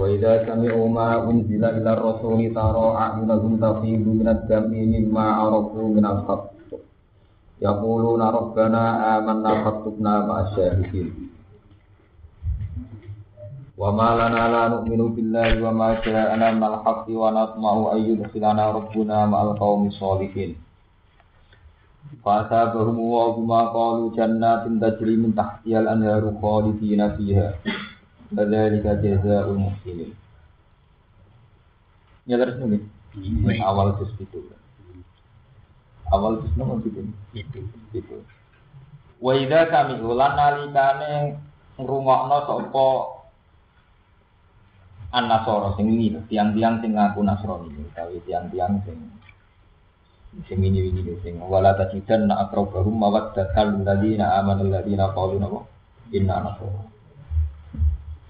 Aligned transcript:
وإذا 0.00 0.32
سمعوا 0.46 0.88
ما 0.88 1.08
أنزل 1.30 1.62
إلى 1.64 1.90
الرسول 1.92 2.40
ترى 2.54 2.86
أعينهم 3.04 3.52
تفيض 3.64 4.04
من 4.20 4.28
الدم 4.28 4.70
مما 4.94 5.24
عرفوا 5.40 5.88
من 5.96 6.04
الحق 6.06 6.44
يقولون 7.62 8.22
ربنا 8.22 8.82
آمنا 9.18 9.50
فاكتبنا 9.64 10.12
مع 10.26 10.36
الشاهدين 10.40 11.08
وما 13.78 14.08
لنا 14.20 14.42
لا 14.54 14.62
نؤمن 14.74 15.00
بالله 15.14 15.50
وما 15.68 15.88
جاءنا 16.06 16.46
من 16.56 16.64
الحق 16.64 17.06
ونطمع 17.10 17.72
أن 17.92 18.00
يدخلنا 18.10 18.64
ربنا 18.70 19.18
مع 19.26 19.40
القوم 19.42 19.86
الصالحين 19.86 20.50
فأثابهم 22.24 22.96
الله 22.98 23.26
بما 23.36 23.60
قالوا 23.76 24.10
جنات 24.16 24.62
تجري 24.82 25.16
من 25.16 25.30
تحتها 25.34 25.78
الأنهار 25.80 26.22
خالدين 26.42 27.00
فيها 27.16 27.48
Kadzalika 28.29 29.01
jazaa'ul 29.01 29.57
muhsinin. 29.57 30.13
Ya 32.29 32.37
terus 32.37 32.61
nih. 32.61 32.83
Awal 33.65 33.97
juz 33.97 34.13
itu. 34.21 34.39
Awal 36.13 36.45
juz 36.45 36.53
nomor 36.53 36.77
itu. 36.85 37.09
Itu. 37.33 37.59
Itu. 37.89 38.21
Wa 39.19 39.33
idza 39.33 39.67
kami 39.73 39.97
ulan 39.99 40.37
nalikane 40.37 41.41
ngrungokno 41.75 42.37
sapa 42.45 42.87
an-nasara 45.09 45.73
sing 45.73 45.89
ini 45.89 46.21
tiang-tiang 46.29 46.85
sing 46.85 46.93
ngaku 46.93 47.19
nasrani 47.25 47.73
utawi 47.81 48.21
tiang-tiang 48.29 48.77
sing 48.85 48.99
sing 50.45 50.59
ini 50.61 50.93
ini 50.93 51.17
sing 51.25 51.41
wala 51.41 51.73
tajidan 51.73 52.29
na 52.29 52.45
akrabahum 52.45 52.93
mawaddatan 52.93 53.81
lil 53.81 53.83
ladina 53.89 54.37
amanu 54.37 54.69
ladina 54.69 55.09
qalu 55.17 55.41
inna 56.13 56.35
nasara 56.45 56.98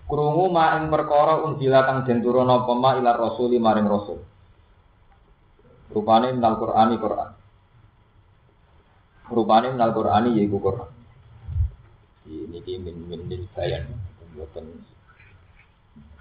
Krungu 0.09 0.49
ma 0.49 0.73
ing 0.81 0.89
perkara 0.89 1.45
unjila 1.45 1.85
kang 1.85 2.01
den 2.01 2.25
turuna 2.25 2.65
apa 2.65 2.73
ma 2.73 2.97
ila 2.97 3.13
rasuli 3.13 3.61
maring 3.61 3.85
rasul. 3.85 4.17
Rupane 5.93 6.33
minal 6.33 6.57
Qur'ani 6.57 6.95
Qur'an. 6.97 7.29
Rupane 9.29 9.67
minal 9.69 9.93
Qur'ani 9.93 10.33
yaiku 10.33 10.57
Qur'an. 10.57 10.89
Ini 12.25 12.57
ki 12.65 12.73
min 12.81 12.97
min 13.05 13.21
lil 13.29 13.45
bayan. 13.53 13.85
Mboten 14.33 14.65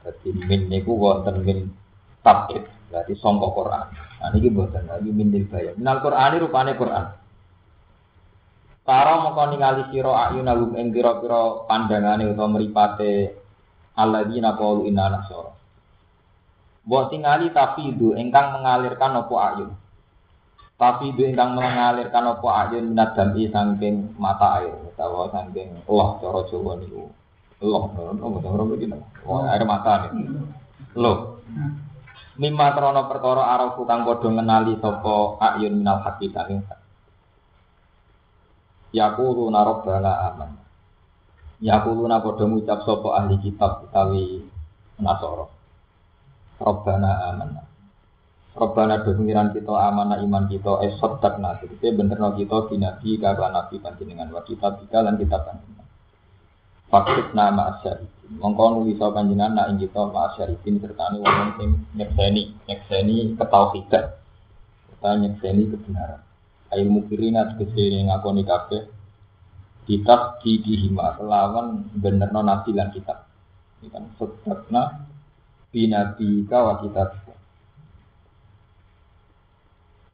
Dadi 0.05 0.31
min 0.36 0.69
niku 0.69 0.92
wonten 0.92 1.41
min 1.44 1.72
tabid, 2.20 2.69
berarti 2.92 3.12
sangka 3.16 3.48
Qur'an. 3.56 3.89
Nah 4.20 4.28
niki 4.36 4.53
mboten 4.53 4.84
lagi 4.84 5.09
min 5.16 5.33
lil 5.33 5.48
bayan. 5.48 5.81
Minal 5.81 6.05
Qur'ani 6.05 6.36
rupane 6.44 6.77
Qur'an. 6.77 7.06
Para 8.84 9.20
mongko 9.20 9.53
ningali 9.53 9.84
sira 9.92 10.28
ayunahum 10.28 10.77
ing 10.77 10.92
pira-pira 10.92 11.64
pandangane 11.69 12.25
utawa 12.28 12.56
mripate 12.56 13.38
alladzina 13.99 14.55
qalu 14.55 14.87
inna 14.87 15.11
nasara. 15.11 15.59
Mbok 16.87 17.13
tingali 17.13 17.51
tafidu 17.51 18.15
ingkang 18.15 18.55
mengalirkan 18.55 19.19
apa 19.19 19.35
ayun. 19.53 19.71
Tafidu 20.79 21.27
ingkang 21.27 21.59
mengalirkan 21.59 22.25
apa 22.33 22.49
ayun 22.65 22.95
minat 22.95 23.19
dami 23.19 23.51
saking 23.51 24.15
mata 24.17 24.63
air 24.63 24.73
utawa 24.87 25.29
saking 25.35 25.83
Allah 25.91 26.09
cara 26.22 26.41
Jawa 26.47 26.72
niku. 26.78 27.11
Allah 27.59 27.83
ora 28.47 28.65
begini. 28.65 28.97
Oh, 29.27 29.43
air 29.43 29.67
mata 29.67 30.06
nih. 30.06 30.33
Loh. 30.95 31.43
Mimma 32.39 32.71
krana 32.71 33.11
perkara 33.11 33.51
arafu 33.59 33.83
kang 33.83 34.06
padha 34.06 34.31
ngenali 34.31 34.78
sapa 34.78 35.43
ayun 35.43 35.83
minal 35.83 36.06
saking 36.06 36.62
Yaqulu 38.89 39.53
narabbana 39.53 40.33
aman. 40.33 40.68
Ya 41.59 41.83
kuluna 41.83 42.23
padha 42.23 42.47
ngucap 42.47 42.87
sapa 42.87 43.19
ahli 43.19 43.43
kitab 43.43 43.83
utawi 43.91 44.47
Nasara. 44.99 45.47
Rabbana 46.59 47.11
amanna. 47.31 47.63
Rabbana 48.59 49.07
pengiran 49.07 49.55
kita 49.55 49.71
amanah 49.71 50.19
iman 50.23 50.51
kita 50.51 50.83
esot 50.87 51.23
tak 51.23 51.39
nasi. 51.39 51.71
Kita 51.71 51.95
benerno 51.95 52.35
kita 52.35 52.67
binabi 52.67 53.15
kagak 53.19 53.51
nabi 53.55 53.79
panjenengan 53.79 54.31
wa 54.35 54.43
kitab 54.43 54.83
kita 54.83 55.07
dan 55.07 55.15
kitab 55.15 55.47
panjenengan. 55.47 55.87
Fakut 56.91 57.31
nama 57.35 57.79
asyarifin. 57.79 58.43
Mongko 58.43 58.83
nulis 58.83 58.99
panjenengan 58.99 59.55
nak 59.55 59.67
ing 59.71 59.79
kita 59.87 60.03
ma 60.11 60.35
serta 60.35 61.05
ni 61.15 61.19
wong 61.23 61.51
sing 61.59 61.71
nyekseni, 61.95 62.43
nyekseni 62.67 63.39
ketauhidan. 63.39 64.07
Kita 64.91 65.11
nyekseni 65.15 65.63
kebenaran. 65.71 66.23
Ail 66.75 66.91
mukirina 66.91 67.55
tegese 67.55 68.03
ngakoni 68.03 68.43
kabeh 68.43 68.97
kitab 69.88 70.44
di 70.44 70.60
dihima 70.60 71.16
lawan 71.16 71.88
bener 71.97 72.28
non 72.28 72.44
nabi 72.44 72.76
lan 72.76 72.93
kitab. 72.93 73.25
Ini 73.81 73.88
kan 73.88 74.04
sedekna 74.21 75.09
binabi 75.72 76.44
kawa 76.44 76.84
kitab. 76.84 77.16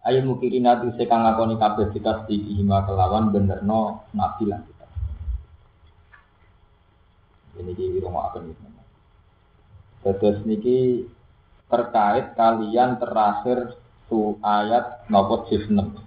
Ayo 0.04 0.20
mukirin 0.22 0.68
nanti 0.68 0.94
sekang 0.94 1.26
ngakoni 1.26 1.58
kabeh 1.58 1.90
kita 1.90 2.28
di 2.30 2.38
dihima 2.38 2.86
kelawan 2.86 3.34
bener 3.34 3.66
no 3.66 4.06
nabi 4.14 4.46
lan 4.46 4.62
kitab. 4.62 4.90
Ini 7.58 7.72
di 7.74 7.98
rumah 7.98 8.30
akan 8.30 8.46
ini 8.46 8.70
Terus 10.04 10.44
niki 10.44 11.08
terkait 11.66 12.36
kalian 12.36 13.00
terakhir 13.00 13.74
su 14.06 14.36
ayat 14.44 15.08
nopo 15.08 15.48
juz 15.48 15.64
6 15.66 16.03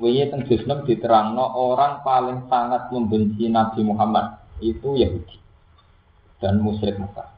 Wiye 0.00 0.32
teng 0.32 0.48
juz 0.48 0.64
6 0.64 0.88
diterangno 0.88 1.44
orang 1.60 2.00
paling 2.00 2.48
sangat 2.48 2.88
membenci 2.88 3.52
Nabi 3.52 3.84
Muhammad 3.84 4.40
itu 4.64 4.96
Yahudi 4.96 5.36
dan 6.40 6.56
musyrik 6.64 6.96
Mekah. 6.96 7.28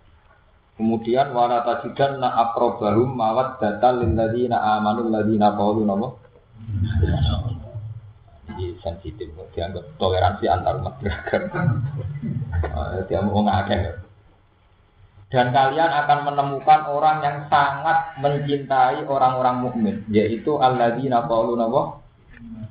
Kemudian 0.79 1.35
wala 1.35 1.67
tajidan 1.67 2.23
na 2.23 2.33
akrobahum 2.39 3.19
mawat 3.19 3.59
data 3.59 3.91
lil 3.99 4.15
ladina 4.15 4.79
amanu 4.79 5.11
ladina 5.11 5.59
qalu 5.59 5.83
napa? 5.83 6.15
Jadi 8.47 8.79
sensitif 8.79 9.35
dianggap 9.59 9.99
toleransi 9.99 10.47
antar 10.47 10.79
umat 10.79 10.95
beragam. 11.03 11.83
Dia 13.11 13.21
mau 13.27 13.43
ngakeh. 13.43 14.07
Dan 15.35 15.51
kalian 15.51 15.91
akan 15.91 16.19
menemukan 16.31 16.81
orang 16.93 17.25
yang 17.25 17.39
sangat 17.51 18.21
mencintai 18.21 19.03
orang-orang 19.09 19.67
mukmin, 19.67 19.97
yaitu 20.15 20.63
alladzina 20.63 21.27
qalu 21.27 21.59
napa? 21.59 22.02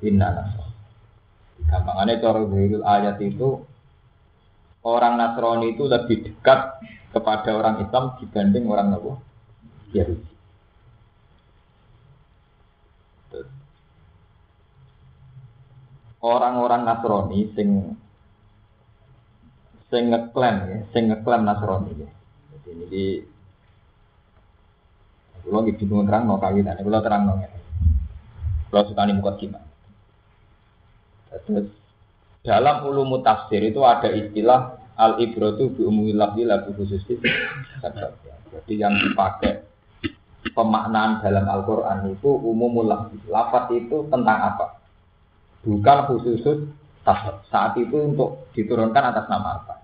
Inna 0.01 0.27
nasr. 0.33 0.65
Gampangannya 1.69 2.19
cara 2.19 2.41
zahirul 2.49 2.83
ayat 2.83 3.17
itu 3.21 3.63
orang 4.81 5.13
Nasrani 5.17 5.77
itu 5.77 5.85
lebih 5.85 6.25
dekat 6.25 6.81
kepada 7.13 7.49
orang 7.53 7.85
Islam 7.85 8.17
dibanding 8.17 8.65
orang 8.65 8.87
Nabi 8.91 9.11
Yahudi. 9.93 10.31
Orang-orang 16.21 16.81
Nasrani 16.85 17.39
sing 17.53 17.69
sing 19.89 20.03
ngeklaim 20.09 20.57
ya, 20.65 20.77
sing 20.93 21.03
ngeklaim 21.13 21.45
Nasrani 21.45 21.91
ya. 21.97 22.09
Jadi 22.61 22.69
ini 22.89 23.05
kalau 25.41 25.65
gitu 25.65 25.89
terang 26.05 26.29
no 26.29 26.37
kawinan, 26.37 26.77
kalau 26.77 27.01
terang 27.01 27.23
no 27.25 27.33
ya. 27.41 27.49
Kalau 28.69 28.87
suka 28.87 29.03
nih 29.03 29.17
muka 29.17 29.35
gimana? 29.41 29.70
Terus 31.31 31.71
dalam 32.43 32.83
ulum 32.89 33.23
tafsir 33.23 33.63
itu 33.63 33.79
ada 33.87 34.11
istilah 34.11 34.75
al 34.99 35.17
ibratu 35.23 35.71
bi 35.71 35.87
umumil 35.87 36.19
lafzi 36.19 36.43
lagu 36.43 36.75
khusus 36.75 37.01
Jadi 38.51 38.73
yang 38.75 38.91
dipakai 38.99 39.63
pemaknaan 40.51 41.23
dalam 41.23 41.47
Al-Qur'an 41.47 42.11
itu 42.11 42.27
umumul 42.27 42.91
lafzi. 42.91 43.15
Lafaz 43.31 43.71
itu 43.71 44.09
tentang 44.11 44.39
apa? 44.51 44.81
Bukan 45.63 45.97
khusus 46.11 46.43
tafsir. 47.07 47.35
Saat 47.47 47.79
itu 47.79 47.95
untuk 47.95 48.51
diturunkan 48.51 49.15
atas 49.15 49.25
nama 49.31 49.61
apa? 49.63 49.75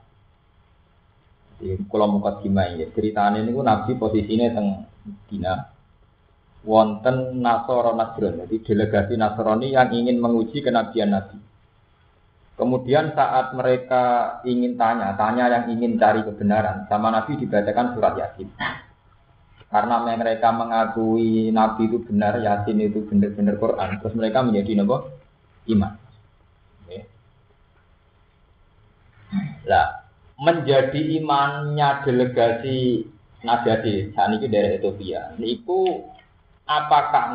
Di 1.58 1.74
kalau 1.90 2.20
muka 2.20 2.38
gimana 2.46 2.78
ya 2.78 2.86
ceritanya 2.94 3.42
ini 3.42 3.50
nabi 3.50 3.98
posisinya 3.98 4.54
teng 4.54 4.86
Dina 5.26 5.77
wonten 6.66 7.44
Nasoro 7.44 7.94
Nasron, 7.94 8.42
jadi 8.46 8.56
delegasi 8.64 9.14
Nasrani 9.20 9.76
yang 9.76 9.94
ingin 9.94 10.18
menguji 10.18 10.66
kenabian 10.66 11.14
Nabi. 11.14 11.38
Kemudian 12.58 13.14
saat 13.14 13.54
mereka 13.54 14.38
ingin 14.42 14.82
tanya, 14.82 15.14
tanya 15.14 15.46
yang 15.46 15.66
ingin 15.78 16.02
cari 16.02 16.26
kebenaran, 16.26 16.90
sama 16.90 17.14
Nabi 17.14 17.38
dibacakan 17.38 17.94
surat 17.94 18.18
Yasin. 18.18 18.50
Karena 19.68 20.02
mereka 20.02 20.50
mengakui 20.50 21.54
Nabi 21.54 21.86
itu 21.86 22.02
benar, 22.02 22.42
Yasin 22.42 22.82
itu 22.82 23.06
benar-benar 23.06 23.62
Quran, 23.62 24.02
terus 24.02 24.18
mereka 24.18 24.42
menjadi 24.42 24.82
nopo 24.82 25.14
iman. 25.70 26.08
Lah, 29.68 30.08
menjadi 30.40 31.20
imannya 31.20 32.08
delegasi 32.08 33.04
Najati 33.38 34.18
saat 34.18 34.34
ini 34.34 34.50
dari 34.50 34.82
Ethiopia. 34.82 35.38
Niku 35.38 36.10
apakah 36.68 37.34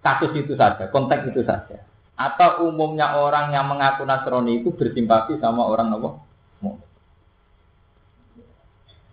kasus 0.00 0.32
itu 0.38 0.54
saja, 0.54 0.88
konteks 0.88 1.34
itu 1.34 1.42
saja, 1.42 1.82
atau 2.14 2.70
umumnya 2.70 3.18
orang 3.18 3.50
yang 3.50 3.66
mengaku 3.66 4.06
Nasrani 4.06 4.62
itu 4.62 4.70
bersimpati 4.74 5.38
sama 5.42 5.66
orang 5.66 5.90
nopo? 5.90 6.32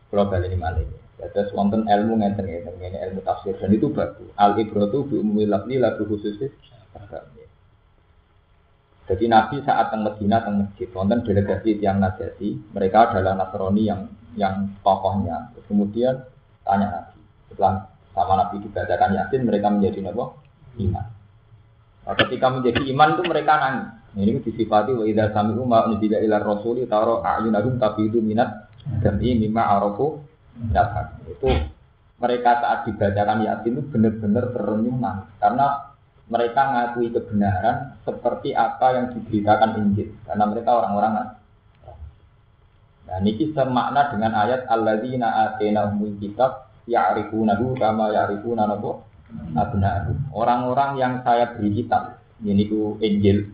Kalau 0.09 0.25
ini 0.41 0.57
malah. 0.57 0.81
Ada 1.19 1.51
wonten 1.51 1.83
ilmu 1.83 2.15
ngeten 2.23 2.47
ngeten 2.47 2.79
ini 2.79 2.95
ilmu 2.95 3.19
tafsir 3.27 3.51
dan 3.59 3.75
itu 3.75 3.91
bagus. 3.91 4.31
Al 4.39 4.55
ibratu 4.55 5.03
bi 5.03 5.19
ummi 5.19 5.43
lafzi 5.43 5.75
lagu 5.75 6.07
khusus 6.07 6.39
Jadi 9.09 9.25
Nabi 9.25 9.59
saat 9.65 9.89
teng 9.89 10.05
Medina 10.05 10.39
teng 10.45 10.63
masjid 10.63 10.87
wonten 10.95 11.25
delegasi 11.25 11.81
tiang 11.81 11.99
Najati, 11.99 12.71
mereka 12.71 13.11
adalah 13.11 13.35
Nasrani 13.35 13.83
yang 13.83 14.07
yang 14.39 14.79
tokohnya. 14.79 15.51
Kemudian 15.67 16.23
tanya 16.63 16.87
Nabi. 16.87 17.19
Setelah 17.51 17.88
sama 18.19 18.35
Nabi 18.35 18.59
dibacakan 18.67 19.15
Yasin, 19.15 19.47
mereka 19.47 19.71
menjadi 19.71 20.03
nabi 20.03 20.27
Iman. 20.83 21.07
Nah, 22.03 22.15
ketika 22.19 22.51
menjadi 22.51 22.81
iman 22.91 23.15
itu 23.15 23.23
mereka 23.23 23.53
nangis. 23.55 23.87
Ini 24.17 24.41
disifati 24.41 24.91
wa 24.97 25.05
idza 25.05 25.29
sami'u 25.31 25.63
ma 25.63 25.85
unzila 25.85 26.17
ila 26.17 26.41
rasuli 26.41 26.89
taro 26.89 27.21
a'yunahum 27.21 27.77
itu 27.77 28.19
minat 28.19 28.67
dami 29.05 29.37
mimma 29.37 29.77
arafu 29.77 30.17
dapat. 30.73 31.13
Itu 31.29 31.47
mereka 32.17 32.59
saat 32.59 32.79
dibacakan 32.89 33.45
Yasin 33.45 33.77
itu 33.77 33.81
benar-benar 33.87 34.51
terenyuh 34.51 34.97
karena 35.39 35.67
mereka 36.29 36.61
ngakui 36.73 37.13
kebenaran 37.13 38.01
seperti 38.03 38.57
apa 38.57 38.87
yang 38.97 39.05
diberitakan 39.13 39.69
Injil 39.77 40.09
karena 40.25 40.45
mereka 40.49 40.69
orang-orang 40.77 41.13
Nah, 43.09 43.17
niki 43.25 43.49
semakna 43.57 44.13
dengan 44.13 44.37
ayat 44.37 44.69
alladzina 44.69 45.49
atainahumul 45.49 46.21
kitab 46.21 46.68
ya'rifunahu 46.89 47.77
kama 47.77 48.09
ya'rifuna 48.09 48.65
nabo 48.65 49.05
abna'u. 49.53 50.33
Orang-orang 50.33 50.97
yang 50.97 51.13
saya 51.21 51.53
beri 51.53 51.85
kitab, 51.85 52.17
ini 52.41 52.65
ku 52.65 52.97
Injil 52.99 53.53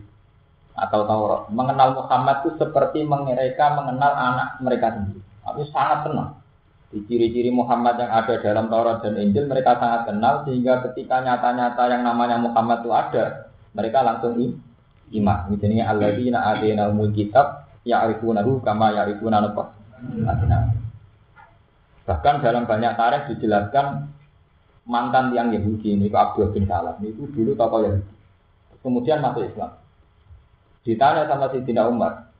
atau 0.76 1.08
Taurat, 1.08 1.48
mengenal 1.52 1.96
Muhammad 1.96 2.44
itu 2.44 2.60
seperti 2.60 3.04
mereka 3.04 3.76
mengenal 3.76 4.12
anak 4.12 4.48
mereka 4.60 4.92
sendiri. 4.92 5.20
Aku 5.44 5.64
sangat 5.72 6.08
kenal. 6.08 6.28
Di 6.86 7.02
ciri-ciri 7.02 7.50
Muhammad 7.50 7.98
yang 7.98 8.12
ada 8.12 8.34
dalam 8.40 8.72
Taurat 8.72 9.02
dan 9.04 9.20
Injil 9.20 9.48
mereka 9.48 9.76
sangat 9.76 10.08
kenal 10.08 10.44
sehingga 10.44 10.84
ketika 10.90 11.20
nyata-nyata 11.24 11.82
yang 11.92 12.02
namanya 12.04 12.40
Muhammad 12.40 12.84
itu 12.84 12.90
ada, 12.92 13.24
mereka 13.76 14.04
langsung 14.04 14.36
iman. 15.12 15.38
Misalnya 15.50 15.92
alladzina 15.92 16.40
atainahumul 16.56 17.12
kitab 17.12 17.68
ya'rifunahu 17.84 18.62
kama 18.62 18.94
ya'rifuna 18.94 19.42
apa? 19.42 19.64
Bahkan 22.06 22.38
dalam 22.38 22.70
banyak 22.70 22.94
tarikh 22.94 23.34
dijelaskan 23.34 24.06
mantan 24.86 25.34
yang 25.34 25.50
Yahudi 25.50 25.98
ini 25.98 26.06
Abdul 26.06 26.54
bin 26.54 26.70
Salam 26.70 26.94
itu 27.02 27.26
dulu 27.34 27.58
tokoh 27.58 27.82
Yahudi. 27.82 28.14
Kemudian 28.80 29.18
masuk 29.18 29.50
Islam. 29.50 29.74
Ditanya 30.86 31.26
sama 31.26 31.50
si 31.50 31.58
Tina 31.66 31.90
Umar, 31.90 32.30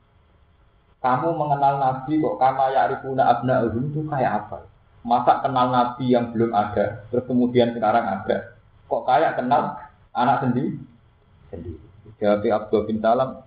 kamu 1.03 1.35
mengenal 1.35 1.83
Nabi 1.83 2.23
kok 2.23 2.39
kama 2.39 2.71
ya'rifuna 2.71 3.23
abna'uhum 3.27 3.91
itu 3.91 4.07
kayak 4.07 4.47
apa? 4.47 4.63
Masa 5.03 5.43
kenal 5.43 5.67
Nabi 5.67 6.15
yang 6.15 6.31
belum 6.31 6.55
ada, 6.55 7.03
terus 7.11 7.27
kemudian 7.27 7.75
sekarang 7.75 8.07
ada. 8.07 8.55
Kok 8.87 9.03
kayak 9.03 9.35
kenal 9.35 9.75
anak 10.15 10.47
sendiri? 10.47 10.79
Sendiri. 11.51 11.79
Jawab 12.23 12.47
Abdul 12.47 12.87
bin 12.87 13.03
Salam, 13.03 13.43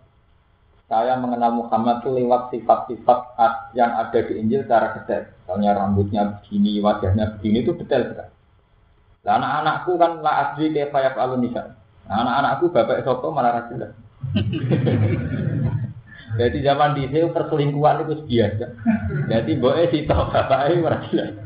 saya 0.91 1.15
mengenal 1.23 1.55
Muhammad 1.55 2.03
itu 2.03 2.11
lewat 2.19 2.51
sifat-sifat 2.51 3.39
yang 3.79 3.95
ada 3.95 4.19
di 4.27 4.43
Injil 4.43 4.67
secara 4.67 4.99
detail. 4.99 5.31
Misalnya 5.31 5.71
rambutnya 5.79 6.23
begini, 6.43 6.83
wajahnya 6.83 7.39
begini 7.39 7.63
itu 7.63 7.79
detail 7.79 8.11
sekali. 8.11 8.35
Nah, 9.23 9.39
anak-anakku 9.39 9.93
kan 9.95 10.19
la 10.19 10.33
asli 10.51 10.75
kayak 10.75 10.91
payak 10.91 11.15
alunisa. 11.15 11.79
Nah, 12.11 12.27
anak-anakku 12.27 12.75
bapak 12.75 13.07
soto 13.07 13.31
malah 13.31 13.63
rajin 13.63 13.87
Jadi 16.43 16.59
zaman 16.63 16.99
di 16.99 17.07
sini 17.07 17.31
perselingkuhan 17.31 18.11
itu 18.11 18.27
biasa. 18.27 18.67
Jadi 19.31 19.53
boe 19.63 19.83
si 19.95 20.11
tau 20.11 20.27
bapak 20.27 20.75
ini 20.75 20.83
rajin. 20.83 21.39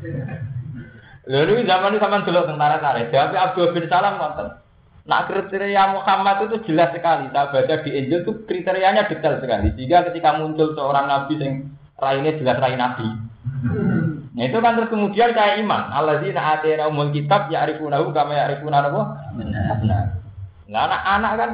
Lalu 1.29 1.69
zaman 1.69 1.93
ini 1.93 2.01
sama 2.01 2.25
dulu 2.25 2.49
tentara 2.49 2.81
tentara. 2.81 3.13
Jadi 3.13 3.37
Abdul 3.37 3.77
bin 3.77 3.93
Salam 3.93 4.17
nonton. 4.17 4.64
Nah 5.05 5.29
kriteria 5.29 5.93
Muhammad 5.93 6.49
itu 6.49 6.73
jelas 6.73 6.97
sekali. 6.97 7.29
Saya 7.29 7.53
baca 7.53 7.75
di 7.85 7.91
Injil 7.93 8.25
itu 8.25 8.33
kriterianya 8.49 9.05
detail 9.05 9.37
sekali. 9.37 9.77
Jika 9.77 10.09
ketika 10.09 10.41
muncul 10.41 10.73
seorang 10.73 11.05
nabi 11.05 11.37
yang 11.37 11.69
lainnya 12.01 12.41
jelas 12.41 12.57
rai 12.57 12.77
nabi. 12.81 13.05
Nah 14.35 14.45
itu 14.49 14.59
kan 14.65 14.81
terus 14.81 14.89
kemudian 14.89 15.37
kayak 15.37 15.61
iman. 15.61 15.93
Allah 15.93 16.17
Alladzina 16.17 16.57
atina 16.57 16.89
umul 16.89 17.13
kitab 17.13 17.53
ya 17.53 17.69
arifunahu 17.69 18.17
kama 18.17 18.33
ya 18.33 18.49
arifuna? 18.49 18.81
Nah, 20.65 20.81
anak-anak 20.89 21.33
kan 21.37 21.51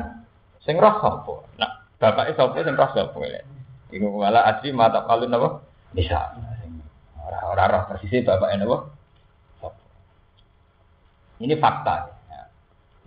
sing 0.63 0.79
roh 0.79 0.95
sapa? 1.03 1.35
Nah, 1.59 1.71
bapake 1.99 2.39
sapa 2.39 2.63
sing 2.63 2.79
roh 2.79 2.91
ya. 3.27 3.43
Iku 3.91 4.07
malah 4.15 4.47
asli 4.47 4.71
mata 4.71 5.03
apa? 5.03 5.67
Bisa. 5.91 6.39
Ora-ora 7.19 7.67
roh 7.67 7.83
persisnya 7.91 8.31
bapake? 8.31 8.63
Ini 11.41 11.55
fakta. 11.59 12.20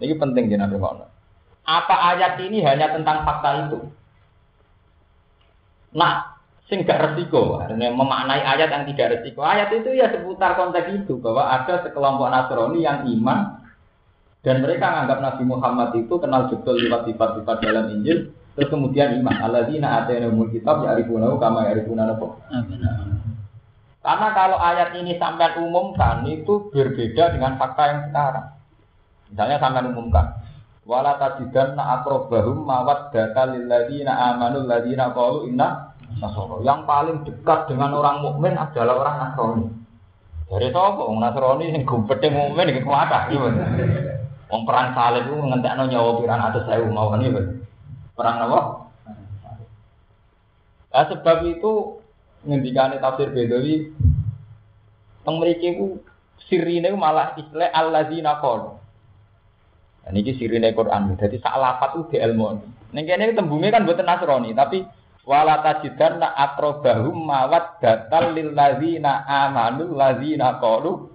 Ini 0.01 0.15
penting 0.17 0.49
di 0.49 0.55
Nabi 0.57 0.77
Muhammad. 0.79 1.09
Apa 1.63 1.95
ayat 2.15 2.39
ini 2.43 2.59
hanya 2.65 2.91
tentang 2.91 3.23
fakta 3.23 3.69
itu? 3.69 3.79
Nah, 5.93 6.41
sing 6.67 6.83
gak 6.83 7.13
resiko, 7.13 7.61
memaknai 7.69 8.41
ayat 8.41 8.69
yang 8.73 8.83
tidak 8.89 9.21
resiko. 9.21 9.45
Ayat 9.45 9.69
itu 9.71 9.93
ya 9.93 10.09
seputar 10.09 10.57
konteks 10.57 11.05
itu 11.05 11.21
bahwa 11.21 11.45
ada 11.47 11.85
sekelompok 11.85 12.27
Nasrani 12.33 12.79
yang 12.81 13.05
iman 13.05 13.63
dan 14.43 14.59
mereka 14.59 14.91
menganggap 14.91 15.19
Nabi 15.23 15.43
Muhammad 15.47 15.89
itu 15.95 16.13
kenal 16.19 16.51
betul 16.51 16.75
lewat 16.75 17.07
sifat-sifat 17.07 17.57
dalam 17.63 17.87
Injil 17.95 18.35
terus 18.53 18.69
kemudian 18.69 19.15
iman 19.23 19.39
alladzina 19.39 20.03
atainahumul 20.03 20.51
kitab 20.51 20.83
ya'rifunahu 20.83 21.39
kama 21.39 21.71
ya'rifuna 21.71 22.11
Karena 24.03 24.27
kalau 24.35 24.59
ayat 24.59 24.99
ini 24.99 25.15
sampai 25.15 25.55
umumkan 25.63 26.27
itu 26.27 26.67
berbeda 26.75 27.39
dengan 27.39 27.55
fakta 27.55 27.83
yang 27.87 28.01
sekarang. 28.11 28.47
Misalnya 29.33 29.57
sampai 29.57 29.89
umumkan. 29.89 30.45
Wala 30.85 31.17
tajidan 31.17 31.73
na 31.73 31.97
akrobahum 31.97 32.69
mawat 32.69 33.09
data 33.09 33.49
lilladina 33.49 34.13
amanu 34.29 34.69
ladina 34.69 35.09
qalu 35.09 35.49
inna 35.49 35.89
nasoro. 36.21 36.61
Yang 36.61 36.85
paling 36.85 37.17
dekat 37.25 37.65
dengan 37.65 37.97
orang 37.97 38.21
mukmin 38.21 38.53
adalah 38.53 38.93
orang 39.01 39.15
Nasrani. 39.17 39.65
Dari 40.53 40.69
sapa 40.69 41.01
wong 41.01 41.17
Nasrani 41.17 41.73
sing 41.73 41.81
gumpete 41.81 42.29
mukmin 42.29 42.69
iki 42.69 42.85
kuwata 42.85 43.33
iki. 43.33 43.41
Wong 44.53 44.61
perang 44.69 44.93
salib 44.93 45.25
ku 45.25 45.41
ngentekno 45.41 45.83
nyawa 45.89 46.11
pirang 46.21 46.41
atus 46.51 46.67
sewu 46.69 46.87
mawon 46.93 47.25
iki. 47.25 47.41
Perang 48.13 48.37
apa? 48.45 48.59
Nah, 50.93 51.05
sebab 51.09 51.41
itu 51.49 51.97
ngendikane 52.45 53.01
tafsir 53.01 53.33
Bedawi 53.33 53.89
teng 55.25 55.41
mriki 55.41 55.73
ku 55.73 56.05
sirine 56.45 56.93
malah 56.93 57.33
istilah 57.39 57.71
alladzina 57.73 58.37
qalu 58.37 58.82
ini 60.11 60.19
ini 60.19 60.31
sirine 60.35 60.75
Quran. 60.75 61.15
Jadi 61.15 61.39
sak 61.39 61.55
lapat 61.55 61.95
udah 61.95 62.19
ilmu. 62.27 62.59
Neng 62.91 63.03
kene 63.07 63.31
tembungnya 63.31 63.71
kan 63.71 63.87
buatan 63.87 64.03
Nasrani, 64.03 64.51
tapi 64.51 64.83
wala 65.23 65.63
tajidan 65.63 66.19
na 66.19 66.35
akrobahum 66.35 67.23
mawat 67.23 67.79
datal 67.79 68.35
lil 68.35 68.51
ladzina 68.51 69.23
amanu 69.23 69.95
ladzina 69.95 70.59
qalu 70.59 71.07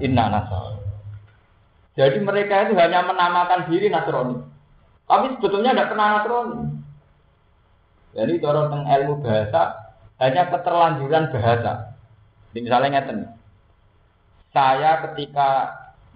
inna 0.00 0.32
nasr. 0.32 0.80
Jadi 1.96 2.18
mereka 2.24 2.68
itu 2.68 2.74
hanya 2.80 3.04
menamakan 3.04 3.68
diri 3.68 3.92
Nasrani. 3.92 4.36
Tapi 5.06 5.26
sebetulnya 5.36 5.76
tidak 5.76 5.88
pernah 5.92 6.06
Nasrani. 6.16 6.56
Jadi 8.16 8.32
cara 8.40 8.60
tentang 8.66 8.84
ilmu 8.88 9.14
bahasa 9.20 9.62
hanya 10.16 10.42
keterlanjuran 10.48 11.24
bahasa. 11.36 11.72
Jadi 12.50 12.58
misalnya 12.64 12.88
ngeten. 12.96 13.18
Saya 14.56 15.04
ketika 15.04 15.48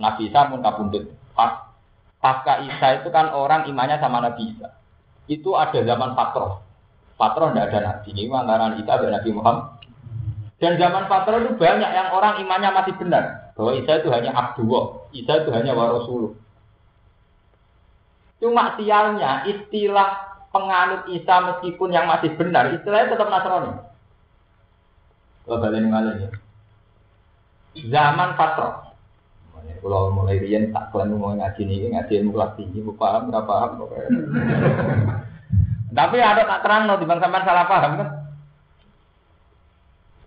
Nabi 0.01 0.33
Isa 0.33 0.49
pun 0.49 0.65
kabundut, 0.65 1.13
pas 1.37 1.70
Pasca 2.21 2.61
Isa 2.61 3.01
itu 3.01 3.09
kan 3.09 3.33
orang 3.33 3.65
imannya 3.67 3.97
sama 3.97 4.21
Nabi 4.21 4.53
Isa. 4.53 4.77
Itu 5.25 5.57
ada 5.57 5.81
zaman 5.81 6.13
Patro. 6.13 6.61
Patro 7.17 7.53
tidak 7.53 7.73
ada 7.73 7.79
Nabi. 7.81 8.13
Ini 8.13 8.29
antara 8.29 8.77
Isa 8.77 8.93
dan 9.01 9.11
Nabi 9.17 9.31
Muhammad. 9.33 9.67
Dan 10.61 10.77
zaman 10.77 11.09
Patro 11.09 11.41
itu 11.41 11.57
banyak 11.57 11.91
yang 11.97 12.13
orang 12.13 12.37
imannya 12.45 12.71
masih 12.77 12.95
benar. 13.01 13.57
Bahwa 13.57 13.73
Isa 13.73 14.05
itu 14.05 14.13
hanya 14.13 14.37
Abdullah. 14.37 15.09
Isa 15.17 15.33
itu 15.41 15.51
hanya 15.57 15.73
Warasuluh. 15.73 16.37
Cuma 18.41 18.77
sialnya 18.77 19.45
istilah 19.49 20.31
penganut 20.51 21.09
Isa 21.13 21.35
meskipun 21.45 21.93
yang 21.93 22.09
masih 22.11 22.35
benar, 22.35 22.73
istilahnya 22.75 23.15
tetap 23.15 23.29
Nasrani. 23.29 23.73
Kalau 25.47 26.13
ya. 26.21 26.31
zaman 27.91 28.29
fatrah. 28.37 28.90
Kalau 29.81 30.13
mulai 30.13 30.37
rian 30.37 30.77
tak 30.77 30.93
klaim 30.93 31.17
mau 31.17 31.33
ngaji 31.33 31.65
nih, 31.65 31.89
ngaji 31.97 32.13
ilmu 32.21 32.37
kelas 32.37 32.53
tinggi, 32.61 32.85
bu 32.85 32.93
paham, 33.01 33.33
berapa 33.33 33.49
paham 33.49 33.81
Tapi 35.99 36.17
ada 36.23 36.47
tak 36.47 36.63
terang 36.63 36.87
no, 36.87 37.01
bang 37.01 37.19
sampean 37.19 37.49
salah 37.49 37.67
paham 37.67 37.93
kan? 37.99 38.09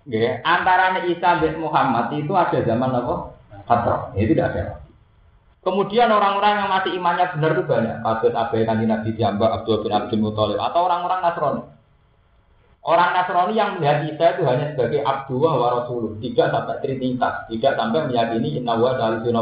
Ya, 0.04 0.44
antara 0.44 1.00
Isa 1.08 1.40
bin 1.40 1.64
Muhammad 1.64 2.12
itu 2.12 2.36
ada 2.36 2.60
zaman 2.60 2.92
apa? 2.92 3.40
Fatrah. 3.64 4.12
Itu 4.20 4.36
tidak 4.36 4.52
ada. 4.52 4.84
Kemudian 5.64 6.12
orang-orang 6.12 6.60
yang 6.60 6.70
masih 6.76 6.92
imannya 7.00 7.32
benar 7.40 7.56
itu 7.56 7.64
banyak. 7.64 8.04
Abed 8.04 8.36
Abai 8.36 8.68
Kanji 8.68 8.84
Nabi 8.84 9.16
Jamba, 9.16 9.56
Abdul 9.56 9.88
bin 9.88 9.96
Abdul 9.96 10.20
Muthalib 10.20 10.60
atau 10.60 10.82
orang-orang 10.84 11.24
Nasrani. 11.24 11.64
Orang 12.84 13.16
Nasrani 13.16 13.56
yang 13.56 13.80
melihat 13.80 14.04
Isa 14.12 14.36
itu 14.36 14.44
hanya 14.44 14.76
sebagai 14.76 15.08
Abdullah 15.08 15.56
wa 15.56 15.68
Rasulullah, 15.80 16.20
tidak 16.20 16.52
sampai 16.52 16.76
trinitas, 16.84 17.34
tidak 17.48 17.80
sampai 17.80 18.12
meyakini 18.12 18.60
Inna 18.60 18.76
wa 18.76 19.00
salisun 19.00 19.40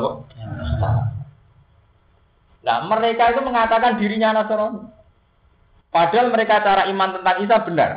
Nah, 2.62 2.78
mereka 2.86 3.34
itu 3.34 3.42
mengatakan 3.42 3.98
dirinya 3.98 4.38
Nasrani. 4.38 4.86
Padahal 5.90 6.30
mereka 6.30 6.62
cara 6.62 6.86
iman 6.94 7.18
tentang 7.18 7.38
Isa 7.42 7.58
benar. 7.66 7.92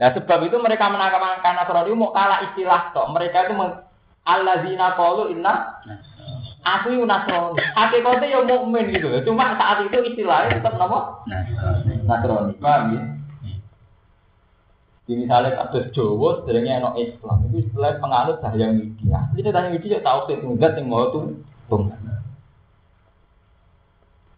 Ya 0.00 0.08
sebab 0.16 0.48
itu 0.48 0.56
mereka 0.56 0.88
menangkap 0.88 1.20
Nasrani 1.44 1.92
mau 1.92 2.16
kalah 2.16 2.48
istilah 2.48 2.96
kok. 2.96 3.12
Mereka 3.12 3.52
itu 3.52 3.54
alladzina 4.24 4.96
qalu 4.96 5.36
inna 5.36 5.76
Aku 6.64 6.88
itu 6.88 7.04
Nasrani. 7.04 7.60
Hakikatnya 7.76 8.32
ya 8.32 8.40
mukmin 8.48 8.96
gitu. 8.96 9.12
Cuma 9.28 9.60
saat 9.60 9.84
itu 9.84 10.00
istilahnya 10.08 10.56
tetap 10.56 10.80
nama 10.80 11.20
Nasrani. 12.08 12.56
Paham 12.56 12.96
ya? 12.96 13.02
Di 15.12 15.28
misalnya 15.28 15.60
kasus 15.60 15.92
Jawa, 15.92 16.40
sebenarnya 16.40 16.80
no 16.80 16.96
Islam 16.96 17.44
itu 17.52 17.68
istilah 17.68 18.00
penganut 18.00 18.40
daya 18.40 18.72
media. 18.72 19.28
Itu 19.36 19.52
daya 19.52 19.68
media 19.68 20.00
tahu 20.00 20.24
sih 20.24 20.40
tunggat 20.40 20.72
yang 20.80 20.88
mau 20.88 21.12
tuh 21.12 21.36
tunggat. 21.68 22.00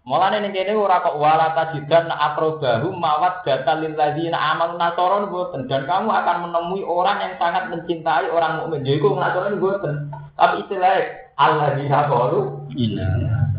Mulane 0.02 0.42
ning 0.42 0.50
kene 0.50 0.74
ora 0.74 0.98
kok 0.98 1.14
wala 1.14 1.54
tajidan 1.54 2.10
akrobahu 2.10 2.90
mawat 2.90 3.46
data 3.46 3.78
lil 3.78 3.94
ladzina 3.94 4.34
amanu 4.34 4.74
nasaron 4.82 5.30
boten 5.30 5.70
dan 5.70 5.86
kamu 5.86 6.10
akan 6.10 6.36
menemui 6.50 6.82
orang 6.82 7.22
yang 7.22 7.34
sangat 7.38 7.70
mencintai 7.70 8.34
orang 8.34 8.66
mukmin. 8.66 8.82
Jadi 8.82 8.98
kok 8.98 9.14
nasaron 9.14 9.62
boten. 9.62 10.10
Tapi 10.34 10.66
istilah 10.66 10.94
alladzina 11.38 12.10
qalu 12.10 12.66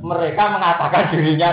mereka 0.03 0.43
mengatakan 0.51 1.15
dirinya 1.15 1.49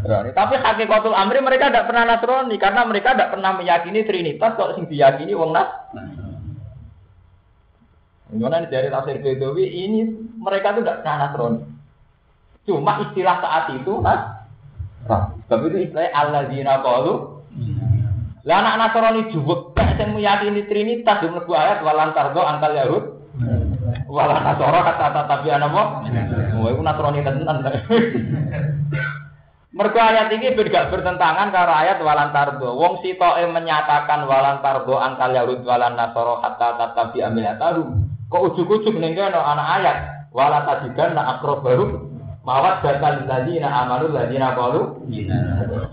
Nasrani. 0.00 0.32
Tapi 0.32 0.54
hakikatul 0.56 1.12
amri 1.12 1.44
mereka 1.44 1.68
tidak 1.68 1.92
pernah 1.92 2.04
Nasrani 2.08 2.56
karena 2.56 2.82
mereka 2.88 3.12
tidak 3.12 3.36
pernah 3.36 3.52
meyakini 3.60 4.00
Trinitas 4.08 4.56
kok 4.56 4.72
sing 4.80 4.88
diyakini 4.88 5.36
wong 5.36 5.52
Nas. 5.52 5.68
Gimana 8.32 8.64
dari 8.64 8.88
tafsir 8.88 9.20
Bedawi 9.20 9.66
ini 9.68 10.08
mereka 10.40 10.72
itu 10.72 10.80
tidak 10.80 11.04
pernah 11.04 11.16
Nasrani. 11.28 11.60
Cuma 12.64 12.92
istilah 13.04 13.36
saat 13.44 13.64
itu 13.76 13.92
Nas. 14.00 14.22
Tapi 15.52 15.64
itu 15.68 15.78
istilah 15.92 16.08
alladzina 16.16 16.80
qalu 16.80 17.44
lah 18.40 18.56
anak 18.64 18.76
Nasrani 18.80 19.28
juga 19.28 19.76
sing 20.00 20.16
meyakini 20.16 20.64
Trinitas 20.64 21.20
di 21.20 21.28
mlebu 21.28 21.52
ayat 21.52 21.84
walantardo 21.84 22.40
angkal 22.40 22.72
Yahud. 22.72 23.04
Wala 24.10 24.42
nasoro 24.42 24.82
kata 24.82 25.22
tapi 25.22 25.54
anak 25.54 25.70
apa? 25.70 25.82
Oh, 26.58 26.66
itu 26.66 26.82
nasrani 26.82 27.22
tenan. 27.22 27.62
Mergo 29.70 30.02
ayat 30.02 30.34
ini 30.34 30.50
tidak 30.58 30.90
bertentangan 30.90 31.54
karo 31.54 31.70
ayat 31.70 32.02
walantardo. 32.02 32.74
Wong 32.74 33.06
sitoe 33.06 33.46
menyatakan 33.46 34.26
walantardo 34.26 34.98
angkal 34.98 35.30
yahud 35.30 35.62
walan 35.62 35.94
nasoro 35.94 36.42
hatta 36.42 36.74
tatabi 36.74 37.22
amilatahu. 37.22 37.86
Kok 38.26 38.44
ujuk-ujuk 38.50 38.98
ning 38.98 39.14
kene 39.14 39.38
anak 39.38 39.68
ayat 39.78 39.96
wala 40.34 40.66
tadikan 40.66 41.14
na 41.14 41.38
baru 41.38 42.10
mawat 42.42 42.82
data 42.82 43.22
ladina 43.26 43.70
amanu 43.86 44.10
ladina 44.10 44.58
qalu 44.58 45.06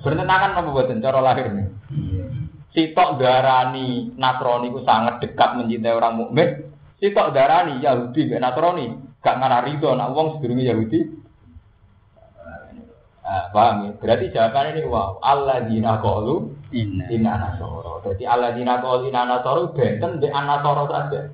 bertentangan 0.01 0.57
apa 0.57 0.69
boten 0.73 0.97
cara 0.97 1.21
lahir 1.21 1.53
ini. 1.53 1.65
Sitok 2.73 3.21
darani 3.21 4.13
Nasrani 4.17 4.69
ku 4.69 4.85
sangat 4.85 5.17
dekat 5.21 5.57
mencintai 5.57 5.97
orang 5.97 6.17
mukmin, 6.17 6.69
Sitok 7.01 7.33
darani 7.33 7.81
Yahudi 7.81 8.29
mek 8.29 8.41
Nasrani, 8.41 8.85
gak 9.21 9.37
ngarah 9.37 9.65
rido 9.65 9.93
nak 9.97 10.13
wong 10.13 10.37
sedurunge 10.37 10.65
Yahudi. 10.65 10.99
Ah, 13.27 13.51
paham 13.51 13.83
ya? 13.83 13.91
Berarti 13.99 14.31
jawabannya 14.31 14.79
ini 14.79 14.87
wow, 14.87 15.19
Allah 15.19 15.67
dina 15.67 15.99
inna 16.71 17.05
inna 17.11 17.33
nasoro. 17.35 17.99
Jadi 18.07 18.23
Allah 18.23 18.55
dina 18.55 18.79
qalu 18.79 19.11
inna 19.11 19.27
nasoro 19.27 19.75
benten 19.75 20.23
di 20.23 20.31
anasoro 20.31 20.87
saja. 20.87 21.27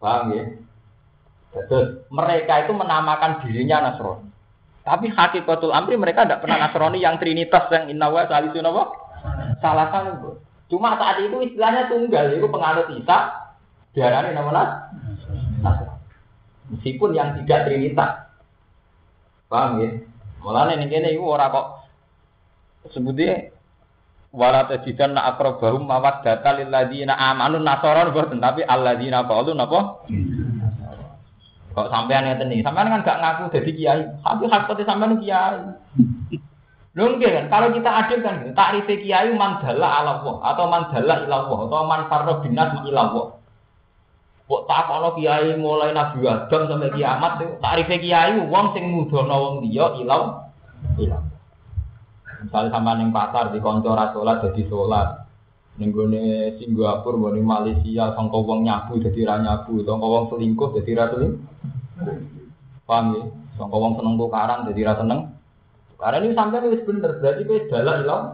Paham 0.00 0.32
ya? 0.32 0.42
Terus 1.52 2.06
mereka 2.12 2.64
itu 2.64 2.72
menamakan 2.76 3.42
dirinya 3.42 3.90
Nasrani. 3.90 4.28
Tapi 4.84 5.12
hakikatul 5.12 5.72
amri 5.72 5.96
mereka 5.96 6.24
tidak 6.24 6.44
pernah 6.44 6.68
Nasrani 6.68 7.00
yang 7.00 7.16
trinitas 7.20 7.68
yang 7.72 7.88
inna 7.92 8.08
wa 8.08 8.24
salisun 8.28 8.68
apa? 8.68 8.82
Salah 9.60 9.88
satu. 9.92 10.38
Cuma 10.68 11.00
saat 11.00 11.24
itu 11.24 11.40
istilahnya 11.40 11.88
tunggal, 11.88 12.28
itu 12.28 12.44
penganut 12.44 12.92
Isa, 12.92 13.48
diarani 13.96 14.36
nama 14.36 14.84
Meskipun 16.68 17.16
yang 17.16 17.32
tidak 17.40 17.64
trinitas. 17.64 18.27
Paham 19.48 19.80
ya? 19.80 19.90
Mulane 20.44 20.78
ning 20.78 20.88
kene 20.92 21.10
iku 21.12 21.34
ora 21.34 21.50
kok 21.50 21.66
sebutnya 22.94 23.50
wala 24.32 24.68
tajidan 24.68 25.16
na 25.16 25.32
akrabahum 25.32 25.88
mawad 25.88 26.20
data 26.20 26.52
lil 26.56 26.68
ladina 26.68 27.16
amanu 27.16 27.58
nasaron 27.58 28.12
boten 28.12 28.38
tapi 28.38 28.60
alladzina 28.62 29.24
qalu 29.24 29.56
napa 29.56 30.04
kok 31.72 31.88
sampean 31.88 32.28
ngeten 32.28 32.52
iki 32.52 32.64
sampean 32.64 32.92
kan 32.92 33.04
gak 33.06 33.20
ngaku 33.24 33.42
dadi 33.56 33.72
kiai 33.72 34.02
tapi 34.20 34.44
hakikate 34.46 34.82
sampean 34.84 35.20
kiai 35.20 35.58
Lho 36.98 37.14
kan, 37.14 37.46
kalau 37.46 37.70
kita 37.70 37.90
adil 37.94 38.18
kan 38.26 38.42
gitu. 38.42 38.58
Takrif 38.58 38.90
kiai 38.90 39.30
mandala 39.38 40.02
ala 40.02 40.18
Allah 40.18 40.36
atau 40.50 40.66
mandala 40.66 41.14
ila 41.22 41.36
Allah 41.46 41.58
atau 41.70 41.86
man 41.86 42.02
farra 42.10 42.42
binas 42.42 42.74
ila 42.82 43.00
Allah. 43.06 43.26
Kok 44.48 44.64
takono 44.64 45.12
kiai 45.12 45.60
mulai 45.60 45.92
Nabi 45.92 46.24
Adam 46.24 46.72
sampai 46.72 46.96
kiamat 46.96 47.44
itu 47.44 47.60
takrif 47.60 48.00
kiai 48.00 48.32
wong 48.48 48.72
sing 48.72 48.88
mudono 48.88 49.36
wong 49.36 49.54
liya 49.68 49.92
ila 50.00 50.48
ila. 50.96 51.18
Misalnya 52.38 52.72
sama 52.72 52.96
neng 52.96 53.12
pasar 53.12 53.52
di 53.52 53.60
konco 53.60 53.92
salat 53.92 54.40
jadi 54.40 54.62
sholat. 54.72 55.28
Ning 55.76 55.92
gone 55.92 56.56
Singapura, 56.58 57.28
gone 57.28 57.44
Malaysia, 57.44 58.10
sangka 58.16 58.38
wong 58.40 58.64
nyabu 58.64 58.98
dadi 58.98 59.22
ra 59.22 59.36
nyabu, 59.38 59.84
sangka 59.84 60.06
wong 60.08 60.24
selingkuh 60.32 60.74
dadi 60.74 60.92
ra 60.96 61.06
selingkuh. 61.12 61.44
Paham 62.88 63.04
ya? 63.14 63.22
Sangka 63.60 63.76
wong 63.76 63.92
seneng 64.00 64.16
tukaran 64.16 64.64
dadi 64.64 64.82
ra 64.82 64.96
seneng. 64.96 65.20
Karena 65.98 66.24
ini 66.24 66.34
sampai 66.34 66.62
itu 66.66 66.86
bener, 66.86 67.18
berarti 67.18 67.42
kowe 67.42 67.58
dalan 67.74 67.96
ilang. 68.06 68.24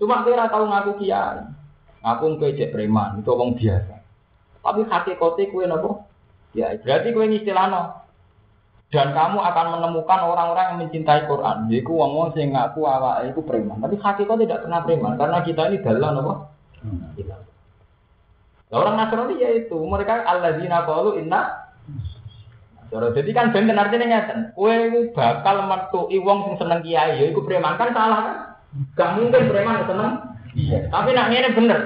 Cuma 0.00 0.24
kira 0.24 0.48
tahu 0.48 0.64
ngaku 0.68 0.92
kiai. 1.04 1.44
Ngaku 2.02 2.24
kowe 2.40 2.50
cek 2.56 2.72
preman, 2.72 3.20
itu 3.20 3.30
orang 3.30 3.56
biasa. 3.56 3.99
Tapi 4.60 4.80
hati 4.86 5.16
kote 5.16 5.48
kue 5.48 5.64
nopo? 5.64 6.04
Ya, 6.52 6.76
berarti 6.76 7.12
kue 7.12 7.26
ngistilano. 7.26 8.00
Dan 8.90 9.14
kamu 9.14 9.38
akan 9.38 9.66
menemukan 9.78 10.20
orang-orang 10.26 10.66
yang 10.74 10.78
mencintai 10.82 11.30
Quran. 11.30 11.70
Jadi 11.70 11.86
wong 11.86 12.10
wong 12.10 12.28
sing 12.34 12.50
ngaku 12.50 12.82
awak 12.82 13.22
itu 13.30 13.38
preman. 13.46 13.78
Tapi 13.78 13.94
hati 14.02 14.26
kau 14.26 14.34
tidak 14.34 14.66
pernah 14.66 14.82
preman 14.82 15.14
karena 15.14 15.38
kita 15.46 15.70
ini 15.70 15.78
dalan 15.78 16.18
apa? 16.18 16.34
Kita. 17.14 17.36
Nah, 18.70 18.76
orang 18.82 18.98
Nasrani 18.98 19.38
ya 19.38 19.50
itu 19.54 19.78
mereka 19.86 20.26
alladzina 20.26 20.86
qalu 20.86 21.22
inna 21.22 21.70
Cara 22.90 23.14
jadi 23.14 23.30
kan 23.30 23.54
ben 23.54 23.70
artinya 23.70 24.06
ngeten. 24.10 24.50
Kowe 24.58 24.74
bakal 25.14 25.70
metu 25.70 26.10
wong 26.10 26.38
sing 26.50 26.54
seneng 26.58 26.82
kiai 26.82 27.22
ya 27.22 27.24
iku 27.30 27.46
preman 27.46 27.78
kan 27.78 27.94
salah 27.94 28.20
kan? 28.26 28.36
Gak 28.98 29.14
mungkin 29.14 29.46
preman 29.46 29.86
seneng. 29.86 30.10
Iya. 30.58 30.90
Tapi 30.90 31.14
nak 31.14 31.30
ngene 31.30 31.54
bener. 31.54 31.80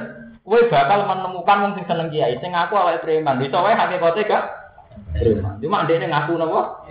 Kowe 0.45 0.61
bakal 0.69 1.09
menemukan 1.09 1.61
wong 1.65 1.73
sing 1.73 1.85
seneng 1.89 2.13
kiai 2.13 2.37
sing 2.37 2.53
ngaku 2.53 2.77
awake 2.77 3.01
preman. 3.01 3.41
Iso 3.41 3.65
wae 3.65 3.73
hakikate 3.73 4.29
gak 4.29 4.45
preman. 5.17 5.57
Cuma 5.65 5.89
ndekne 5.89 6.13
ngaku 6.13 6.37
napa? 6.37 6.85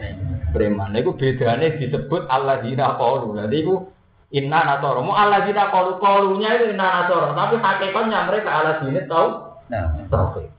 Preman. 0.50 0.90
Lha 0.90 1.06
iku 1.06 1.14
bedane 1.14 1.78
disebut 1.78 2.26
alladzina 2.34 2.98
qalu. 2.98 3.38
Lha 3.38 3.46
iku 3.54 3.94
inna 4.34 4.60
nasara. 4.66 5.06
Mu 5.06 5.14
alladzina 5.14 5.70
qalu 5.70 6.02
qalunya 6.02 6.50
itu 6.58 6.74
inna 6.74 7.06
nasara, 7.06 7.38
tapi 7.38 7.56
hakikatnya 7.62 8.20
mereka 8.26 8.50
alladzina 8.50 9.02
tau. 9.06 9.28
Nah, 9.70 10.02
tauhid. 10.10 10.50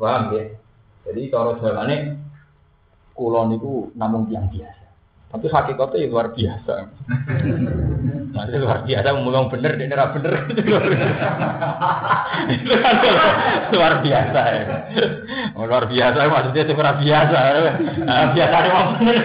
Paham 0.00 0.32
ya? 0.32 0.42
Jadi 1.04 1.28
cara 1.28 1.60
jawane 1.60 1.96
Kulon 3.20 3.52
niku 3.52 3.92
namung 4.00 4.24
tiang 4.32 4.48
biasa. 4.48 4.79
Tapi 5.30 5.46
hakikatnya 5.46 6.02
ya 6.02 6.06
luar 6.10 6.34
biasa. 6.34 6.74
Masih 8.34 8.58
luar 8.58 8.82
biasa 8.82 9.14
ngomong 9.14 9.46
bener, 9.46 9.78
dia 9.78 9.86
nera 9.86 10.10
bener. 10.10 10.32
Itu 12.50 12.74
kan 12.82 12.94
luar 13.70 13.94
biasa 14.02 14.40
ya. 14.42 14.66
Luar 15.54 15.86
biasa 15.86 16.18
maksudnya 16.26 16.62
itu 16.66 16.74
luar 16.74 16.98
biasa. 16.98 17.38
Nah, 18.02 18.24
biasa 18.34 18.56
memang 18.58 18.86
bener. 18.98 19.16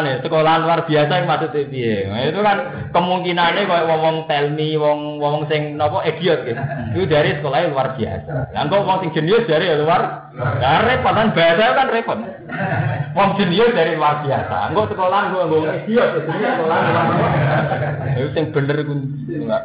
nih 0.00 0.14
sekolah 0.26 0.54
luar 0.66 0.80
biasa 0.82 1.12
yang 1.14 1.26
maksudnya 1.30 1.70
piye. 1.70 2.10
Nah, 2.10 2.26
itu 2.26 2.40
kan 2.42 2.58
kemungkinannya 2.90 3.70
kayak 3.70 3.86
wong 3.86 4.26
telmi, 4.26 4.74
wong 4.74 5.22
wong 5.22 5.46
sing 5.46 5.78
nopo 5.78 6.02
idiot 6.02 6.42
gitu. 6.42 6.58
Itu 6.98 7.06
dari 7.06 7.38
sekolahnya 7.38 7.70
luar 7.70 7.94
biasa. 7.94 8.50
Yang 8.50 8.66
kok 8.66 8.82
wong 8.82 8.98
sing 8.98 9.10
jenius 9.14 9.46
dari 9.46 9.70
luar. 9.78 10.29
Nah, 10.30 10.86
repot 10.86 11.10
kan 11.10 11.34
bahasa 11.34 11.74
kan 11.74 11.90
repot. 11.90 12.18
Wong 13.18 13.34
jenius 13.34 13.74
dari 13.74 13.98
luar 13.98 14.22
biasa. 14.22 14.70
Engko 14.70 14.86
sekolah 14.86 15.20
engko 15.30 15.38
engko 15.50 15.58
idiot 15.66 16.22
sekolah. 16.22 16.78
Itu 18.14 18.28
sing 18.38 18.44
bener 18.54 18.76
ku. 18.86 18.94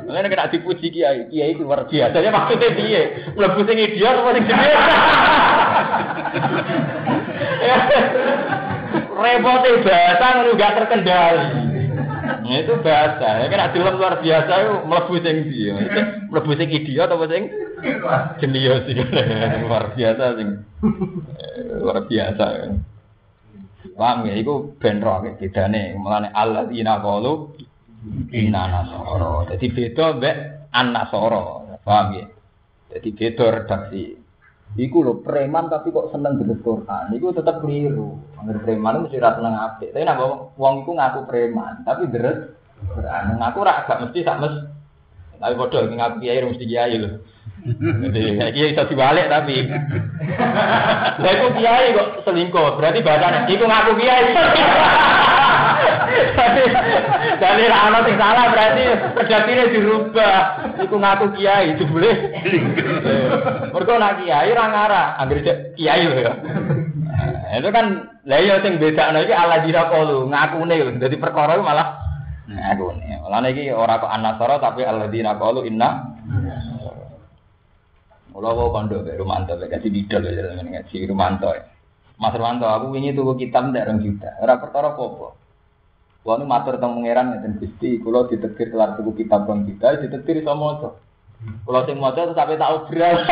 Ngene 0.10 0.27
kena 0.31 0.50
dipuji 0.50 0.89
kiai, 0.89 1.29
kiai 1.29 1.53
itu 1.53 1.62
luar 1.62 1.86
biasa. 1.86 2.17
Ya 2.17 2.34
maksudnya 2.34 2.74
piye? 2.74 3.01
Mlebu 3.38 3.62
sing 3.69 3.77
idiot 3.77 4.15
apa 4.17 4.29
sing 4.34 4.45
jenius? 4.50 4.81
Repotnya 9.15 9.79
bahasa 9.79 10.25
ngono 10.36 10.60
gak 10.60 10.75
terkendali. 10.75 11.75
Nah, 12.25 12.58
itu 12.58 12.74
bahasa. 12.82 13.46
Ya 13.46 13.48
kan 13.48 13.62
ada 13.70 13.77
luar 13.94 14.20
biasa 14.20 14.51
itu 14.62 14.74
mlebu 14.89 15.13
sing 15.22 15.38
dia. 15.50 15.74
Mlebu 16.32 16.51
sing 16.58 16.67
idiot 16.74 17.10
apa 17.10 17.25
sing 17.29 17.44
jenius 18.41 18.84
sih. 18.89 18.98
luar 19.65 19.94
biasa 19.94 20.24
sing 20.38 20.50
luar 21.79 21.98
biasa. 22.10 22.46
Paham 23.96 24.27
ya, 24.27 24.36
itu 24.36 24.75
benro 24.82 25.24
bedane 25.39 25.96
mulane 25.96 26.27
alladzina 26.34 27.00
qalu 27.00 27.55
inna 28.34 28.63
nasara. 28.67 29.48
Jadi 29.53 29.65
beda 29.72 30.05
mbek 30.20 30.36
an 30.74 30.88
nasara. 30.91 31.44
Paham 31.86 32.08
ya? 32.17 32.25
Jadi 32.91 33.10
beda 33.13 33.46
redaksi. 33.62 34.25
Iku 34.75 35.08
lho 35.08 35.24
preman 35.24 35.72
tapi 35.72 35.88
kok 35.96 36.12
seneng 36.12 36.36
dengan 36.36 36.60
Quran. 36.60 37.15
Iku 37.15 37.32
tetap 37.32 37.63
keliru. 37.63 38.20
Angger 38.36 38.60
preman 38.60 39.08
mesti 39.08 39.24
ra 39.24 39.39
seneng 39.39 39.55
apik. 39.55 39.96
Tapi 39.96 40.03
nek 40.03 40.20
wong 40.60 40.84
iku 40.84 40.91
ngaku 41.00 41.20
preman, 41.32 41.88
tapi 41.88 42.12
deres 42.12 42.60
Quran. 42.91 43.39
Ngaku 43.39 43.60
ra 43.63 43.88
gak 43.88 44.01
mesti 44.03 44.20
sak 44.27 44.39
mes. 44.44 44.55
Tapi 45.39 45.55
padha 45.55 45.88
ngaku 45.88 46.15
kiai 46.20 46.44
mesti 46.44 46.65
kiai 46.67 46.96
lho. 47.00 47.24
Kiai 48.51 48.75
bisa 48.75 48.84
dibalik 48.91 49.32
tapi. 49.32 49.63
Lah 51.24 51.32
iku 51.32 51.48
kiai 51.55 51.96
kok 51.96 52.27
selingkuh, 52.27 52.75
berarti 52.75 53.00
bahasane 53.00 53.48
iku 53.48 53.63
ngaku 53.63 53.91
kiai. 53.96 54.24
Jadi 57.36 57.63
ra 57.68 57.77
ono 57.92 58.00
sing 58.08 58.15
salah 58.15 58.46
berarti 58.51 58.84
redaksine 59.20 59.63
dirubah. 59.74 60.39
Iku 60.82 60.96
ngaku 60.96 61.25
kiai 61.36 61.75
jebule. 61.75 62.12
Mergo 63.74 63.94
nak 64.00 64.24
kiai 64.24 64.51
ra 64.56 64.65
ngarah, 64.72 65.08
anggere 65.20 65.74
kiai 65.75 66.06
ya. 66.06 66.34
Itu 67.56 67.70
kan 67.72 67.86
lah 68.25 68.39
ya 68.42 68.60
sing 68.63 68.82
bedakno 68.82 69.22
ala 69.22 69.63
dira 69.63 69.88
qalu, 69.92 70.27
ngakune 70.32 70.75
lho. 70.75 70.92
Dadi 70.98 71.18
perkara 71.20 71.60
malah 71.60 72.00
ngakune. 72.48 73.22
Malah 73.25 73.39
iki 73.51 73.74
ora 73.74 74.01
kok 74.01 74.12
anasara 74.12 74.56
tapi 74.62 74.86
alladzina 74.86 75.38
qalu 75.38 75.68
inna 75.68 76.15
Mula 78.36 78.51
kau 78.51 78.68
kondo 78.68 79.00
be 79.00 79.15
Rumanto, 79.15 79.56
be 79.56 79.72
kasih 79.72 79.88
bidol 79.88 80.27
ya 80.27 80.51
dengan 80.51 80.68
ngaji 80.68 81.08
Rumanto. 81.08 81.56
Mas 82.20 82.36
Rumanto, 82.36 82.68
aku 82.68 82.92
ingin 82.92 83.15
tuh 83.15 83.32
kitab 83.39 83.72
ndak 83.72 83.88
orang 83.88 84.04
juta. 84.04 84.27
Ora 84.44 84.60
perkara. 84.60 84.92
Kulo 86.25 86.41
nu 86.41 86.50
matur 86.50 86.82
teng 86.82 86.98
pangeran 86.98 87.38
ngeten 87.38 87.62
Gusti, 87.62 88.01
kula 88.01 88.25
ditekir 88.25 88.74
kelar 88.74 88.98
tuku 88.98 89.13
kitab 89.13 89.46
bang 89.46 89.62
kita, 89.70 90.01
ditekir 90.01 90.41
iso 90.41 90.58
maca. 90.58 90.98
Kulo 91.62 91.86
sing 91.86 92.01
maca 92.01 92.34
tapi 92.34 92.58
tak 92.58 92.74
obral. 92.74 93.22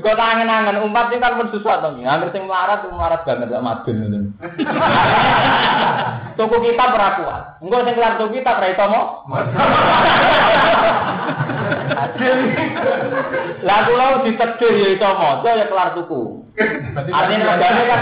Kok 0.00 0.16
tangan-tangan 0.16 0.80
umat 0.84 1.12
ini 1.12 1.20
kan 1.20 1.36
pun 1.36 1.48
susah 1.52 1.84
to. 1.84 1.88
Angger 2.00 2.32
sing 2.32 2.48
melarat 2.48 2.84
melarat 2.88 3.20
banget 3.24 3.52
gak 3.52 3.64
madun 3.64 3.96
ngono. 4.00 4.18
Tuku 6.40 6.56
kitab 6.64 6.96
ora 6.96 7.08
kuat. 7.20 7.42
Engko 7.64 7.84
sing 7.84 7.94
kelar 7.96 8.16
tuku 8.20 8.40
kitab 8.40 8.60
ora 8.60 8.72
iso 8.72 8.84
mo. 8.88 9.02
Lah 13.66 13.78
kula 13.86 14.22
ditedir 14.24 14.72
ya 14.78 14.88
iso 14.94 15.08
maca 15.10 15.50
ya 15.56 15.66
kelar 15.66 15.88
tuku. 15.98 16.22
Artinya 17.10 17.56
regane 17.56 17.82
kan 17.86 18.00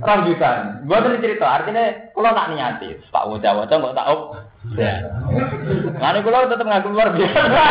rong 0.00 0.20
juta. 0.28 0.50
Mboten 0.86 1.20
cerita, 1.20 1.46
artinya 1.46 1.84
kula 2.14 2.30
tak 2.32 2.48
niati, 2.54 2.88
tak 3.10 3.26
waca-waca 3.26 3.74
kok 3.74 3.96
tak 3.96 4.08
op. 4.08 4.20
Ya. 4.74 4.94
Lan 6.00 6.22
kula 6.24 6.48
tetep 6.48 6.66
ngaku 6.66 6.88
luar 6.90 7.08
biasa. 7.12 7.62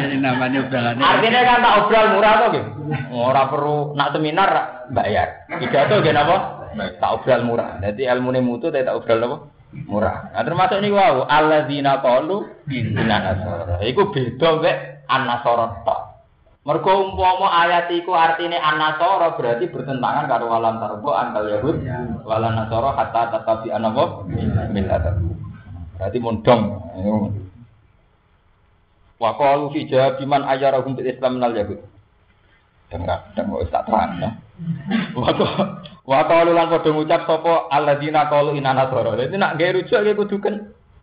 Ini 0.00 0.16
namanya 0.20 0.64
obrolan. 0.64 0.96
Artinya 1.00 1.40
kan 1.44 1.58
tak 1.64 1.76
obral 1.84 2.06
murah 2.16 2.32
tuh 2.40 2.48
gitu. 2.56 2.70
Ora 3.12 3.42
perlu 3.52 3.92
nak 3.94 4.12
seminar 4.16 4.50
bayar. 4.90 5.46
Pidato 5.60 6.00
nggih 6.00 6.14
napa? 6.16 6.36
Tak 6.98 7.12
obral 7.20 7.44
murah. 7.44 7.76
Jadi 7.82 8.08
ilmune 8.08 8.40
mutu 8.40 8.72
tak 8.72 8.88
obral 8.90 9.24
apa? 9.26 9.36
Murah. 9.70 10.34
Nah 10.34 10.42
termasuk 10.42 10.82
ini 10.82 10.90
wow, 10.90 11.30
alladzina 11.30 12.02
qalu 12.02 12.42
inna 12.74 13.06
nasara. 13.06 13.78
Iku 13.86 14.10
beda 14.10 14.58
mek 14.58 15.06
an-nasara 15.06 15.86
tok. 15.86 16.00
Mergo 16.66 16.90
umpama 16.90 17.48
ayat 17.64 17.86
iku 17.94 18.10
artine 18.12 18.58
an-nasara 18.58 19.38
berarti 19.38 19.70
bertentangan 19.70 20.26
karo 20.26 20.50
walan 20.50 20.82
tarbo 20.82 21.14
antal 21.14 21.46
yahud 21.46 21.86
walan 22.26 22.52
nasara 22.58 22.98
hatta 22.98 23.22
tatabi 23.30 23.70
anapa 23.70 24.26
milatan. 24.74 25.38
Berarti 25.94 26.18
mondong. 26.18 26.62
Wa 29.22 29.30
qalu 29.38 29.70
fi 29.70 29.86
jawabiman 29.86 30.42
ayyarahum 30.50 30.98
bil 30.98 31.06
Islam 31.06 31.38
minal 31.38 31.54
yahud. 31.54 31.78
Dengar, 32.90 33.22
dan 33.38 33.46
mau 33.46 33.62
tak 33.70 33.86
terang 33.86 34.18
ya. 34.18 34.30
Wa 36.10 36.26
qalu 36.26 36.50
lan 36.56 36.66
padha 36.72 36.90
ngucap 36.90 37.22
sapa 37.28 37.70
alladzina 37.70 38.26
qalu 38.26 38.58
inna 38.58 38.74
nasara. 38.74 39.14
Dadi 39.14 39.36
nak 39.38 39.54
gawe 39.60 39.70
rujuk 39.78 40.00
iki 40.02 40.18
kudu 40.18 40.36
kan 40.42 40.54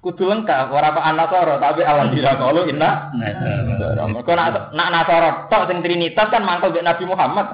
kudu 0.03 0.23
lengkap 0.27 0.69
ora 0.69 0.93
kok 0.93 1.05
anasara 1.05 1.55
tapi 1.63 1.81
alladzina 1.87 2.35
qalu 2.35 2.67
inna 2.67 3.15
nasara. 3.15 4.03
Mergo 4.09 4.33
nak 4.35 4.75
nak 4.75 4.89
nasara 4.91 5.29
tok 5.47 5.71
sing 5.71 5.79
trinitas 5.79 6.27
kan 6.27 6.43
mangkel 6.43 6.75
mek 6.75 6.83
Nabi 6.83 7.03
Muhammad. 7.07 7.47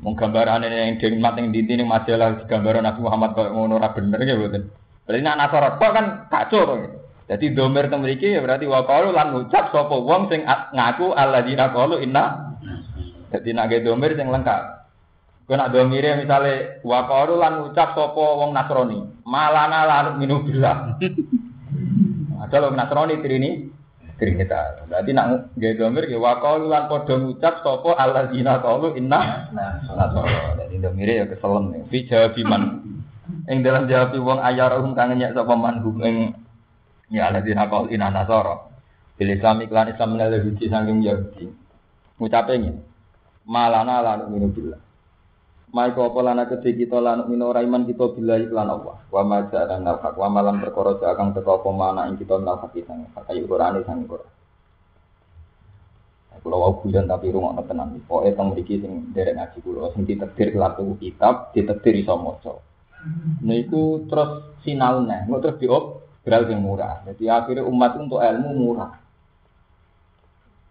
Mung 0.00 0.16
gambarane 0.16 0.64
yang 0.70 0.96
dingmat 0.96 1.36
ning 1.36 1.52
dinti 1.52 1.76
ning 1.76 1.84
majalah 1.84 2.48
gambaran 2.48 2.86
Nabi 2.86 3.00
Muhammad 3.04 3.30
kok 3.36 3.50
ngono 3.52 3.76
ora 3.76 3.92
bener 3.92 4.20
ya 4.24 4.38
mboten. 4.38 4.70
Berarti 5.04 5.20
nak 5.26 5.36
nasara 5.42 5.68
tok 5.76 5.90
kan 5.90 6.06
kacau. 6.30 6.62
Jadi 7.30 7.54
domir 7.54 7.86
teng 7.90 8.02
mriki 8.02 8.30
ya 8.30 8.42
berarti 8.42 8.66
wa 8.66 8.82
qalu 8.86 9.14
lan 9.14 9.34
ngucap 9.34 9.70
sapa 9.74 9.94
wong 9.94 10.30
sing 10.30 10.46
ngaku 10.46 11.14
alladzina 11.18 11.74
qalu 11.74 11.98
inna. 12.02 12.54
Jadi 13.34 13.54
nak 13.54 13.74
ge 13.74 13.82
domir 13.82 14.14
sing 14.14 14.30
lengkap. 14.30 14.79
Kowe 15.50 15.58
nak 15.58 15.74
domire 15.74 16.14
misale 16.14 16.78
wa 16.86 17.10
qalu 17.10 17.34
lan 17.34 17.66
ngucap 17.66 17.98
sapa 17.98 18.22
wong 18.38 18.54
Nasrani, 18.54 19.02
malana 19.26 19.82
larut 19.82 20.14
minu 20.14 20.46
bila. 20.46 20.94
Ada 22.46 22.56
lo 22.62 22.70
Nasrani 22.70 23.18
trini 23.18 23.66
Trinitas. 24.14 24.86
Berarti 24.86 25.10
nak 25.10 25.50
ge 25.58 25.74
domir 25.74 26.06
ge 26.06 26.14
wa 26.14 26.38
qalu 26.38 26.70
lan 26.70 26.86
padha 26.86 27.18
ngucap 27.18 27.66
sapa 27.66 27.98
alladzina 27.98 28.62
qalu 28.62 28.94
inna 28.94 29.50
nasara. 29.50 30.54
Jadi 30.54 30.76
domire 30.78 31.18
ya 31.18 31.26
keselem. 31.26 31.82
Fi 31.90 31.98
jawabiman. 32.06 32.62
Ing 33.50 33.66
dalam 33.66 33.90
jawab 33.90 34.14
wong 34.22 34.38
ayarahum 34.38 34.94
kang 34.94 35.18
nyek 35.18 35.34
sapa 35.34 35.58
manhum 35.58 35.98
ing 36.06 36.16
Ya 37.10 37.26
alladzina 37.26 37.66
qalu 37.66 37.90
inna 37.90 38.12
nasara. 38.14 38.70
Bil 39.18 39.34
Islam 39.34 39.66
iklan 39.66 39.90
Islam 39.90 40.14
minal 40.14 40.30
Yahudi 40.30 40.70
saking 40.70 41.02
Yahudi. 41.02 41.50
Ngucape 42.22 42.54
ngene. 42.54 42.86
Malana 43.50 43.98
lan 43.98 44.30
minu 44.30 44.46
billah. 44.54 44.89
Mai 45.70 45.94
ko 45.94 46.10
apa 46.10 46.18
lana 46.26 46.50
kedhe 46.50 46.74
kita 46.74 46.98
lan 46.98 47.30
minu 47.30 47.54
ora 47.54 47.62
iman 47.62 47.86
kita 47.86 48.10
billahi 48.10 48.50
lan 48.50 48.74
Allah. 48.74 48.98
Wa 49.06 49.22
ma 49.22 49.46
ja'ala 49.46 49.78
nal 49.78 50.02
haq 50.02 50.18
wa 50.18 50.26
malam 50.26 50.58
perkara 50.58 50.98
akan 50.98 51.30
teka 51.30 51.62
apa 51.62 51.70
mana 51.70 52.10
ing 52.10 52.18
kita 52.18 52.42
haq 52.42 52.74
sang 52.82 53.06
kayu 53.14 53.46
Qur'ane 53.46 53.86
sang 53.86 54.02
Qur'an. 54.02 54.40
Kulo 56.40 56.56
wau 56.56 56.72
guyon 56.80 57.04
tapi 57.04 57.28
rungokno 57.28 57.62
tenan. 57.68 58.00
Pokoke 58.08 58.32
teng 58.32 58.56
mriki 58.56 58.80
sing 58.80 59.12
derek 59.12 59.36
ngaji 59.36 59.58
kulo 59.60 59.92
sing 59.92 60.08
ditetir 60.08 60.56
tuku 60.56 60.94
kitab, 60.96 61.52
ditetir 61.52 62.00
iso 62.00 62.16
maca. 62.16 62.56
Niku 63.44 64.08
terus 64.08 64.56
sinau 64.64 65.04
neh, 65.04 65.28
terus 65.28 65.60
diop 65.60 65.84
beral 66.24 66.48
yang 66.48 66.64
murah. 66.64 67.04
Jadi 67.06 67.28
akhirnya 67.28 67.68
umat 67.68 67.92
untuk 67.94 68.24
ilmu 68.24 68.50
murah. 68.56 68.92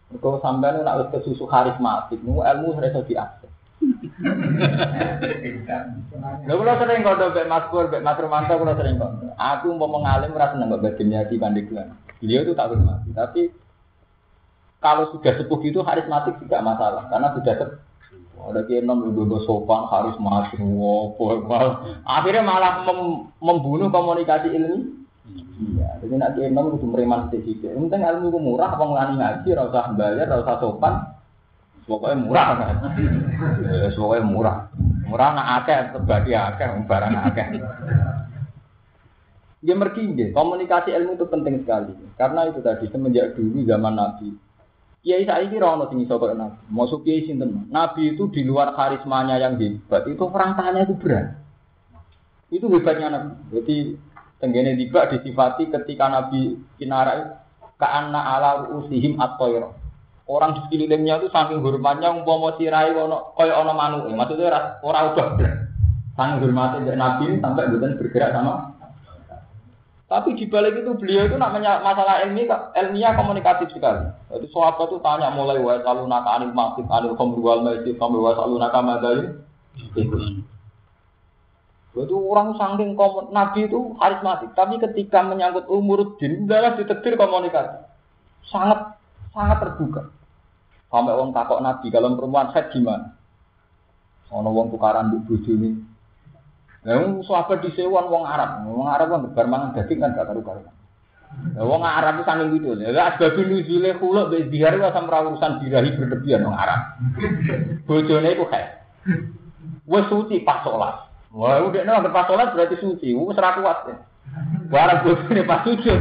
Kalau 0.10 0.42
sampai 0.42 0.82
nak 0.82 1.06
wis 1.06 1.10
kesusu 1.22 1.46
karismatik, 1.46 2.18
nu 2.26 2.42
ilmu 2.42 2.74
harus 2.74 3.06
diakses. 3.06 3.39
Lha 6.48 6.54
kula 6.54 6.74
sering 6.80 7.00
kok 7.04 7.16
mbek 7.20 7.48
Mas 7.48 7.66
Pur, 7.72 7.88
mbek 7.88 8.04
Mas 8.04 8.20
Romanto 8.20 8.54
kula 8.60 8.76
sering 8.76 9.00
kok. 9.00 9.12
Aku 9.40 9.72
mau 9.76 9.88
mengalim 9.88 10.36
ora 10.36 10.52
seneng 10.52 10.76
kok 10.76 10.84
badhe 10.84 11.04
di 11.04 11.36
Pandeglang. 11.40 11.96
Beliau 12.20 12.44
itu 12.44 12.52
tak 12.52 12.76
hormati, 12.76 13.16
tapi 13.16 13.42
kalau 14.84 15.08
sudah 15.16 15.40
sepuh 15.40 15.60
itu 15.64 15.80
karismatik 15.80 16.36
tidak 16.44 16.64
masalah 16.68 17.08
karena 17.08 17.32
sudah 17.36 17.56
Ada 18.40 18.64
kiai 18.72 18.80
nom 18.80 19.04
juga 19.04 19.44
sopan, 19.44 19.92
karismatik, 19.92 20.64
wopo, 20.64 21.44
akhirnya 22.08 22.40
malah 22.40 22.88
mem- 22.88 23.36
membunuh 23.44 23.92
komunikasi 23.92 24.56
ilmi. 24.56 24.96
Iya, 25.60 26.00
jadi 26.00 26.14
nak 26.16 26.32
kiai 26.40 26.48
nom 26.48 26.72
kudu 26.72 26.88
mereman 26.88 27.28
sedikit. 27.28 27.76
Penting 27.76 28.00
ilmu 28.00 28.40
murah, 28.40 28.80
apa 28.80 28.84
ngelani 28.88 29.20
ngaji, 29.20 29.50
rasa 29.60 29.92
bayar, 29.92 30.32
rasa 30.32 30.56
sopan. 30.64 31.19
Pokoknya 31.90 32.22
murah 32.22 32.50
kan. 32.54 32.76
Ya, 33.66 33.90
pokoknya 33.98 34.22
murah. 34.30 34.58
Murah 35.10 35.30
nak 35.34 35.48
akeh, 35.66 35.80
terbagi 35.98 36.38
akeh, 36.38 36.86
barang 36.86 37.14
akeh. 37.34 37.48
Ya 39.60 39.74
mergi 39.76 40.32
komunikasi 40.32 40.94
ilmu 40.94 41.18
itu 41.18 41.26
penting 41.28 41.66
sekali. 41.66 41.92
Karena 42.16 42.48
itu 42.48 42.62
tadi 42.62 42.86
semenjak 42.94 43.34
dulu 43.34 43.66
zaman 43.66 43.98
Nabi. 43.98 44.32
Kiai 45.00 45.24
saiki 45.24 45.56
ora 45.60 45.80
ono 45.80 45.86
sing 45.90 46.04
iso 46.04 46.16
kaya 46.16 46.36
Nabi. 46.38 46.60
Masuk 46.72 47.04
kiai 47.04 47.28
sinten? 47.28 47.68
Nabi 47.72 48.16
itu 48.16 48.30
di 48.32 48.44
luar 48.46 48.76
karismanya 48.76 49.40
yang 49.40 49.56
hebat, 49.60 50.08
itu 50.08 50.24
perangkanya 50.28 50.84
itu 50.88 50.96
berat. 50.96 51.40
Itu 52.52 52.72
hebatnya 52.72 53.08
Nabi. 53.12 53.32
Jadi 53.52 53.76
tenggene 54.40 54.76
tiba 54.80 55.08
disifati 55.12 55.68
ketika 55.72 56.08
Nabi 56.08 56.60
kinarai 56.80 57.36
ka'anna 57.80 58.20
ala 58.20 58.52
usihim 58.76 59.20
at-tayr. 59.20 59.79
Orang 60.30 60.54
di 60.54 60.62
sekelilingnya 60.70 61.26
itu 61.26 61.28
saking 61.34 61.66
hormatnya 61.66 62.14
umpama 62.14 62.54
sirai 62.62 62.94
ono 62.94 63.34
kaya 63.34 63.58
ono 63.58 63.74
manuk. 63.74 64.06
Maksudnya 64.14 64.54
ora 64.54 64.62
ora 64.86 65.00
berat. 65.18 65.58
Saking 66.14 66.38
hormatnya 66.46 66.94
Nabi 66.94 67.42
sampai 67.42 67.74
bukan 67.74 67.98
bergerak 67.98 68.38
sama 68.38 68.80
tapi 70.10 70.34
di 70.34 70.50
balik 70.50 70.74
itu 70.74 70.90
beliau 70.98 71.30
itu 71.30 71.38
namanya 71.38 71.86
masalah 71.86 72.26
ilmiah, 72.26 72.74
ilmiah 72.74 73.14
komunikatif 73.14 73.70
sekali. 73.70 74.10
Jadi 74.34 74.50
sahabat 74.50 74.90
itu 74.90 74.98
tanya 75.06 75.30
mulai 75.30 75.62
wa 75.62 75.78
salunaka 75.86 76.42
anil 76.42 76.50
masjid 76.50 76.82
anil 76.90 77.14
khamr 77.14 77.38
wal 77.38 77.62
maisir 77.62 77.94
sampai 77.94 78.18
wa 78.18 78.34
salunaka 78.34 78.80
madain. 78.82 79.38
Itu 81.94 82.16
orang 82.26 82.58
saking 82.58 82.98
komun, 82.98 83.30
Nabi 83.30 83.70
itu 83.70 83.94
karismatik, 84.02 84.50
tapi 84.58 84.82
ketika 84.82 85.22
menyangkut 85.22 85.70
umur 85.70 86.18
din, 86.18 86.50
adalah 86.50 86.74
ditetir 86.74 87.14
komunikasi. 87.14 87.86
Sangat 88.50 88.98
sangat 89.30 89.62
terbuka. 89.62 90.10
Sampai 90.90 91.14
orang 91.14 91.38
takok 91.38 91.62
Nabi, 91.62 91.88
kalau 91.94 92.18
perempuan 92.18 92.50
set 92.50 92.74
gimana? 92.74 93.14
Ono 94.34 94.50
wong 94.50 94.74
tukaran 94.74 95.14
di 95.14 95.18
bojo 95.22 95.54
ini, 95.54 95.74
Yang 96.86 97.30
sahabat 97.30 97.62
disewan 97.62 98.10
wong 98.10 98.26
Arab, 98.26 98.66
wong 98.66 98.90
Arab 98.90 99.08
kan 99.10 99.22
bar 99.34 99.48
mangan 99.50 99.74
daging 99.78 100.02
kan 100.02 100.18
gak 100.18 100.30
karu-karuan. 100.30 100.74
Lah 101.54 101.66
wong 101.66 101.86
Arab 101.86 102.18
itu 102.18 102.26
saking 102.26 102.50
gitu. 102.58 102.70
Lah 102.74 103.14
asbab 103.14 103.38
nuzule 103.38 103.90
khuluk 104.02 104.34
be 104.34 104.50
dihar 104.50 104.74
wa 104.82 104.90
urusan 104.90 105.62
birahi 105.62 105.94
berlebihan 105.94 106.46
wong 106.46 106.58
Arab. 106.58 106.98
Bojone 107.86 108.34
iku 108.34 108.50
kae. 108.50 108.66
Wes 109.86 110.10
suci 110.10 110.42
pas 110.42 110.66
sholat. 110.66 111.06
Wah, 111.30 111.62
udah 111.62 111.86
nih 111.86 112.10
pas 112.10 112.26
sholat 112.26 112.54
berarti 112.54 112.82
suci. 112.82 113.14
Wes 113.14 113.38
ora 113.38 113.58
kuat. 113.62 113.78
Barang 114.74 115.06
bojone 115.06 115.42
pas 115.46 115.62
sujud. 115.66 116.00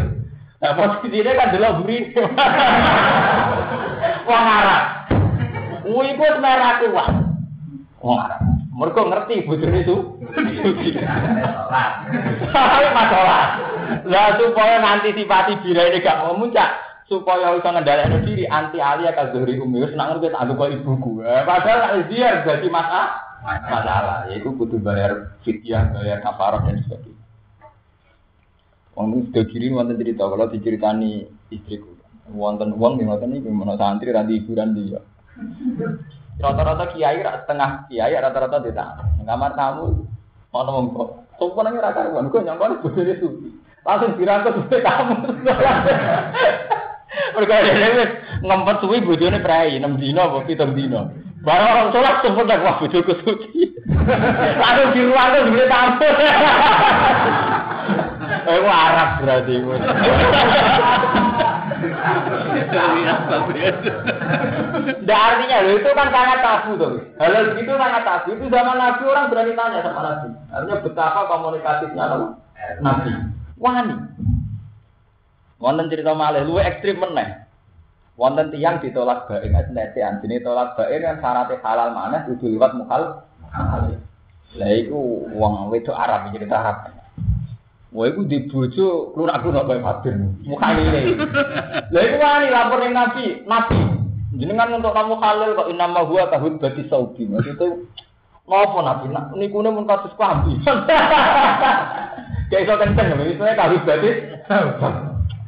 Nah, 0.59 0.74
posisinya 0.74 1.38
kan 1.38 1.53
delok 1.55 1.72
buri. 1.85 1.98
Wong 4.29 4.45
Arab. 4.45 4.85
Wih, 5.88 6.12
iku 6.12 6.25
merah 6.37 6.85
kuat. 6.85 7.12
Wong 8.05 8.19
Arab. 8.21 8.41
Mereka 8.79 9.01
ngerti 9.09 9.49
bojone 9.49 9.79
itu. 9.83 9.97
Masalah. 12.93 13.43
Lah 14.05 14.37
supaya 14.37 14.79
ngantisipasi 14.79 15.64
bira 15.64 15.88
ini 15.88 16.05
gak 16.05 16.23
muncak, 16.37 16.77
supaya 17.09 17.57
bisa 17.57 17.73
ngendalikan 17.73 18.23
diri 18.23 18.45
anti 18.47 18.79
alia 18.79 19.17
kazuri 19.17 19.59
umi 19.59 19.83
wis 19.83 19.97
nak 19.97 20.14
ngerti 20.14 20.31
tak 20.31 20.47
kok 20.47 20.71
ibuku. 20.71 21.25
Eh, 21.25 21.43
padahal 21.43 22.05
dia 22.07 22.45
jadi 22.45 22.69
masalah. 22.71 23.27
Masalah, 23.43 24.29
yaitu 24.31 24.51
butuh 24.55 24.79
bayar 24.79 25.35
fidyah, 25.43 25.91
bayar 25.95 26.21
kafarah 26.23 26.62
dan 26.69 26.85
sebagainya. 26.85 27.23
Wong 28.95 29.07
ini 29.14 29.21
sudah 29.31 29.45
kiri 29.47 29.67
wonten 29.75 29.99
cerita 29.99 30.27
kalau 30.27 30.47
diceritani 30.51 31.27
istriku. 31.51 31.98
Wonten 32.35 32.77
uang 32.77 33.01
di 33.01 33.09
wonten 33.09 33.33
ini 33.33 33.45
gimana 33.45 33.79
santri 33.81 34.12
ranti 34.12 34.37
hiburan 34.41 34.77
dia. 34.77 35.01
Rata-rata 36.38 36.93
kiai 36.93 37.25
setengah 37.25 37.88
kiai 37.88 38.14
rata-rata 38.14 38.59
di 38.62 38.71
kamar 39.25 39.53
tamu 39.57 40.07
Ono 40.53 40.71
wong 40.73 40.87
kok. 40.97 41.11
Sopan 41.38 41.71
nang 41.71 41.79
ora 41.79 41.93
karuan, 41.93 42.33
kok 42.33 42.41
nyangkone 42.43 42.81
bojone 42.81 43.14
suci. 43.21 43.49
Langsung 43.85 44.17
dirangkut 44.17 44.57
suwe 44.59 44.79
tamu. 44.81 45.14
Mergo 47.37 47.57
dhewe 47.64 48.05
ngempet 48.43 48.77
suwi 48.81 49.05
bojone 49.05 49.38
prei 49.45 49.77
6 49.77 50.01
dina 50.01 50.25
apa 50.25 50.49
7 50.49 50.73
dina. 50.73 51.12
Barang 51.45 51.71
orang 51.71 51.88
sholat 51.95 52.17
sempet 52.25 52.49
tak 52.49 52.64
wah 52.64 52.75
bojoku 52.81 53.12
suci. 53.23 53.77
Langsung 54.62 54.91
dirangkut 54.97 55.47
suwe 55.53 55.64
tamu. 55.69 56.09
Eh, 58.49 58.64
Arab 58.64 59.11
berarti. 59.21 59.55
Tidak 64.88 65.19
artinya 65.19 65.57
loh 65.62 65.73
itu 65.79 65.91
kan 65.95 66.09
sangat 66.11 66.38
tabu 66.43 66.71
tuh. 66.75 66.99
Hal 67.23 67.55
itu 67.55 67.73
sangat 67.73 68.03
tabu. 68.03 68.29
Itu 68.35 68.45
zaman 68.51 68.77
Nabi 68.77 69.03
orang 69.07 69.31
berani 69.31 69.53
tanya 69.55 69.79
sama 69.87 70.01
Nabi. 70.03 70.29
Artinya 70.51 70.77
betapa 70.83 71.21
komunikatifnya 71.31 72.05
loh. 72.11 72.35
Nabi. 72.83 73.11
Wani. 73.59 73.95
Wonten 75.59 75.91
cerita 75.91 76.14
malih 76.14 76.47
luwe 76.47 76.62
ekstrim 76.62 76.99
meneh. 77.03 77.47
Wonten 78.19 78.51
tiang 78.51 78.83
ditolak 78.83 79.31
baik 79.31 79.51
netean. 79.71 80.19
Jadi 80.23 80.43
tolak 80.43 80.75
baik 80.75 81.03
kan 81.03 81.23
syaratnya 81.23 81.62
halal 81.62 81.95
mana 81.95 82.27
kudu 82.27 82.51
liwat 82.51 82.75
muhal. 82.75 83.23
Lah 84.59 84.71
iku 84.75 85.29
wong 85.35 85.71
wedok 85.71 85.95
Arab 85.95 86.35
cerita 86.35 86.57
Arab. 86.59 86.98
Wah, 87.88 88.05
iku 88.05 88.20
di 88.29 88.44
bojo 88.44 89.16
klunak-klunak 89.16 89.64
bae 89.64 89.81
Fatir. 89.81 90.12
Mukane 90.44 90.83
ini. 90.85 91.16
Lah 91.88 92.03
iku 92.05 92.16
wani 92.20 92.46
lapor 92.53 92.85
ning 92.85 92.92
Nabi, 92.92 93.24
Nabi. 93.48 93.81
Jenengan 94.37 94.77
untuk 94.77 94.92
kamu 94.92 95.16
halal 95.16 95.57
kok 95.57 95.72
inama 95.72 96.05
huwa 96.05 96.29
tahud 96.29 96.61
bati 96.61 96.85
saudi. 96.92 97.24
Maksudnya 97.24 97.81
ngopo 98.44 98.85
Nabi? 98.85 99.09
Nak 99.09 99.33
niku 99.40 99.64
mun 99.64 99.88
kasus 99.88 100.12
klambi. 100.20 100.61
Kayak 102.53 102.64
iso 102.64 102.74
kenceng 102.77 103.09
itu 103.24 103.40
tahud 103.40 103.83
bati. 103.88 104.11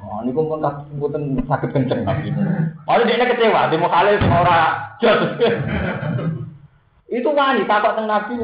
Oh, 0.01 0.25
niku 0.25 0.41
mun 0.41 0.65
kasus 0.65 0.89
mboten 0.97 1.45
saged 1.45 1.77
kenceng 1.77 2.09
Nabi. 2.09 2.33
Malah 2.89 3.05
dia 3.05 3.29
kecewa, 3.37 3.69
dia 3.69 3.77
mau 3.77 3.93
halal 3.93 4.17
sing 4.17 4.33
ora 4.33 4.59
jos. 4.97 5.21
Itu 7.13 7.29
wani 7.37 7.69
takut 7.69 8.01
teng 8.01 8.09
Nabi. 8.09 8.41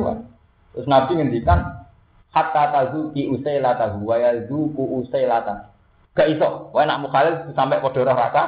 Terus 0.77 0.85
Nabi 0.85 1.17
ngendikan 1.17 1.76
hatta 2.37 2.63
tazuki 2.69 3.33
usailata 3.33 3.97
wa 3.97 4.17
yazuku 4.21 5.01
usailata. 5.01 5.73
Gak 6.13 6.37
iso, 6.37 6.69
wae 6.77 6.85
nak 6.85 7.01
mukhalil 7.01 7.49
sampai 7.57 7.81
padha 7.81 8.05
rasa 8.05 8.45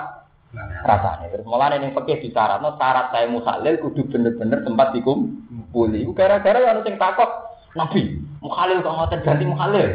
rasane. 0.84 1.32
Terus 1.32 1.48
mulane 1.48 1.80
ning 1.80 1.96
fikih 1.96 2.28
disyaratno 2.28 2.76
syarat 2.76 3.08
saya 3.12 3.32
mukhalil 3.32 3.80
kudu 3.80 4.04
bener-bener 4.12 4.60
tempat 4.60 4.92
dikumpuli. 4.92 6.04
Iku 6.04 6.12
gara-gara 6.12 6.60
ya 6.60 6.76
ono 6.76 6.84
sing 6.84 7.00
takok 7.00 7.48
Nabi, 7.76 8.16
mukhalil 8.40 8.80
kok 8.84 8.96
ngoten 8.96 9.24
ganti 9.24 9.44
mukhalil. 9.48 9.88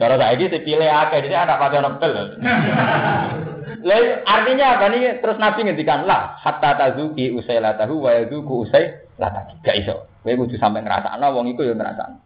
Cara 0.00 0.16
saiki 0.16 0.48
dipilih 0.48 0.88
akeh, 0.88 1.28
jadi 1.28 1.44
anak 1.44 1.60
pakai 1.60 1.84
nepel. 1.84 2.12
Lalu 3.80 4.06
artinya 4.24 4.66
apa 4.76 4.86
nih? 4.92 5.20
Terus 5.20 5.36
Nabi 5.40 5.60
ngendikan 5.64 6.04
lah 6.04 6.36
hatta 6.40 6.76
tazuki 6.76 7.32
usai 7.32 7.60
latahu 7.60 8.04
wa 8.04 8.10
yazuku 8.12 8.68
usai 8.68 9.08
latahi. 9.16 9.60
Gak 9.64 9.76
iso. 9.80 10.10
Kowe 10.20 10.36
kudu 10.36 10.60
sampai 10.60 10.84
ngrasakno 10.84 11.26
wong 11.32 11.52
iku 11.52 11.64
ya 11.64 11.74
ngrasakno. 11.74 12.20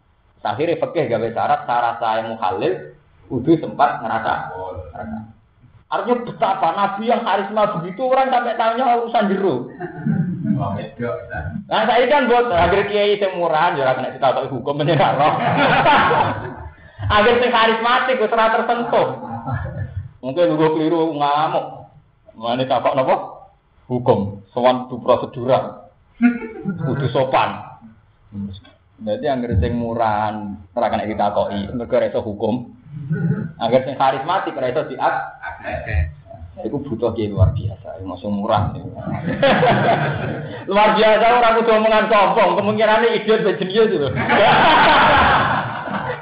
Akhirnya 0.45 0.77
fikih 0.77 1.09
gawe 1.09 1.27
syarat 1.33 1.61
syarat 1.65 1.95
saya 1.97 2.21
muhalil 2.29 2.93
kudu 3.31 3.57
sempat 3.57 4.03
ngerasa. 4.05 4.53
Artinya 5.89 6.21
betapa 6.21 6.69
Nabi 6.75 7.03
yang 7.09 7.21
karisma 7.25 7.63
begitu 7.79 8.01
orang 8.05 8.29
sampai 8.29 8.57
tanya 8.57 8.99
urusan 9.01 9.29
jeruk. 9.31 9.61
Nah 11.65 11.81
saya 11.89 12.05
kan 12.05 12.29
buat 12.29 12.45
akhir 12.51 12.93
kiai 12.93 13.17
yang 13.17 13.37
murah, 13.41 13.73
jangan 13.73 14.01
kena 14.01 14.09
kita 14.13 14.27
tahu 14.33 14.47
hukum 14.59 14.75
menyerah 14.81 15.13
Akhir 17.05 17.37
sing 17.37 17.51
karismatik, 17.53 18.17
wis 18.17 18.33
tersentuh. 18.33 19.07
Mungkin 20.25 20.57
lu 20.57 20.73
keliru 20.73 21.13
ngamuk. 21.13 21.85
Mana 22.33 22.65
takok 22.65 22.97
nopo? 22.97 23.15
Hukum, 23.85 24.41
sowan 24.49 24.89
tu 24.89 24.97
prosedural. 24.97 25.93
Kudu 26.65 27.05
sopan. 27.13 27.77
Jadi 29.05 29.25
anggar 29.29 29.53
sing 29.61 29.77
murahan 29.77 30.57
ora 30.73 30.89
kena 30.89 31.05
ditakoki, 31.05 31.69
mergo 31.77 32.01
iso 32.01 32.19
hukum. 32.25 32.73
Anggar 33.61 33.85
sing 33.85 33.93
karismatik 33.93 34.57
ora 34.57 34.73
iso 34.73 34.89
diak. 34.89 35.15
Iku 36.65 36.81
butuh 36.81 37.13
kiai 37.13 37.29
luar 37.29 37.53
biasa, 37.53 38.01
masuk 38.01 38.31
murah. 38.33 38.73
luar 40.71 40.89
biasa 40.97 41.25
orang 41.37 41.55
kudu 41.61 41.71
omongan 41.77 42.09
sombong, 42.09 42.57
kemungkinan 42.57 43.05
idiot 43.13 43.45
bejenius 43.45 43.91
itu. 43.93 44.09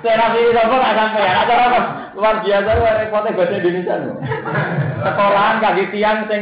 Saya 0.04 0.20
nabi 0.20 0.52
sombong 0.52 0.80
nggak 0.84 0.98
sampai 1.00 1.24
ada 1.24 1.54
apa? 1.56 1.80
Luar 2.20 2.36
biasa 2.44 2.70
lu 2.76 2.84
repotnya 2.84 3.38
bahasa 3.40 3.56
Indonesia 3.56 3.96
lu. 4.04 4.12
Sekolahan 5.00 5.64
kaki 5.64 5.84
tiang 5.96 6.28
sing 6.28 6.42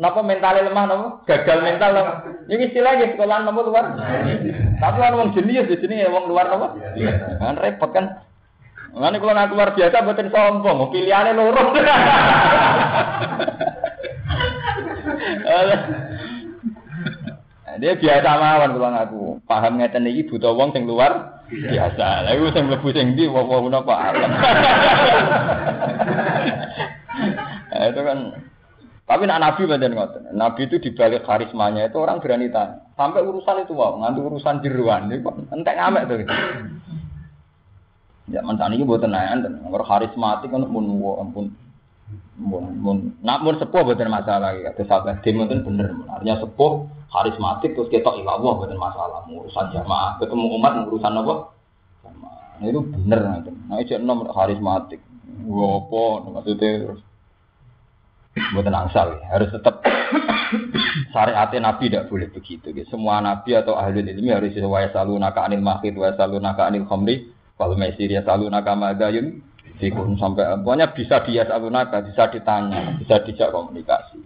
napa 0.00 0.24
mentalnya 0.24 0.64
lemah 0.64 0.84
napa 0.88 1.06
gagal 1.28 1.58
mental 1.60 1.90
napa. 1.92 2.12
Ini 2.48 2.72
istilahnya 2.72 3.12
sekolahan 3.12 3.44
napa 3.44 3.60
luar. 3.60 3.84
Tapi 4.80 4.96
orang 5.04 5.20
wong 5.20 5.30
jenius 5.36 5.68
di 5.68 5.76
sini 5.76 6.00
ya 6.00 6.08
wong 6.08 6.32
luar 6.32 6.48
napa. 6.48 6.80
Kan 7.44 7.60
repot 7.60 7.92
kan. 7.92 8.24
Ngene 8.94 9.18
kalau 9.18 9.34
nak 9.34 9.50
luar 9.50 9.74
biasa 9.74 10.06
mboten 10.06 10.30
sombong, 10.30 10.94
pilihannya 10.94 11.34
loro. 11.34 11.74
Dia 17.74 17.92
biasa 17.98 18.28
mawon 18.38 18.70
kula 18.78 18.88
ngaku. 18.94 19.22
Paham 19.50 19.82
ngeten 19.82 20.06
iki 20.06 20.30
buta 20.30 20.54
wong 20.54 20.70
sing 20.72 20.86
luar 20.86 21.33
biasa. 21.50 22.06
Lah 22.24 22.32
iku 22.32 22.52
sing 22.52 22.64
mlebu 22.68 22.88
sing 22.94 23.06
ndi 23.14 23.28
wong 23.28 23.68
napa 23.68 23.94
alam. 23.94 24.30
itu 27.74 28.00
kan 28.00 28.18
tapi 29.04 29.22
nak 29.28 29.40
nabi 29.44 29.62
badan 29.68 29.92
ngoten. 29.92 30.22
Nabi 30.32 30.60
itu 30.64 30.76
dibalik 30.80 31.28
karismanya 31.28 31.92
itu 31.92 32.00
orang 32.00 32.24
berani 32.24 32.48
tanya. 32.48 32.80
Sampai 32.96 33.26
urusan 33.26 33.66
itu 33.66 33.74
wow, 33.76 34.00
nganti 34.00 34.20
urusan 34.22 34.62
jeruan 34.64 35.12
itu 35.12 35.26
entek 35.52 35.76
ngamek 35.76 36.06
tuh. 36.08 36.24
Ya 38.32 38.40
mantan 38.40 38.72
ini 38.72 38.88
buat 38.88 39.04
tenayan, 39.04 39.44
nomor 39.44 39.84
karismatik 39.84 40.48
kan 40.48 40.64
pun 40.64 40.84
ampun 41.20 41.52
mun 42.34 42.64
mun 42.82 42.98
nak 43.22 43.46
mun 43.46 43.54
sepuh 43.62 43.86
bukan 43.86 44.10
masalah 44.10 44.58
ya 44.58 44.74
terus 44.74 44.90
sahabat 44.90 45.22
dem 45.22 45.38
itu 45.38 45.54
bener 45.62 45.94
artinya 46.10 46.42
sepuh 46.42 46.90
karismatik 47.10 47.76
terus 47.76 47.88
kita 47.92 48.10
ilah 48.20 48.38
Allah 48.38 48.52
bukan 48.58 48.78
masalah 48.78 49.20
urusan 49.26 49.66
jamaah. 49.72 50.16
Ketemu 50.20 50.44
umat 50.60 50.72
urusan 50.88 51.12
apa? 51.20 51.34
Nah, 52.54 52.66
itu 52.70 52.80
bener 52.80 53.20
itu. 53.42 53.52
Nah 53.66 53.76
itu 53.82 53.98
nomor 54.00 54.30
karismatik. 54.30 55.00
Gua 55.44 55.82
apa 55.82 56.02
maksudnya 56.30 56.88
terus. 56.88 57.00
Buatan 58.34 58.74
angsal 58.74 59.14
ya. 59.14 59.38
harus 59.38 59.46
tetap 59.54 59.78
syariat 61.14 61.54
nabi 61.62 61.86
tidak 61.86 62.10
boleh 62.10 62.26
begitu 62.34 62.74
gitu. 62.74 62.90
semua 62.90 63.22
nabi 63.22 63.54
atau 63.54 63.78
ahli 63.78 64.02
ilmi 64.02 64.34
harus 64.34 64.50
sesuai 64.50 64.90
selalu 64.90 65.22
naka 65.22 65.46
anil 65.46 65.62
mahid 65.62 65.94
wa 65.94 66.10
selalu 66.18 66.42
naka 66.42 66.66
anil 66.66 66.82
khamri 66.90 67.30
kalau 67.54 67.78
mesir 67.78 68.10
ya 68.10 68.26
selalu 68.26 68.50
naka 68.50 68.74
madayun 68.74 69.38
Fikun 69.74 70.14
sampai 70.14 70.46
pokoknya 70.62 70.94
bisa 70.94 71.18
dia 71.26 71.42
naga, 71.50 71.98
bisa 72.06 72.30
ditanya, 72.30 72.94
bisa 72.94 73.18
dijak 73.26 73.50
komunikasi. 73.50 74.22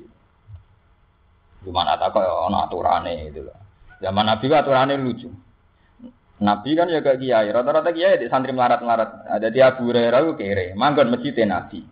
Gimana 1.63 1.99
tak 1.99 2.15
kok 2.15 2.23
ono 2.23 2.63
aturane 2.63 3.29
itu 3.29 3.43
loh. 3.43 3.59
Zaman 3.99 4.27
Nabi 4.31 4.47
aturane 4.51 4.95
lucu. 4.95 5.29
Nabi 6.39 6.71
kan 6.79 6.87
ya 6.87 7.03
kayak 7.03 7.19
kiai, 7.19 7.51
rata-rata 7.51 7.91
kiai 7.91 8.23
di 8.23 8.31
santri 8.31 8.55
melarat-melarat. 8.55 9.27
Ada 9.27 9.51
dia 9.51 9.75
Abu 9.75 9.91
Hurairah 9.91 10.23
kere, 10.39 10.71
manggon 10.79 11.11
masjid 11.11 11.35
Nabi. 11.43 11.83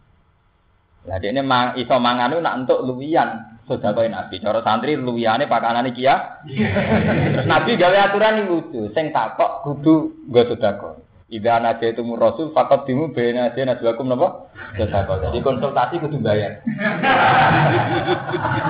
Lah 1.06 1.18
dia 1.18 1.34
ini 1.34 1.42
mang, 1.42 1.74
iso 1.74 1.98
mangan 1.98 2.34
nak 2.38 2.54
untuk 2.62 2.82
luwian 2.86 3.58
sedekah 3.66 4.06
Nabi. 4.06 4.38
Cara 4.38 4.62
santri 4.62 4.94
luwiyane 4.94 5.50
pakanane 5.50 5.90
kia. 5.90 6.46
Terus 6.46 7.46
Nabi 7.46 7.74
gawe 7.74 7.98
aturan 8.06 8.46
lucu, 8.46 8.90
sing 8.94 9.10
takok 9.10 9.66
kudu 9.66 10.30
nggo 10.30 10.42
sedekah. 10.54 10.94
Ida 11.26 11.58
naja 11.58 11.90
itu 11.90 12.06
rasul 12.14 12.54
fakat 12.54 12.86
dimu 12.86 13.10
bena 13.10 13.50
aja 13.50 13.66
najwakum 13.66 14.06
nopo 14.06 14.46
Jadi 14.78 15.42
konsultasi 15.42 15.98
kudu 15.98 16.22
bayar. 16.22 16.62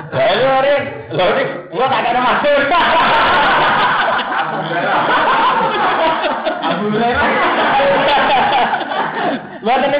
Ya 0.09 0.25
ini 0.33 0.45
orang, 0.49 0.83
lo 1.13 1.25
ini 1.37 1.43
gua 1.69 1.85
tak 1.85 2.01
ada 2.01 2.17
masuk. 2.17 2.57
Buat 9.61 9.81
ini 9.85 9.99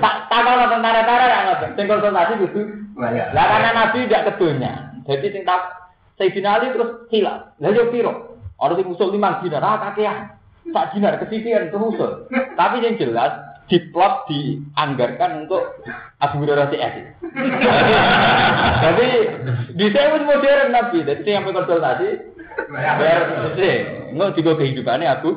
tak 0.00 0.14
tak 0.32 0.40
kalau 0.48 0.66
tentara-tentara 0.72 1.24
yang 1.28 1.42
nggak 1.44 1.76
sing 1.76 1.86
konsultasi 1.92 2.32
kudu 2.40 2.60
bayar. 2.96 3.36
Lah 3.36 3.44
karena 3.52 3.70
nabi 3.76 4.08
tidak 4.08 4.32
kedunya. 4.32 4.72
Jadi 5.04 5.26
sing 5.28 5.42
tak 5.44 5.92
Sayyidina 6.16 6.56
Ali 6.56 6.72
terus 6.72 7.04
hilang. 7.12 7.52
Yo 7.60 7.92
piro? 7.92 8.40
Orang 8.56 8.80
sing 8.80 8.88
usul 8.88 9.12
lima 9.12 9.44
dinar, 9.44 9.60
ah 9.60 9.76
kakean 9.92 10.37
tak 10.74 10.86
dinar 10.94 11.14
kesisian 11.20 11.70
terus. 11.72 12.28
Tapi 12.56 12.76
yang 12.84 12.96
jelas 13.00 13.32
diplot 13.68 14.26
dianggarkan 14.32 15.44
untuk 15.46 15.62
Hurairah 16.18 16.72
CS. 16.72 16.94
Jadi 18.82 19.08
di 19.76 19.86
saya 19.92 20.16
pun 20.16 20.24
modern 20.24 20.72
Nabi. 20.72 20.98
Jadi 21.04 21.20
saya 21.22 21.38
sampai 21.40 21.56
konsultasi 21.56 22.08
sih. 23.54 23.74
Nggak 24.16 24.34
juga 24.40 24.52
kehidupannya 24.58 25.08
aku. 25.20 25.30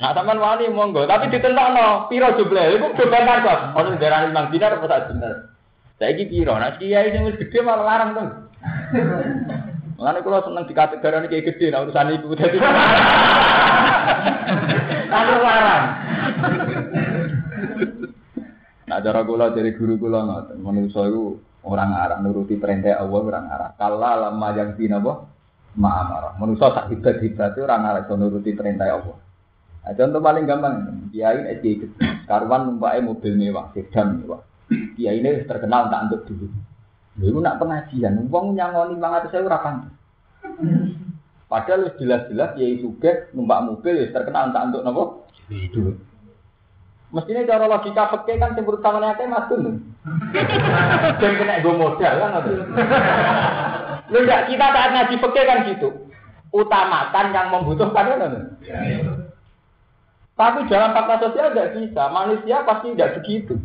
Nah, 0.00 0.12
teman 0.12 0.36
wali 0.36 0.68
monggo, 0.68 1.08
tapi 1.08 1.32
ditentang 1.32 1.72
no, 1.72 2.04
piro 2.12 2.36
jumlah, 2.36 2.76
itu 2.76 2.88
coba 3.00 3.18
kan 3.24 3.72
Orang 3.72 3.96
darah 3.96 4.28
lima 4.28 4.52
dinar 4.52 4.76
apa 4.76 4.84
tak 4.84 5.08
dinar? 5.08 5.56
Saya 5.96 6.16
ini 6.16 6.28
piro, 6.28 6.52
nah 6.56 6.76
kiai 6.76 7.12
yang 7.12 7.32
gede 7.32 7.58
malah 7.64 7.84
larang 7.84 8.10
tuh. 8.12 8.28
Mengenai 10.00 10.24
kalau 10.24 10.40
seneng 10.40 10.64
dikategorikan 10.64 11.28
kayak 11.28 11.44
gede, 11.52 11.68
nah 11.68 11.84
urusan 11.84 12.16
ibu 12.16 12.32
jadi. 12.40 12.56
Tapi 15.12 15.32
larang. 15.44 15.84
Nah 18.88 18.98
cara 19.04 19.20
kula 19.28 19.52
dari 19.52 19.76
guru 19.76 20.00
kula 20.00 20.24
ngoten, 20.24 20.64
manusa 20.64 21.04
iku 21.04 21.36
orang 21.68 21.92
arah 21.92 22.16
nuruti 22.24 22.56
perintah 22.56 22.96
Allah 22.96 23.20
orang 23.20 23.46
arah. 23.52 23.70
Kala 23.76 24.12
lama 24.16 24.48
yang 24.56 24.72
dina 24.72 25.04
apa? 25.04 25.28
Ma'amara. 25.76 26.40
Manusa 26.40 26.72
tak 26.72 26.88
hebat 26.88 27.20
itu 27.20 27.60
orang 27.60 27.84
arah 27.84 28.00
iso 28.00 28.16
nuruti 28.16 28.56
perintah 28.56 28.88
Allah. 28.88 29.20
Nah, 29.84 29.92
contoh 30.00 30.20
paling 30.24 30.48
gampang, 30.48 30.74
kiai 31.12 31.44
ini 31.44 31.60
gede, 31.60 31.88
karuan 32.24 32.72
numpaknya 32.72 33.04
mobil 33.04 33.32
mewah, 33.36 33.68
sedan 33.76 34.24
mewah. 34.24 34.40
Kiai 34.96 35.20
ini 35.20 35.44
terkenal 35.44 35.92
tak 35.92 36.08
untuk 36.08 36.24
dulu. 36.24 36.48
Lha 37.20 37.38
nak 37.44 37.58
pengajian, 37.60 38.32
wong 38.32 38.56
nyangoni 38.56 38.96
500.000 38.96 39.44
ora 39.44 39.60
pantes. 39.60 39.92
Padahal 41.50 41.92
jelas-jelas 41.98 42.54
yai 42.56 42.78
juga 42.78 43.28
numpak 43.34 43.66
mobil 43.66 44.06
ya 44.06 44.14
terkenal 44.14 44.54
tak 44.54 44.70
untuk 44.70 44.86
nopo 44.86 45.04
dulu. 45.50 45.98
Mestinya 47.10 47.42
cara 47.42 47.66
logika 47.66 48.06
peke 48.14 48.38
kan 48.38 48.54
sing 48.54 48.62
tangannya 48.62 49.10
akeh 49.10 49.26
mas 49.26 49.50
tuh. 49.50 49.58
Dan 51.18 51.32
kena 51.34 51.58
gue 51.58 51.74
modal 51.74 52.14
kan 52.22 52.38
Lu 54.14 54.18
enggak 54.22 54.46
kita 54.46 54.66
saat 54.70 54.90
ngaji 54.94 55.14
peke 55.18 55.42
kan 55.42 55.58
gitu. 55.66 55.88
Utamakan 56.54 57.34
yang 57.34 57.50
membutuhkan 57.50 58.14
kan. 58.14 58.54
Tapi 60.38 60.58
dalam 60.70 60.94
fakta 60.94 61.14
sosial 61.18 61.50
tidak 61.50 61.74
bisa. 61.74 62.02
Manusia 62.14 62.62
pasti 62.62 62.94
tidak 62.94 63.20
begitu. 63.20 63.58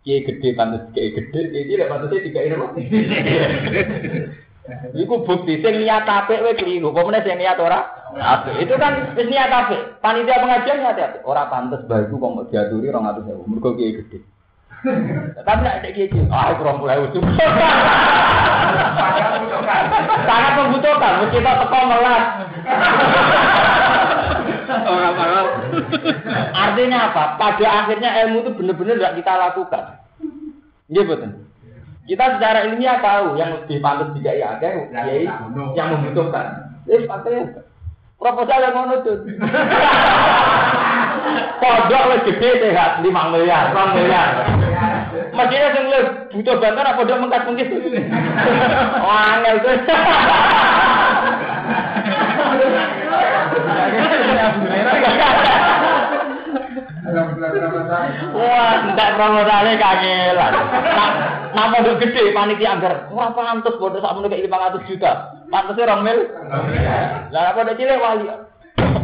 Kiai 0.00 0.24
gede 0.24 0.56
pantas 0.56 0.88
kiai 0.96 1.12
gede, 1.12 1.40
kiai 1.52 1.68
cilik 1.68 1.88
pantasnya 1.92 2.24
tiga 2.24 2.40
ini. 2.40 2.56
Iku 4.96 5.26
bukti 5.28 5.60
sing 5.60 5.82
niat 5.82 6.08
apik 6.08 6.40
wae 6.40 6.56
keliru. 6.56 6.88
Pemene 6.94 7.20
sing 7.20 7.36
niat 7.36 7.60
ora 7.60 7.84
apik. 8.16 8.64
Itu 8.64 8.80
kan 8.80 9.12
wis 9.12 9.28
niat 9.28 9.52
apik. 9.52 10.00
Panitia 10.00 10.40
pengajian 10.40 10.80
niat 10.80 10.96
apik. 10.96 11.20
Ora 11.28 11.52
pantes 11.52 11.84
bae 11.84 12.08
kok 12.08 12.16
mau 12.16 12.48
diaturi 12.48 12.88
200.000. 12.88 13.44
Mergo 13.44 13.76
kiai 13.76 14.00
gede. 14.00 14.18
Tapi 15.44 15.60
nek 15.60 15.92
kiai 15.92 16.08
cilik, 16.08 16.32
ah 16.32 16.56
20.000 16.56 17.12
cukup. 17.12 17.28
Sangat 20.24 20.52
membutuhkan, 20.56 21.20
mesti 21.20 21.36
kita 21.36 21.52
teko 21.60 21.78
melas. 21.84 22.24
Orang. 24.70 25.46
Artinya 26.54 26.98
apa? 27.10 27.24
Pada 27.36 27.66
akhirnya 27.66 28.10
ilmu 28.26 28.46
itu 28.46 28.50
benar-benar 28.54 28.94
tidak 28.98 29.14
kita 29.22 29.32
lakukan. 29.36 29.84
Iya 30.90 31.02
betul. 31.06 31.30
Kita 32.10 32.24
secara 32.34 32.66
ilmiah 32.66 32.98
tahu 32.98 33.38
yang 33.38 33.50
lebih 33.54 33.78
pantas 33.78 34.10
juga 34.18 34.34
ya 34.34 34.58
ada 34.58 34.66
ya, 34.90 35.38
yang 35.78 35.88
membutuhkan. 35.94 36.74
Eh, 36.90 37.06
pantai 37.06 37.46
proposal 38.18 38.58
yang 38.66 38.74
ngono 38.74 38.94
tuh. 39.06 39.16
Pondok 41.60 42.04
lebih 42.08 42.40
gede 42.40 42.50
sehat 42.72 43.04
5 43.04 43.32
miliar, 43.36 43.70
2 43.76 43.94
miliar. 43.94 44.28
Mestinya 45.30 45.68
sing 45.76 45.84
butuh 46.32 46.56
bantuan 46.58 46.88
apa 46.88 46.98
pondok 46.98 47.20
mengkat 47.20 47.42
mungkin. 47.46 47.66
Oh, 49.04 49.20
angel 49.30 49.56
tuh. 49.62 49.76
Wah, 58.30 58.86
enggak 58.86 59.10
promosane 59.18 59.74
kangelan. 59.80 60.52
Nah, 61.50 61.66
mau 61.66 61.82
gede 61.98 62.30
panitia 62.30 62.78
anggar. 62.78 63.10
Ora 63.10 63.34
pantes 63.34 63.74
bodoh 63.80 63.98
sak 63.98 64.14
meneh 64.14 64.46
500 64.46 64.86
juta. 64.86 65.34
Pantese 65.50 65.82
2 65.82 66.06
mil. 66.06 66.30
Lah 67.34 67.50
apa 67.50 67.74
cilik 67.74 67.98
wali. 67.98 68.30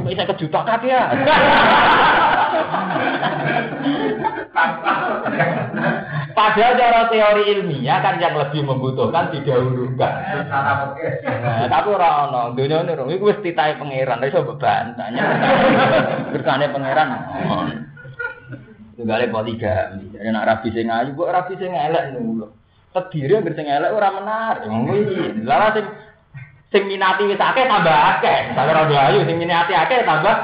Bisa 0.06 0.22
ke 0.22 0.38
juta 0.38 0.62
kaki 0.62 0.86
ya. 0.86 1.10
Padahal 6.36 6.76
cara 6.76 7.08
teori 7.08 7.48
ilmiah 7.48 8.04
kan 8.04 8.20
yang 8.20 8.36
lebih 8.36 8.60
membutuhkan 8.60 9.32
didahulukan. 9.32 10.14
Nah, 10.52 11.64
tapi 11.64 11.88
orang 11.96 12.28
ono, 12.28 12.52
dunia 12.52 12.84
ini 12.84 13.16
itu 13.16 13.24
wis 13.24 13.40
titahe 13.40 13.80
pangeran, 13.80 14.20
iso 14.20 14.44
bebantahnya. 14.44 15.22
Kersane 16.36 16.68
pangeran. 16.68 17.08
Tunggale 19.00 19.32
poligami. 19.32 20.12
Jadi 20.12 20.28
nak 20.28 20.44
rabi 20.44 20.68
sing 20.76 20.92
ayu, 20.92 21.16
kok 21.16 21.32
rabi 21.32 21.56
sing 21.56 21.72
elek 21.72 22.12
ngono. 22.12 22.52
Tediri 22.92 23.40
anggere 23.40 23.56
sing 23.56 23.72
elek 23.72 23.96
ora 23.96 24.08
menarik. 24.12 24.68
Kuwi. 24.68 25.40
Sing 25.40 25.84
sing 26.68 26.82
minati 26.84 27.32
wis 27.32 27.40
akeh 27.40 27.64
tambah 27.64 27.96
akeh. 28.12 28.52
Sampe 28.52 28.76
rondo 28.76 28.92
ayu 28.92 29.24
sing 29.24 29.40
minati 29.40 29.72
akeh 29.72 30.04
tambah 30.04 30.36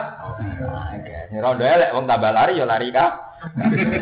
akeh. 0.89 1.29
Sing 1.29 1.37
rondo 1.37 1.69
elek 1.69 1.93
wong 1.93 2.09
tambah 2.09 2.33
lari 2.33 2.57
ya 2.57 2.65
lari 2.65 2.89
ka. 2.89 3.37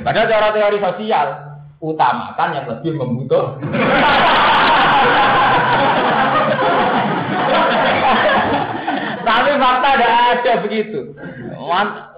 Padahal 0.06 0.30
cara 0.30 0.54
teori 0.54 0.78
sosial 0.78 1.49
utamakan 1.80 2.48
yang 2.54 2.66
lebih 2.68 2.92
membutuhkan. 3.00 3.56
Tapi 9.20 9.50
fakta 9.56 9.88
ada 9.96 10.08
ada 10.36 10.52
begitu. 10.60 11.16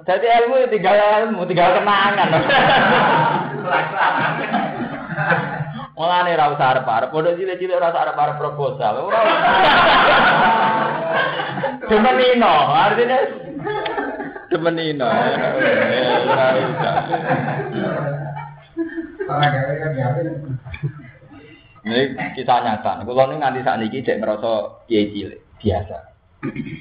Jadi 0.03 0.27
ilmu 0.27 0.55
ya 0.59 0.67
tinggal 0.67 0.99
ilmu, 0.99 1.47
tinggal 1.47 1.79
kenangan. 1.79 2.29
Mulane 5.93 6.35
ra 6.35 6.51
usah 6.51 6.75
arep-arep, 6.75 7.15
padha 7.15 7.37
cilik-cilik 7.39 7.79
ora 7.79 7.95
usah 7.95 8.03
arep-arep 8.11 8.37
proposal. 8.41 9.07
Ora. 9.07 9.21
Demenino, 11.87 12.55
artinya 12.75 13.19
demenino. 14.51 15.07
Ora 16.27 16.47
usah. 16.59 16.95
Ini 21.83 22.15
kisah 22.39 22.59
nyata. 22.63 23.03
Kalau 23.03 23.27
ini 23.27 23.43
nganti 23.43 23.61
saat 23.67 23.83
ini 23.83 24.07
cek 24.07 24.23
ngerasa 24.23 24.53
kiai 24.87 25.11
cilik 25.11 25.41
biasa. 25.59 25.99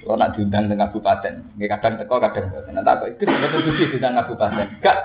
Kalau 0.06 0.18
nak 0.18 0.34
diundang 0.38 0.70
dengan 0.70 0.90
kabupaten, 0.90 1.58
nggak 1.58 1.70
kadang 1.78 1.94
teko 2.02 2.16
kadang 2.22 2.50
boten. 2.50 2.74
Nanti 2.78 2.90
aku 2.90 3.06
itu 3.14 3.24
betul 3.26 3.62
betul 3.66 3.86
diundang 3.94 4.14
kabupaten. 4.22 4.68
Gak, 4.82 4.98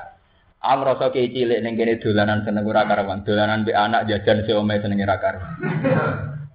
am 0.60 0.84
rasa 0.84 1.12
kiai 1.12 1.32
cilik 1.32 1.60
kene 1.64 1.96
dolanan 2.00 2.44
seneng 2.44 2.68
ora 2.68 2.84
karuan, 2.84 3.24
dolanan 3.24 3.64
be 3.64 3.72
anak 3.72 4.04
jajan 4.08 4.44
si 4.44 4.52
omai 4.52 4.80
seneng 4.84 5.00
ora 5.00 5.16
karuan. 5.16 5.52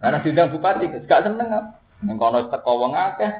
Karena 0.01 0.17
diundang 0.21 0.49
bupati, 0.53 0.85
gak 1.09 1.25
seneng. 1.25 1.49
Neng 2.01 2.17
kono 2.17 2.49
teko 2.49 2.71
wong 2.77 2.93
akeh, 2.97 3.31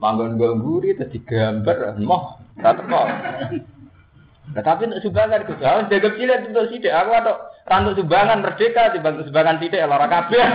manggon 0.00 0.36
gamburi 0.36 0.92
terus 0.96 1.12
digambar, 1.12 1.96
moh, 2.00 2.40
ora 2.60 2.72
teko. 2.76 3.00
Nah, 4.50 4.62
tapi 4.66 4.90
untuk 4.90 4.98
sumbangan 5.06 5.46
Gus, 5.46 5.62
harus 5.62 5.86
jaga 5.86 6.10
cilik 6.18 6.50
untuk 6.50 6.66
sidik. 6.74 6.90
Aku 6.90 7.14
atau 7.14 7.38
rantuk 7.70 7.94
sumbangan 8.02 8.42
merdeka 8.42 8.90
dibantu 8.90 9.30
sumbangan 9.30 9.62
tidak 9.62 9.86
lara 9.86 10.06
kabeh. 10.10 10.42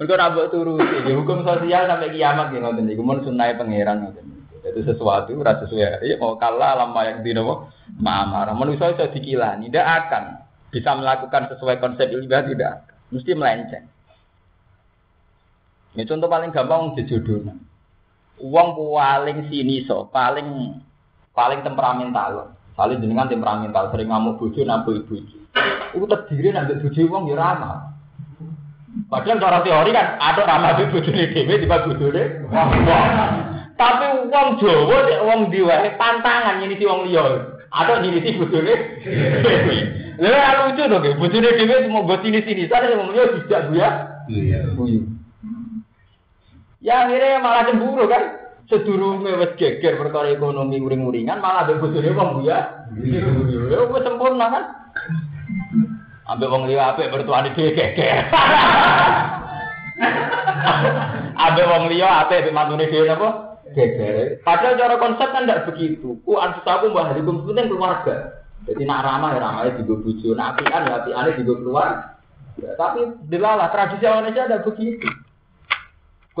Mereka 0.00 0.16
nabok 0.16 0.48
turu, 0.48 0.80
ya, 0.80 1.12
hukum 1.12 1.44
sosial 1.44 1.84
sampai 1.84 2.16
kiamat 2.16 2.56
ya 2.56 2.64
ngoten 2.64 2.88
niku 2.88 3.04
mun 3.04 3.20
sunai 3.20 3.52
pangeran 3.52 4.08
ngoten. 4.08 4.32
Itu 4.64 4.80
sesuatu 4.88 5.36
ora 5.36 5.60
sesuai. 5.60 6.08
Ya 6.08 6.16
mau 6.16 6.40
kalah 6.40 6.72
lama 6.72 7.00
yang 7.04 7.20
di 7.20 7.36
nopo 7.36 7.68
ma'amar. 8.00 8.48
Manusia 8.56 8.96
iso 8.96 9.12
dikilani, 9.12 9.68
tidak 9.68 10.08
akan 10.08 10.24
bisa 10.72 10.96
melakukan 10.96 11.52
sesuai 11.52 11.84
konsep 11.84 12.08
ibadah 12.16 12.48
tidak. 12.48 12.74
Mesti 13.12 13.32
melenceng. 13.36 13.84
Ini 16.00 16.08
contoh 16.08 16.28
paling 16.32 16.48
gampang 16.48 16.96
jejodohan. 16.96 17.69
Uang 18.40 18.68
paling 18.72 19.52
sini 19.52 19.84
so, 19.84 20.08
paling 20.08 20.80
paling 21.36 21.60
temperamental. 21.60 22.56
Saling 22.72 23.04
jenengan 23.04 23.28
temperamental, 23.28 23.92
sering 23.92 24.08
ngamuk 24.08 24.40
bojo 24.40 24.60
nambah 24.64 25.04
ibu. 25.04 25.20
Itu 25.92 26.06
terdiri 26.08 26.56
nanti 26.56 26.80
bojo 26.80 27.00
uang 27.04 27.28
ya 27.28 27.36
ramah. 27.36 27.90
Padahal 29.06 29.38
cara 29.38 29.58
teori 29.62 29.90
kan 29.94 30.18
ada 30.18 30.42
ramah 30.48 30.74
di 30.78 30.88
bojone 30.90 31.30
dhewe 31.30 31.60
tiba 31.60 31.84
bojone. 31.84 32.22
Tapi 33.78 34.04
uang 34.26 34.48
Jawa 34.60 34.96
nek 35.06 35.20
wong 35.24 35.40
diwae 35.52 35.88
pantangan 36.00 36.64
ini 36.64 36.74
si 36.80 36.84
wong 36.88 37.06
liya. 37.06 37.22
Ada 37.70 38.02
ini 38.02 38.18
si 38.24 38.40
bojone. 38.40 38.74
Lha 40.20 40.50
lucu 40.64 40.82
dong, 40.88 41.04
bojone 41.20 41.48
dhewe 41.54 41.86
mau 41.92 42.08
buat 42.08 42.24
sini 42.24 42.40
sini, 42.42 42.64
sana 42.66 42.96
wong 42.96 43.12
liya 43.12 43.24
tidak 43.46 43.62
buya. 43.68 43.90
Iya. 44.30 44.60
Ya 46.80 47.04
akhirnya 47.04 47.44
malah 47.44 47.68
cemburu 47.68 48.08
kan. 48.08 48.40
Sedurunge 48.70 49.34
wis 49.34 49.58
geger 49.58 49.98
perkara 49.98 50.30
ekonomi 50.30 50.78
uring-uringan 50.78 51.42
malah 51.42 51.66
mbek 51.66 51.82
bojone 51.82 52.10
wong 52.16 52.30
buya. 52.40 52.58
Ya 53.68 53.78
wis 53.84 54.02
sempurna 54.06 54.46
kan. 54.48 54.64
Ambek 56.30 56.48
wong 56.48 56.70
liya 56.70 56.94
apik 56.94 57.10
bertuane 57.10 57.52
dhewe 57.52 57.74
geger. 57.74 58.30
Ambek 61.50 61.68
wong 61.68 61.90
liya 61.90 62.24
apik 62.24 62.46
mbek 62.46 62.54
mantune 62.54 62.86
dhewe 62.88 63.10
napa? 63.10 63.58
Geger. 63.76 64.40
Padahal 64.46 64.78
cara 64.78 64.94
konsep 64.96 65.28
kan 65.34 65.44
tidak 65.44 65.66
begitu. 65.68 66.16
Ku 66.24 66.40
anfusaku 66.40 66.94
mbah 66.94 67.12
hukum 67.12 67.44
penting 67.44 67.68
keluarga. 67.68 68.40
Jadi 68.64 68.84
nak 68.84 69.02
ramah 69.02 69.34
ya 69.34 69.40
ramah 69.40 69.62
di 69.72 69.82
bojo, 69.82 70.36
nak 70.36 70.60
apian 70.60 70.84
ya 70.84 71.00
apiane 71.00 71.30
di 71.32 71.42
keluar. 71.48 72.20
Ya, 72.60 72.76
tapi 72.76 73.08
dilalah 73.26 73.72
tradisi 73.72 74.04
Indonesia 74.04 74.44
ada 74.44 74.60
begitu. 74.60 75.08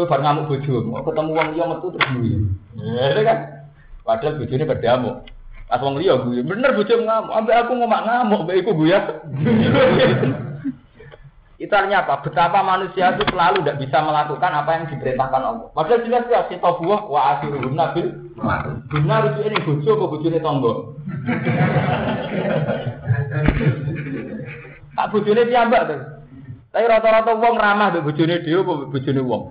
Kue 0.00 0.08
bar 0.08 0.24
ngamuk 0.24 0.48
bojo, 0.48 0.80
mau 0.88 1.04
ketemu 1.04 1.36
wong 1.36 1.48
liya 1.52 1.68
metu 1.68 1.92
terus 1.92 2.08
guyu. 2.16 2.48
Ya 2.72 3.20
kan. 3.20 3.68
Padahal 4.00 4.40
bojone 4.40 4.64
berdamuk. 4.64 5.28
Pas 5.68 5.84
wong 5.84 6.00
liya 6.00 6.24
guyu, 6.24 6.40
bener 6.40 6.72
bojo 6.72 7.04
ngamuk, 7.04 7.36
ambek 7.36 7.60
aku 7.60 7.76
ngomak 7.76 8.08
ngamuk, 8.08 8.48
ambek 8.48 8.64
iku 8.64 8.72
guyu. 8.72 8.96
Itu 11.60 11.76
artinya 11.76 12.00
apa? 12.00 12.24
Betapa 12.24 12.64
manusia 12.64 13.12
itu 13.12 13.20
selalu 13.28 13.60
tidak 13.60 13.84
bisa 13.84 14.00
melakukan 14.00 14.48
apa 14.48 14.80
yang 14.80 14.88
diperintahkan 14.88 15.44
Allah. 15.44 15.68
Padahal 15.76 16.08
jelas 16.08 16.24
jelas 16.24 16.48
kita 16.48 16.64
buah 16.64 17.04
wa 17.04 17.36
akhiruhum 17.36 17.76
nabil. 17.76 18.32
Benar 18.88 19.28
itu 19.28 19.44
ini 19.44 19.60
bojo 19.68 19.90
apa 19.92 20.04
bojone 20.08 20.40
tonggo? 20.40 20.96
Tak 24.96 25.12
bojone 25.12 25.44
piyambak 25.44 25.84
tuh. 25.84 26.19
Tapi 26.70 26.86
rata-rata 26.86 27.34
wong 27.34 27.54
ramah 27.58 27.90
mbek 27.90 28.06
bojone 28.06 28.46
dhewe 28.46 28.62
apa 28.62 28.72
bojone 28.94 29.20
wong? 29.26 29.42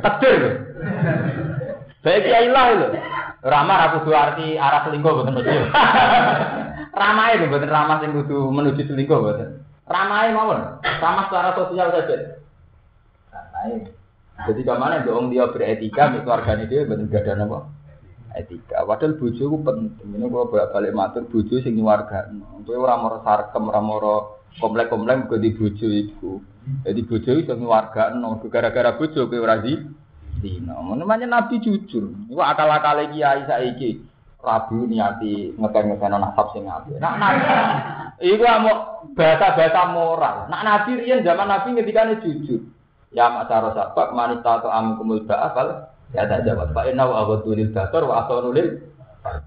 Takdir. 0.00 0.42
Baik 2.00 2.20
kiai 2.24 2.48
lah 2.48 2.64
lho. 2.72 2.88
Ramah 3.44 3.78
aku 3.92 4.08
kudu 4.08 4.16
arti 4.16 4.56
arah 4.56 4.88
selingkuh 4.88 5.12
boten 5.12 5.36
mesti. 5.36 5.52
Ramah 6.96 7.26
itu 7.36 7.52
boten 7.52 7.68
ramah 7.68 8.00
sing 8.00 8.16
kudu 8.16 8.48
menuju 8.48 8.80
selingkuh 8.88 9.20
boten. 9.20 9.60
Ramah 9.92 10.24
mawon. 10.32 10.60
Ramah 10.80 11.28
secara 11.28 11.52
sosial 11.52 11.92
saja. 11.92 12.40
Ramah. 13.28 13.92
Jadi 14.34 14.60
ke 14.66 14.74
mana 14.74 15.04
dong 15.04 15.28
dia 15.28 15.52
beretika, 15.52 16.16
keluarganya 16.16 16.64
dia 16.64 16.88
boten 16.88 17.12
gak 17.12 17.28
ada 17.28 17.44
apa? 17.44 17.68
Etika. 18.34 18.82
Padahal 18.82 19.14
bojo 19.14 19.42
ku 19.46 19.58
penting. 19.62 20.10
Ini 20.18 20.26
kalau 20.26 20.50
balik 20.50 20.92
matur 20.92 21.22
bojo 21.30 21.54
sing 21.62 21.78
warga. 21.78 22.26
Kowe 22.66 22.74
ora 22.74 22.98
moro 22.98 23.22
sarkem, 23.22 23.70
ora 23.70 23.78
moro 23.78 24.14
komplek-komplek 24.58 25.30
kok 25.30 25.38
di 25.38 25.54
bojo 25.54 25.86
iku. 25.86 26.32
Jadi 26.82 27.00
bojo 27.06 27.30
itu 27.30 27.54
ngewargakno 27.54 28.42
gara-gara 28.50 28.98
bojo 28.98 29.30
kowe 29.30 29.38
ora 29.38 29.62
dino. 29.62 30.74
Namanya 30.74 31.30
Nabi 31.30 31.62
jujur. 31.62 32.10
Iku 32.26 32.42
akal-akal 32.42 33.06
kiai 33.14 33.46
saiki. 33.46 34.02
Rabu 34.44 34.84
niati 34.84 35.56
ngeken-ngeken 35.56 36.20
nasab 36.20 36.52
sing 36.52 36.68
apik. 36.68 37.00
Nak 37.00 37.16
nabi 37.16 37.44
iku 38.28 38.44
mau 38.44 39.08
bahasa-bahasa 39.16 39.82
moral. 39.88 40.52
Nak 40.52 40.62
nabi 40.68 41.00
riyen 41.00 41.24
zaman 41.24 41.48
nabi 41.48 41.72
ngendikane 41.72 42.20
jujur. 42.20 42.60
Ya 43.14 43.32
macara 43.32 43.72
sabab 43.72 44.12
manita 44.12 44.58
atau 44.60 44.68
amkumul 44.68 45.24
ba'afal 45.24 45.93
ya 46.14 46.30
tak 46.30 46.46
jawab. 46.46 46.70
Pak 46.70 46.94
inna 46.94 47.04
wa 47.10 47.26
aghadulil 47.26 47.74
basar 47.74 48.02
wa 48.06 48.24
asonulil. 48.24 48.68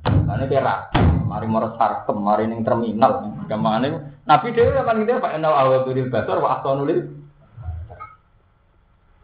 Ane 0.05 0.45
kira 0.51 0.91
mari 1.23 1.47
moro 1.47 1.73
sarkem 1.79 2.19
mari 2.19 2.45
ning 2.45 2.61
terminal. 2.67 3.23
Gamane 3.47 4.19
nabi 4.27 4.51
dhewe 4.51 4.83
kan 4.83 4.99
ngene 4.99 5.23
Pak 5.23 5.33
inna 5.39 5.49
wa 5.49 5.59
aghadulil 5.63 6.11
basar 6.11 6.37
wa. 6.43 6.61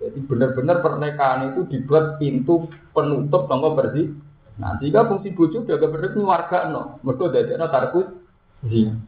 Jadi 0.03 0.19
benar-benar 0.27 0.83
pernikahan 0.83 1.55
itu 1.55 1.63
dibuat 1.71 2.19
pintu 2.19 2.67
penutup 2.91 3.47
tonggo 3.47 3.71
bersih. 3.71 4.11
Nah, 4.59 4.75
jika 4.83 5.07
fungsi 5.07 5.31
bojo 5.31 5.63
jaga 5.63 5.87
bener 5.87 6.11
warga 6.19 6.67
no, 6.67 6.99
mergo 7.07 7.31
dadekno 7.31 7.71
tarkus 7.71 8.11
zina. 8.67 8.99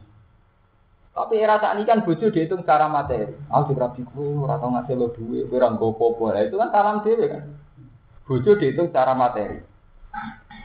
Tapi 1.15 1.35
era 1.39 1.59
saat 1.59 1.75
ini 1.79 1.87
kan 1.87 2.03
bojo 2.03 2.31
dihitung 2.31 2.63
secara 2.63 2.87
materi. 2.87 3.27
Ah, 3.47 3.67
di 3.67 3.75
rapi 3.75 4.07
ku, 4.07 4.47
ngasih 4.47 4.95
lo 4.95 5.11
duit, 5.15 5.47
nggo 5.47 5.95
apa 5.95 6.43
Itu 6.47 6.59
kan 6.59 6.71
salam 6.71 7.03
dhewe 7.03 7.25
kan. 7.27 7.43
Bojo 8.25 8.57
dihitung 8.57 8.89
secara 8.89 9.13
materi. 9.13 9.61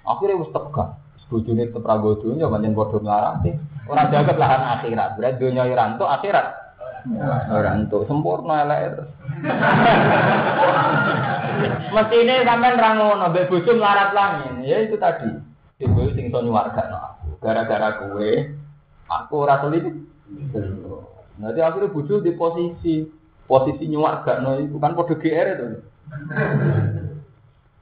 Akhirnya 0.09 0.41
wis 0.41 0.53
tegak. 0.53 0.97
Bojone 1.31 1.71
tetep 1.71 1.87
ra 1.87 1.95
nggo 1.95 2.19
dunya 2.19 2.51
pancen 2.51 2.75
padha 2.75 2.99
nglarati. 2.99 3.51
Ora 3.87 4.11
jaga 4.11 4.35
lahan 4.35 4.63
akhirat. 4.81 5.11
Berarti 5.15 5.39
dunya 5.39 5.63
ora 5.63 5.95
entuk 5.95 6.11
akhirat. 6.11 6.47
Ora 7.55 7.71
entuk 7.79 8.03
sempurna 8.11 8.67
elek 8.67 8.99
terus. 8.99 9.11
Mestine 11.95 12.43
sampean 12.43 12.83
ra 12.83 12.91
ngono, 12.99 13.31
mbek 13.31 13.47
bojo 13.47 13.71
melarat 13.79 14.11
langit. 14.11 14.67
Ya 14.67 14.83
itu 14.83 14.99
tadi. 14.99 15.31
Ibu 15.79 16.19
sing 16.19 16.35
iso 16.35 16.43
nyuwargakno 16.43 16.99
aku. 16.99 17.39
Gara-gara 17.39 18.03
kowe 18.03 18.31
aku 19.07 19.35
ora 19.39 19.63
selingkuh. 19.63 20.99
Nanti 21.39 21.61
akhirnya 21.63 21.95
bojo 21.95 22.19
di 22.19 22.35
posisi 22.35 23.07
posisi 23.47 23.87
nyuwak 23.87 24.27
gak 24.27 24.43
no 24.43 24.59
itu 24.59 24.77
kan 24.83 24.99
kode 24.99 25.15
GR 25.19 25.47
itu. 25.57 25.67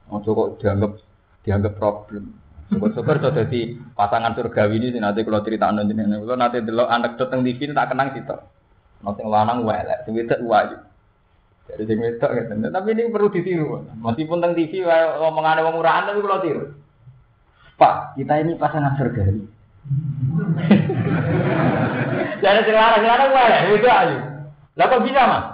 Ojo 0.09 0.29
kok 0.33 0.49
dianggap 0.65 0.91
dianggap 1.45 1.73
problem. 1.77 2.33
Syukur-syukur 2.69 3.17
so 3.17 3.33
jadi 3.33 3.73
pasangan 3.97 4.37
surgawi 4.37 4.77
ini 4.77 4.93
sih 4.93 5.01
nanti 5.01 5.25
kalau 5.25 5.41
cerita 5.41 5.73
anu 5.73 5.89
jenengan 5.89 6.21
kalau 6.21 6.37
nanti 6.37 6.61
dulu 6.61 6.85
anak 6.85 7.17
tentang 7.17 7.41
TV 7.41 7.73
tak 7.73 7.89
kenang 7.89 8.13
situ. 8.13 8.37
Nanti 9.01 9.21
lanang 9.25 9.65
welek, 9.65 10.05
sing 10.05 10.13
wedok 10.13 10.41
wae. 10.45 10.77
Jadi 11.69 11.93
wedok 11.97 12.29
gitu. 12.29 12.53
Tapi 12.69 12.87
ini 12.93 13.09
perlu 13.09 13.29
ditiru. 13.33 13.65
Meskipun 14.01 14.37
tentang 14.37 14.53
TV 14.57 14.85
omongan 15.17 15.65
wong 15.65 15.75
murahan 15.81 16.09
tapi 16.09 16.21
kalau 16.21 16.41
tiru. 16.45 16.63
Pak, 17.79 18.19
kita 18.19 18.33
ini 18.43 18.53
pasangan 18.59 18.97
surgawi. 18.99 19.39
Jadi 22.43 22.59
sing 22.65 22.75
lanang 22.75 22.99
sing 23.01 23.09
lanang 23.09 23.31
welek, 23.33 23.61
ayo. 23.81 24.17
Lah 24.79 24.85
kok 24.87 25.03
bisa, 25.03 25.21
Mas? 25.27 25.45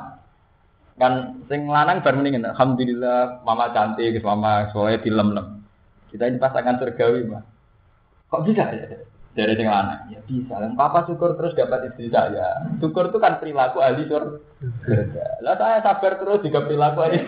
Kan 1.02 1.14
sing 1.46 1.70
lanang 1.70 2.02
baru 2.02 2.22
mendingin, 2.22 2.46
alhamdulillah 2.50 3.46
mama 3.46 3.70
cantik, 3.74 4.18
mama 4.26 4.70
soalnya 4.74 5.02
dilem-lem. 5.06 5.62
Kita 6.10 6.32
ini 6.32 6.40
pasangan 6.40 6.80
surgawi, 6.80 7.28
Mas. 7.28 7.46
Kok 8.32 8.44
bisa 8.48 8.72
ya? 8.72 8.88
Dari 9.36 9.54
sing 9.60 9.68
lanang. 9.68 10.08
Ya 10.10 10.24
bisa. 10.24 10.58
Dan 10.58 10.80
papa 10.80 11.04
syukur 11.06 11.36
terus 11.36 11.54
dapat 11.60 11.92
istri 11.92 12.08
saya. 12.08 12.66
Syukur 12.80 13.12
itu 13.12 13.20
kan 13.20 13.38
perilaku 13.38 13.84
ahli 13.84 14.08
surga. 14.08 15.28
Lah 15.44 15.56
saya 15.60 15.84
sabar 15.84 16.18
terus 16.18 16.40
juga 16.40 16.64
perilaku 16.64 17.00
ahli 17.04 17.20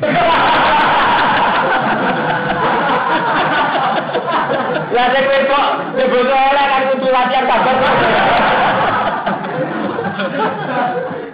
Lah 4.95 5.05
sing 5.11 5.25
kok 5.51 5.67
sebut 5.99 6.27
oleh 6.31 6.65
kan 6.65 6.81
kudu 6.95 7.07
latihan 7.11 7.45
sabar. 7.45 7.75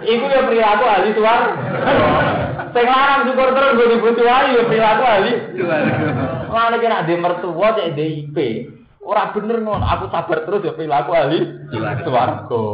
Iku 0.04 0.24
ya 0.26 0.40
perilaku 0.44 0.84
ahli 0.90 1.10
suar. 1.14 1.40
Sing 2.74 2.86
lanang 2.90 3.30
syukur 3.30 3.54
terus 3.54 3.78
gue 3.78 3.92
dibutuh 3.94 4.26
aja 4.26 4.50
ya 4.50 4.62
perilaku 4.66 5.02
ahli. 5.06 5.32
Mana 6.50 6.76
kira 6.82 7.06
di 7.06 7.14
mertua 7.14 7.78
cek 7.78 7.94
DIP. 7.94 8.36
Orang 9.04 9.36
bener 9.36 9.60
non, 9.62 9.84
aku 9.84 10.10
sabar 10.10 10.42
terus 10.42 10.66
ya 10.66 10.74
perilaku 10.74 11.14
ahli 11.14 11.38
swarga. 12.02 12.66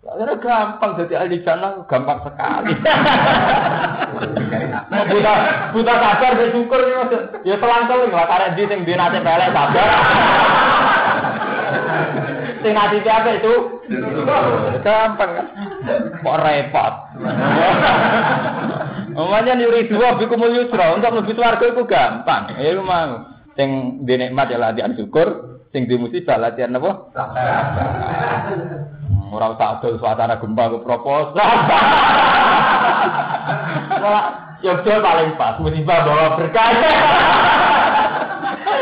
Karena 0.00 0.34
gampang 0.38 0.90
jadi 1.02 1.14
ahli 1.18 1.42
jannah 1.42 1.82
gampang 1.90 2.22
sekali. 2.22 2.72
buta 5.10 5.34
buta 5.74 5.94
sabar 5.98 6.30
bersyukur 6.38 6.80
ya 6.86 7.02
ya 7.42 7.54
selang-seling 7.58 8.14
lah 8.14 8.26
karena 8.30 8.54
di 8.54 8.62
sing 8.70 8.86
dinate 8.86 9.18
pelek 9.18 9.50
sabar. 9.50 9.88
Sing 12.60 12.76
apa 12.76 13.30
itu? 13.40 13.54
Gampang 14.84 15.30
kan? 15.32 15.46
Kok 16.20 16.38
repot? 16.44 16.94
Umumnya 19.20 19.52
nyuri 19.58 19.90
dua 19.90 20.16
bikumul 20.16 20.54
yusra 20.54 20.96
untuk 20.96 21.12
lebih 21.20 21.36
swarga 21.36 21.64
itu 21.66 21.82
gampang. 21.84 22.56
Ya 22.56 22.72
lu 22.72 22.86
mau. 22.86 23.26
Sing 23.58 24.00
di 24.06 24.14
nikmat 24.16 24.54
ya 24.54 24.62
latihan 24.62 24.94
syukur, 24.94 25.58
sing 25.74 25.90
di 25.90 25.98
musibah 25.98 26.38
latihan 26.38 26.78
apa? 26.78 27.10
Ora 29.30 29.54
usah 29.54 29.78
adol 29.78 29.94
suasana 30.02 30.42
gempa 30.42 30.74
ke 30.74 30.78
proposal. 30.82 31.38
Yogyo 34.60 35.00
paling 35.00 35.30
pas, 35.38 35.56
musibah 35.62 36.02
bawa 36.02 36.34
berkah. 36.38 36.70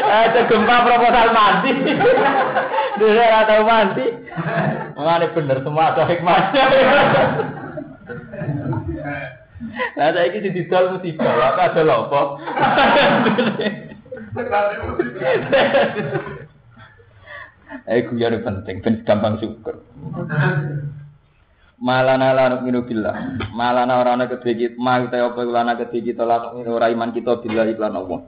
Ada 0.08 0.40
gempa 0.48 0.76
proposal 0.88 1.28
mati. 1.36 1.70
Dia 2.96 3.44
tahu 3.44 3.62
mati. 3.62 4.06
Mengane 4.96 5.26
bener 5.36 5.58
semua 5.62 5.94
ada 5.94 6.02
hikmahnya. 6.08 6.64
Nah, 9.98 10.14
saya 10.14 10.30
ini 10.30 10.54
didol 10.54 10.98
musibah, 10.98 11.54
apa 11.54 11.74
ada 11.74 11.82
lopo. 11.82 12.22
Eh, 17.84 18.00
guyon 18.06 18.38
penting, 18.40 18.80
ben 18.80 18.94
gampang 19.02 19.36
syukur. 19.42 19.82
Malana 21.78 22.34
la 22.34 22.54
nu'minu 22.54 22.86
billah. 22.86 23.14
Malana 23.52 23.98
ora 23.98 24.14
ana 24.14 24.30
kedhe 24.30 24.54
kita, 24.54 24.76
ma 24.78 25.02
uta 25.02 25.18
apa 25.20 25.40
lana 25.42 25.74
kedhe 25.74 26.00
kita 26.00 26.22
la 26.22 26.48
nu'minu 26.48 26.74
ora 26.74 26.90
kita 26.90 27.42
billah 27.42 27.66
iklan 27.66 27.98
Allah. 27.98 28.20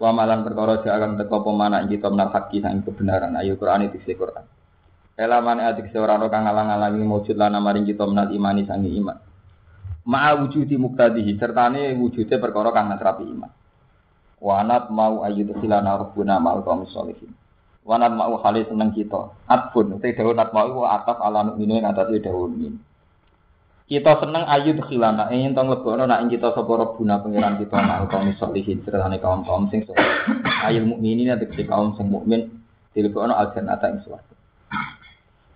Wa 0.00 0.16
malan 0.16 0.42
perkara 0.48 0.80
jalan 0.80 1.20
teko 1.20 1.44
apa 1.44 1.50
mana 1.52 1.84
kita 1.84 2.08
menal 2.08 2.32
haki 2.32 2.64
sang 2.64 2.80
kebenaran. 2.80 3.36
Ayo 3.36 3.60
Quran 3.60 3.92
itu 3.92 4.00
Quran. 4.16 4.48
Elaman 5.20 5.60
adik 5.60 5.92
seorang 5.92 6.24
orang 6.24 6.48
ngalang-alangi 6.48 7.04
wujud 7.04 7.36
lana 7.36 7.60
maring 7.60 7.84
kita 7.84 8.08
menal 8.08 8.32
imani 8.32 8.64
sangi 8.64 8.96
iman. 8.96 9.29
Ma'a 10.10 10.42
wujudi 10.42 10.74
muktadihi 10.74 11.38
sertane 11.38 11.94
wujudnya 11.94 12.42
perkara 12.42 12.74
kang 12.74 12.90
nasrapi 12.90 13.30
iman. 13.30 13.50
Wanat 14.42 14.90
mau 14.90 15.22
ayu 15.22 15.46
silana 15.62 16.02
rabbuna 16.02 16.42
ma'al 16.42 16.66
qaum 16.66 16.82
sholihin. 16.90 17.30
Wanat 17.86 18.18
mau 18.18 18.34
hale 18.42 18.66
seneng 18.66 18.90
kita. 18.90 19.30
Atfun 19.46 20.02
te 20.02 20.10
dawuh 20.10 20.34
nat 20.34 20.50
mau 20.50 20.82
ataf 20.82 21.22
ala 21.22 21.46
nu'minu 21.46 21.78
ing 21.78 21.86
atas 21.86 22.10
dawuh 22.10 22.50
min. 22.50 22.82
Kita 23.86 24.18
seneng 24.18 24.50
ayu 24.50 24.74
khilana 24.82 25.30
ing 25.30 25.54
to 25.54 25.62
mlebono 25.62 26.10
nak 26.10 26.26
kita 26.26 26.58
sapa 26.58 26.72
rabbuna 26.74 27.22
pangeran 27.22 27.62
kita 27.62 27.78
ma'al 27.78 28.10
qaum 28.10 28.34
sholihin 28.34 28.82
sertane 28.82 29.22
kaum-kaum 29.22 29.70
sing 29.70 29.86
saleh. 29.86 30.10
Ayul 30.66 30.90
mukminin 30.90 31.38
tegese 31.38 31.70
kaum 31.70 31.94
sing 31.94 32.10
mukmin 32.10 32.50
dilebono 32.98 33.38
al 33.38 33.54
jannata 33.54 33.86
ing 33.94 34.02
swarga. 34.02 34.34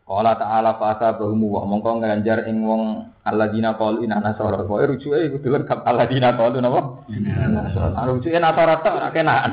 Qala 0.05 0.37
ta'ala 0.37 0.77
fa 0.77 0.93
asabahum 0.93 1.49
wa 1.49 1.65
mongko 1.65 2.05
nganjar 2.05 2.45
ing 2.45 2.61
wong 2.61 3.09
alladzina 3.25 3.73
qalu 3.81 4.05
inna 4.05 4.21
nasara. 4.21 4.61
Wa 4.61 4.85
rujuke 4.85 5.17
iku 5.17 5.41
lengkap 5.41 5.81
alladzina 5.81 6.37
qalu 6.37 6.61
napa? 6.61 7.09
Nasara. 7.49 8.05
Rujuke 8.13 8.37
nasara 8.37 8.85
tok 8.85 9.01
ora 9.01 9.09
kenaan 9.17 9.53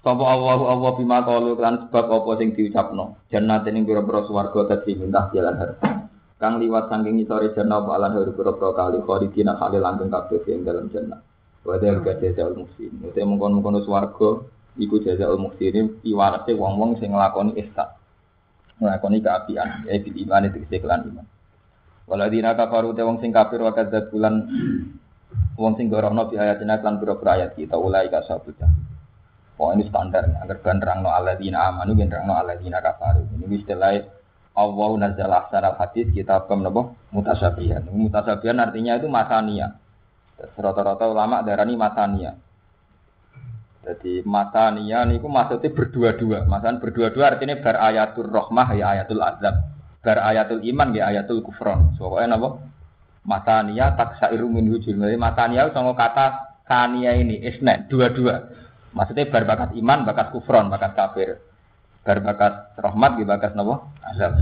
Sapa 0.00 0.24
Allah 0.24 0.56
Allah 0.56 0.90
bima 0.96 1.20
qalu 1.20 1.52
kan 1.60 1.84
sebab 1.84 2.06
apa 2.08 2.30
sing 2.40 2.56
diucapno? 2.56 3.28
Jannate 3.28 3.68
ning 3.74 3.84
pira-pira 3.84 4.24
swarga 4.24 4.72
dadi 4.72 4.96
mintah 4.96 5.28
jalan 5.34 5.58
harta. 5.60 6.08
Kang 6.40 6.56
liwat 6.56 6.88
saking 6.88 7.20
ngisore 7.20 7.52
jannah 7.52 7.84
apa 7.84 7.90
alan 7.92 8.16
haru 8.16 8.32
pira-pira 8.32 8.70
kali 8.72 9.04
khalidina 9.04 9.60
kali 9.60 9.76
langgeng 9.82 10.08
kabeh 10.08 10.48
ing 10.48 10.64
dalam 10.64 10.88
jannah. 10.88 11.20
Wa 11.66 11.76
dalika 11.76 12.16
jazaul 12.22 12.54
muhsin 12.54 13.02
ute 13.02 13.20
mongkon-mongkon 13.20 13.84
swarga 13.84 14.46
iku 14.78 14.96
jazaul 15.02 15.42
muhsin 15.42 16.00
iwarate 16.06 16.54
wong-wong 16.54 16.96
sing 17.02 17.10
nglakoni 17.10 17.58
ihsan 17.66 17.95
nglakoni 18.80 19.18
keapian 19.24 19.88
ya 19.88 19.96
bil 20.00 20.16
iman 20.26 20.46
itu 20.48 20.58
kelan 20.80 21.00
iman 21.12 21.26
waladina 22.06 22.52
kafaru 22.54 22.92
te 22.92 23.02
wong 23.02 23.18
sing 23.18 23.32
kafir 23.32 23.60
wa 23.60 23.72
kadzab 23.72 24.12
bulan 24.12 24.46
wong 25.56 25.74
sing 25.80 25.88
gorono 25.88 26.28
bi 26.28 26.36
ayatina 26.36 26.78
lan 26.80 27.00
pira-pira 27.00 27.40
ayat 27.40 27.50
kita 27.56 27.74
ulai 27.74 28.06
ka 28.12 28.22
sabuta 28.24 28.68
Oh 29.56 29.72
ini 29.72 29.88
standar, 29.88 30.36
agar 30.44 30.60
kan 30.60 30.76
terangno 30.76 31.08
aladina 31.08 31.72
amanu, 31.72 31.96
kan 31.96 32.12
terangno 32.12 32.36
aladina 32.36 32.76
kafaru. 32.84 33.24
Ini 33.40 33.56
istilah 33.56 34.04
Allah 34.52 34.90
nazal 35.00 35.32
ahsanal 35.32 35.80
hadis 35.80 36.12
kita 36.12 36.44
pem 36.44 36.60
nabo 36.60 36.92
mutasabihan. 37.08 37.80
Mutasabihan 37.88 38.60
artinya 38.60 39.00
itu 39.00 39.08
masania. 39.08 39.80
Rata-rata 40.36 41.08
ulama 41.08 41.40
darani 41.40 41.72
masania. 41.72 42.36
Jadi 43.86 44.26
matania 44.26 45.06
niku 45.06 45.30
maksudnya 45.30 45.70
berdua-dua. 45.70 46.42
Masalah 46.50 46.82
berdua-dua 46.82 47.30
artinya 47.30 47.54
bar 47.62 47.78
ayatul 47.78 48.26
rahmah 48.26 48.74
ya 48.74 48.98
ayatul 48.98 49.22
azab. 49.22 49.54
Bar 50.02 50.18
ayatul 50.26 50.58
iman 50.66 50.90
ya 50.90 51.14
ayatul 51.14 51.38
kufron. 51.46 51.94
Pokoknya 51.94 52.34
napa? 52.34 52.66
Matania 53.22 53.94
taksairu 53.94 54.50
min 54.50 54.74
hujur. 54.74 54.90
Jadi 54.90 55.14
matania 55.14 55.70
sama 55.70 55.94
kata 55.94 56.58
tania 56.66 57.14
ini 57.14 57.38
isna 57.46 57.86
dua-dua. 57.86 58.50
Maksudnya 58.90 59.30
bar 59.30 59.46
bakat 59.46 59.70
iman, 59.78 60.02
bakat 60.02 60.34
kufron, 60.34 60.66
bakat 60.66 60.98
kafir. 60.98 61.38
Bar 62.02 62.18
bakat 62.26 62.74
rahmat 62.82 63.22
ya 63.22 63.24
bakat 63.26 63.54
napa? 63.54 63.86
Azab. 64.02 64.34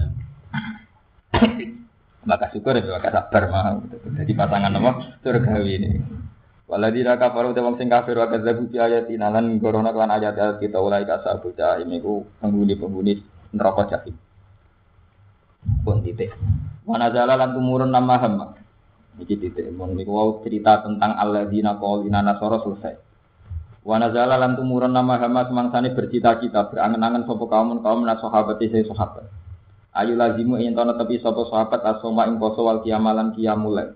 bakat 2.25 2.49
syukur 2.57 2.81
ya 2.81 2.97
bakat 2.97 3.13
sabar 3.13 3.43
mah. 3.53 3.77
Jadi 4.25 4.33
pasangan 4.33 4.73
napa? 4.73 5.21
Surgawi 5.21 5.73
ini. 5.77 6.24
Waladina 6.75 7.15
kafaru 7.15 7.55
te 7.55 7.63
wong 7.63 7.79
sing 7.79 7.87
kafir 7.87 8.19
wa 8.19 8.27
kadzabu 8.27 8.67
bi 8.67 8.83
ayatina 8.83 9.31
lan 9.31 9.63
gorono 9.63 9.95
kan 9.95 10.11
ayat 10.11 10.35
ayat 10.35 10.59
kita 10.59 10.83
ulai 10.83 11.07
ka 11.07 11.23
sabu 11.23 11.55
jahim 11.55 11.87
iku 11.95 12.27
penghuni-penghuni 12.43 13.23
neraka 13.55 13.95
jahim. 13.95 14.19
Pun 15.87 16.03
titik. 16.03 16.35
Mana 16.83 17.15
jala 17.15 17.39
lan 17.39 17.55
tumurun 17.55 17.95
nama 17.95 18.19
hamba. 18.19 18.59
Iki 19.23 19.35
titik. 19.39 19.71
Mun 19.71 19.95
niku 19.95 20.19
wau 20.19 20.43
cerita 20.43 20.83
tentang 20.83 21.15
alladzina 21.15 21.79
qaulina 21.79 22.27
nasara 22.27 22.59
selesai. 22.67 22.99
Wa 23.87 23.95
nazala 24.03 24.35
lan 24.35 24.59
tumurun 24.59 24.91
nama 24.91 25.15
hama 25.23 25.47
semangsane 25.47 25.95
bercita-cita 25.95 26.75
berangen-angen 26.75 27.23
sapa 27.23 27.45
kaum 27.55 27.79
kaum 27.87 28.03
nas 28.03 28.19
sahabat 28.19 28.59
isi 28.59 28.83
sahabat. 28.83 29.31
Ayu 29.95 30.19
lazimu 30.19 30.59
ing 30.59 30.75
tono 30.75 30.99
tepi 30.99 31.23
sapa 31.23 31.47
sahabat 31.47 31.87
asoma 31.87 32.27
ing 32.27 32.43
poso 32.43 32.67
wal 32.67 32.83
kiamalan 32.83 33.31
kiamule. 33.31 33.95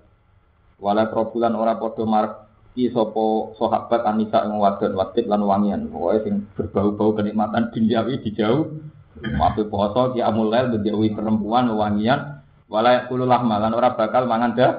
Wala 0.79 1.11
probulan 1.11 1.59
ora 1.59 1.75
padha 1.75 2.07
marek 2.07 2.48
iki 2.79 2.95
sapa 2.95 3.59
sahabat 3.59 4.07
anisa 4.07 4.47
ing 4.47 4.55
wadon 4.55 4.95
wadib 4.95 5.27
lan 5.27 5.43
wangian. 5.43 5.91
Pokoke 5.91 6.23
sing 6.23 6.47
berbau-bau 6.55 7.19
kenikmatan 7.19 7.75
duniawi 7.75 8.23
dijauh. 8.23 8.71
Mafi 9.19 9.67
poso 9.67 10.15
ki 10.15 10.23
amulail 10.23 10.71
menjauhi 10.71 11.11
perempuan 11.11 11.75
wangian. 11.75 12.39
Wala 12.71 13.11
kulo 13.11 13.27
malan 13.27 13.75
ora 13.75 13.99
bakal 13.99 14.31
mangan 14.31 14.55
dah 14.55 14.73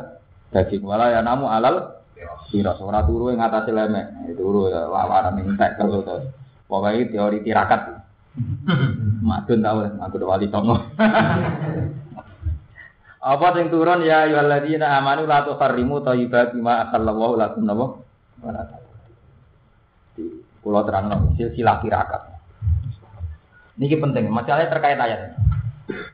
daging. 0.55 0.87
Wala 0.87 1.11
ya 1.11 1.19
namu 1.19 1.51
alal 1.51 1.99
siros 2.47 2.79
ora 2.79 3.03
turu 3.03 3.35
ing 3.35 3.43
atase 3.43 3.75
lemek. 3.75 4.31
Turu 4.39 4.71
ya 4.71 4.87
lawaran 4.87 5.35
ning 5.35 5.59
tekel 5.59 5.99
terus 5.99 6.31
pokoke 6.71 7.11
teori 7.11 7.43
tirakat. 7.43 7.99
Madun 9.27 9.59
tau 9.59 9.83
aku 9.83 10.15
wali 10.23 10.47
songo 10.47 10.79
apa 13.19 13.47
sing 13.51 13.67
turun 13.67 14.07
ya 14.07 14.27
ayyuhalladzina 14.27 14.87
amanu 14.95 15.27
la 15.27 15.43
tuharrimu 15.43 15.99
thayyibati 15.99 16.55
ma 16.59 16.87
akallahu 16.87 17.35
lakum 17.35 17.67
napa 17.67 17.87
Pulau 20.59 20.83
terang 20.83 21.07
silsilah 21.39 21.79
tirakat. 21.79 22.35
Ini 23.79 23.95
penting, 23.95 24.27
masalahnya 24.27 24.67
terkait 24.67 24.99
ayat. 24.99 25.39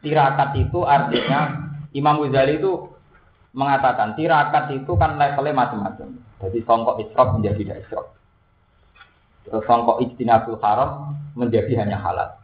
Tirakat 0.05 0.53
itu 0.53 0.85
artinya 0.85 1.65
Imam 1.97 2.21
Ghazali 2.21 2.61
itu 2.61 2.93
mengatakan 3.57 4.13
tirakat 4.13 4.69
itu 4.69 4.93
kan 5.01 5.17
levelnya 5.17 5.65
macam-macam. 5.65 6.13
Jadi 6.45 6.61
songkok 6.61 7.01
isrok 7.01 7.41
menjadi 7.41 7.57
tidak. 7.57 8.05
Terus 9.49 9.65
songkok 9.65 9.97
ijtinabul 10.05 10.61
haram 10.61 11.17
menjadi 11.33 11.81
hanya 11.81 11.97
halal. 11.97 12.37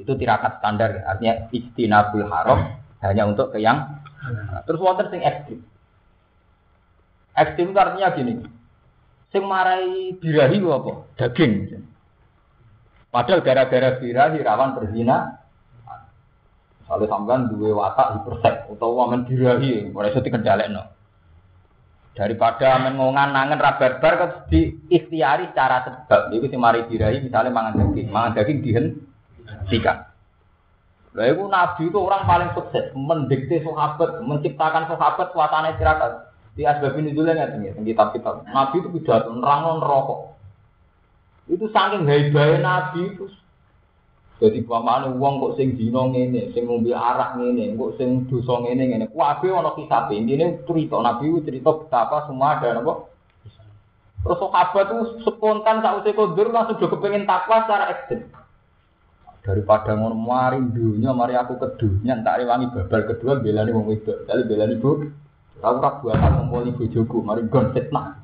Itu 0.00 0.16
tirakat 0.16 0.56
standar, 0.64 1.04
artinya 1.04 1.52
ijtinabul 1.52 2.24
haram 2.32 2.80
hanya 3.04 3.28
untuk 3.28 3.52
ke 3.52 3.60
yang 3.60 4.01
terus 4.68 4.80
wonten 4.80 5.10
sing 5.10 5.22
ekstrim. 5.22 5.60
Ekstrim 7.32 7.74
artinya 7.74 8.14
gini. 8.14 8.34
Sing 9.32 9.42
marai 9.48 10.12
birahi 10.20 10.60
apa? 10.60 10.92
Daging. 11.16 11.80
Padahal 13.08 13.40
gara-gara 13.40 13.96
birahi 13.96 14.38
rawan 14.44 14.76
berzina. 14.76 15.40
Kalau 16.84 17.08
sampean 17.08 17.48
dua 17.48 17.72
watak 17.72 18.20
hipersek 18.20 18.68
utawa 18.68 19.08
men 19.08 19.24
dirahi, 19.24 19.88
ora 19.96 20.12
iso 20.12 20.20
dikendhalekno. 20.20 20.92
Daripada 22.12 22.76
mengongan 22.84 23.32
nangen 23.32 23.56
rabar-bar 23.56 24.12
kok 24.20 24.32
di 24.52 24.76
ikhtiari 24.92 25.48
secara 25.48 25.80
sebab. 25.88 26.36
Itu 26.36 26.52
sing 26.52 26.60
mari 26.60 26.84
dirahi 26.84 27.24
misalnya 27.24 27.48
mangan 27.48 27.80
daging, 27.80 28.12
mangan 28.12 28.36
daging 28.36 28.58
dihentikan. 28.60 30.11
Lah 31.12 31.28
itu 31.28 31.44
nabi 31.44 31.82
itu 31.92 31.98
orang 32.00 32.24
paling 32.24 32.50
sukses 32.56 32.88
mendikte 32.96 33.60
sahabat, 33.60 34.24
menciptakan 34.24 34.88
sahabat 34.88 35.28
suasana 35.36 35.76
istirahat. 35.76 36.32
Di 36.56 36.64
asbab 36.68 36.96
ini 37.00 37.16
dulu 37.16 37.32
nggak 37.32 37.56
tinggi, 37.56 37.92
kitab-kitab. 37.92 38.48
Nabi 38.48 38.80
itu 38.80 38.88
pidato 38.92 39.32
nerang 39.32 39.80
rokok. 39.80 40.36
Itu 41.48 41.68
saking 41.68 42.08
hebatnya 42.08 42.64
nabi 42.64 43.12
itu 43.12 43.28
jadi 44.42 44.58
pamane 44.66 45.22
wong 45.22 45.38
kok 45.38 45.54
sing 45.54 45.78
dina 45.78 46.02
ngene, 46.10 46.50
sing 46.50 46.66
ngombe 46.66 46.90
arak 46.90 47.38
ngene, 47.38 47.78
kok 47.78 47.94
sing 47.94 48.26
dosa 48.26 48.58
ngene 48.58 48.90
ngene. 48.90 49.06
Kabeh 49.14 49.54
ana 49.54 49.70
kisabe. 49.78 50.18
Intine 50.18 50.66
cerita 50.66 50.98
Nabi 50.98 51.46
cerita 51.46 51.70
betapa 51.70 52.26
semua 52.26 52.58
ada 52.58 52.74
napa? 52.74 53.06
Terus 54.26 54.38
sahabat 54.42 54.86
itu 54.90 54.98
spontan 55.30 55.78
saat 55.78 56.02
usia 56.02 56.18
kodur 56.18 56.50
langsung 56.50 56.74
juga 56.82 56.98
kepengen 56.98 57.22
takwa 57.22 57.62
secara 57.62 57.94
ekstrim. 57.94 58.26
Daripada 59.42 59.98
ngono 59.98 60.14
mari 60.14 60.62
dunia, 60.70 61.10
mari 61.10 61.34
aku 61.34 61.58
ke 61.58 61.74
dunia, 61.74 62.14
tak 62.22 62.46
rewangi 62.46 62.70
babal 62.70 63.02
kedua 63.10 63.42
belani 63.42 63.74
wong 63.74 63.90
wedok. 63.90 64.22
Kali 64.30 64.42
belani 64.46 64.78
bu, 64.78 65.10
aku 65.58 65.76
ora 65.82 65.90
buatan 65.98 66.30
ngumpul 66.46 66.70
bojoku, 66.78 67.26
mari 67.26 67.42
gon 67.50 67.74
fitnah. 67.74 68.22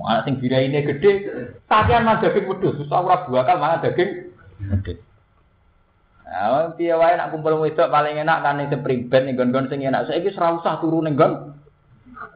Anak 0.00 0.24
sing 0.24 0.40
ini 0.40 0.80
gede, 0.80 1.10
kakean 1.68 2.08
mah 2.08 2.24
daging 2.24 2.48
wedhus, 2.48 2.80
susah 2.80 3.04
ora 3.04 3.28
buakal 3.28 3.60
mana 3.60 3.84
daging 3.84 4.32
Oke. 4.72 4.92
Nah, 6.30 6.72
piye 6.78 6.94
wae 6.94 7.18
nak 7.18 7.34
kumpul 7.34 7.58
wedok 7.58 7.90
paling 7.90 8.22
enak 8.22 8.38
kan 8.40 8.54
ning 8.56 8.70
sepriben 8.70 9.26
ning 9.26 9.34
gon-gon 9.34 9.66
sing 9.66 9.82
enak. 9.82 10.08
Saiki 10.08 10.32
ora 10.38 10.56
usah 10.56 10.80
turu 10.80 11.04
ning 11.04 11.18
gon. 11.18 11.58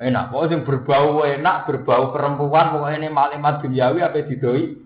Enak, 0.02 0.34
kok 0.34 0.50
sing 0.50 0.66
berbau 0.66 1.22
enak, 1.22 1.64
berbau 1.64 2.10
perempuan 2.10 2.74
pokoknya 2.74 3.06
ini 3.06 3.08
malimat 3.08 3.62
duniawi 3.62 4.02
apa 4.02 4.26
didoi. 4.26 4.83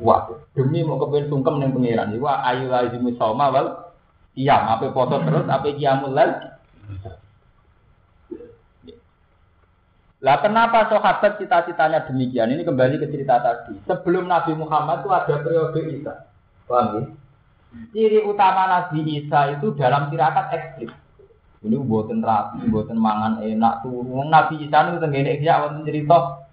Wah, 0.00 0.32
demi 0.56 0.80
mau 0.80 0.96
kepen 0.96 1.28
sungkem 1.28 1.60
ning 1.60 1.76
pangeran. 1.76 2.16
Iku 2.16 2.24
ayu 2.24 2.72
lazimu 2.72 3.12
soma 3.20 3.52
wal 3.52 3.92
iya, 4.32 4.56
apa 4.56 4.88
foto 4.96 5.20
terus, 5.20 5.44
apa 5.44 5.68
kiamul 5.76 6.16
lal. 6.16 6.56
Lah 10.20 10.36
kenapa 10.44 10.88
sahabat 10.92 11.40
cita-citanya 11.40 12.04
demikian? 12.04 12.52
Ini 12.52 12.64
kembali 12.64 13.00
ke 13.00 13.08
cerita 13.08 13.40
tadi. 13.40 13.72
Sebelum 13.88 14.28
Nabi 14.28 14.52
Muhammad 14.52 15.00
itu 15.00 15.08
ada 15.08 15.34
periode 15.40 15.80
Isa. 15.96 16.28
Paham 16.68 16.88
ya? 16.92 17.02
Ciri 17.96 18.20
utama 18.28 18.68
Nabi 18.68 19.00
Isa 19.16 19.56
itu 19.56 19.72
dalam 19.80 20.12
tirakat 20.12 20.52
ekstrim. 20.52 20.92
Ini 21.60 21.76
buatan 21.76 22.20
rapi, 22.24 22.68
buatan 22.68 23.00
mangan 23.00 23.40
enak 23.40 23.84
turun. 23.84 24.28
Nabi 24.28 24.60
Isa 24.60 24.92
itu 24.92 25.00
tenggene 25.00 25.40
ya 25.40 25.64
wonten 25.64 25.88
cerita 25.88 26.49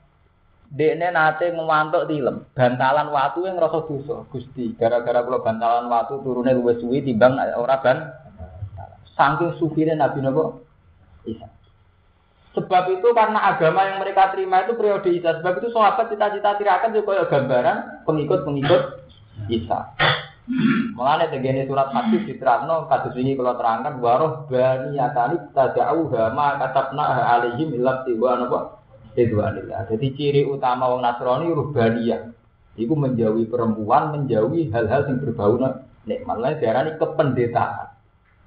Dekne 0.68 1.16
nate 1.16 1.56
ngewantuk 1.56 2.12
tilem, 2.12 2.44
bantalan 2.52 3.08
watu 3.08 3.48
yang 3.48 3.56
ngerasa 3.56 3.88
dosa. 3.88 4.28
Gusti, 4.28 4.76
gara-gara 4.76 5.24
kalau 5.24 5.40
bantalan 5.40 5.88
watu 5.88 6.20
turunnya 6.28 6.60
luwes 6.60 6.84
suwi 6.84 7.00
timbang 7.00 7.40
ora 7.56 7.80
ban. 7.80 8.12
Saking 9.16 9.56
sufine 9.58 9.96
Nabi 9.96 10.20
Nabi 10.20 10.44
Isa. 11.26 11.48
Sebab 12.54 12.84
itu 12.94 13.08
karena 13.16 13.54
agama 13.54 13.86
yang 13.88 13.98
mereka 14.04 14.30
terima 14.36 14.68
itu 14.68 14.76
periode 14.76 15.10
Isa. 15.10 15.40
Sebab 15.40 15.58
itu 15.58 15.72
sahabat 15.72 16.12
cita-cita 16.12 16.60
tirakat 16.60 16.92
juga 16.94 17.26
gambaran 17.26 18.04
pengikut-pengikut 18.04 18.82
Isa. 19.48 19.96
Mulane 20.96 21.28
tegene 21.28 21.68
surat 21.68 21.92
hadis 21.92 22.24
diterangno 22.24 22.88
kados 22.88 23.16
ini 23.20 23.36
kalau 23.36 23.60
terangkan 23.60 24.00
waroh 24.00 24.48
bani 24.48 24.96
yatani 24.96 25.36
tadau 25.52 26.08
ma 26.32 26.56
katabna 26.56 27.04
alaihim 27.36 27.76
ilab 27.76 28.08
tiwa 28.08 28.40
napa 28.40 28.77
ridwanillah. 29.18 29.90
Jadi 29.90 30.08
ciri 30.14 30.42
utama 30.46 30.94
wong 30.94 31.02
Nasrani 31.02 31.50
rubbaniyah. 31.50 32.22
Iku 32.78 32.94
menjauhi 32.94 33.50
perempuan, 33.50 34.14
menjauhi 34.14 34.70
hal-hal 34.70 35.10
yang 35.10 35.18
berbau 35.26 35.58
nikmat. 36.06 36.38
Lain 36.38 36.62
diarani 36.62 36.94
kependetaan. 37.02 37.90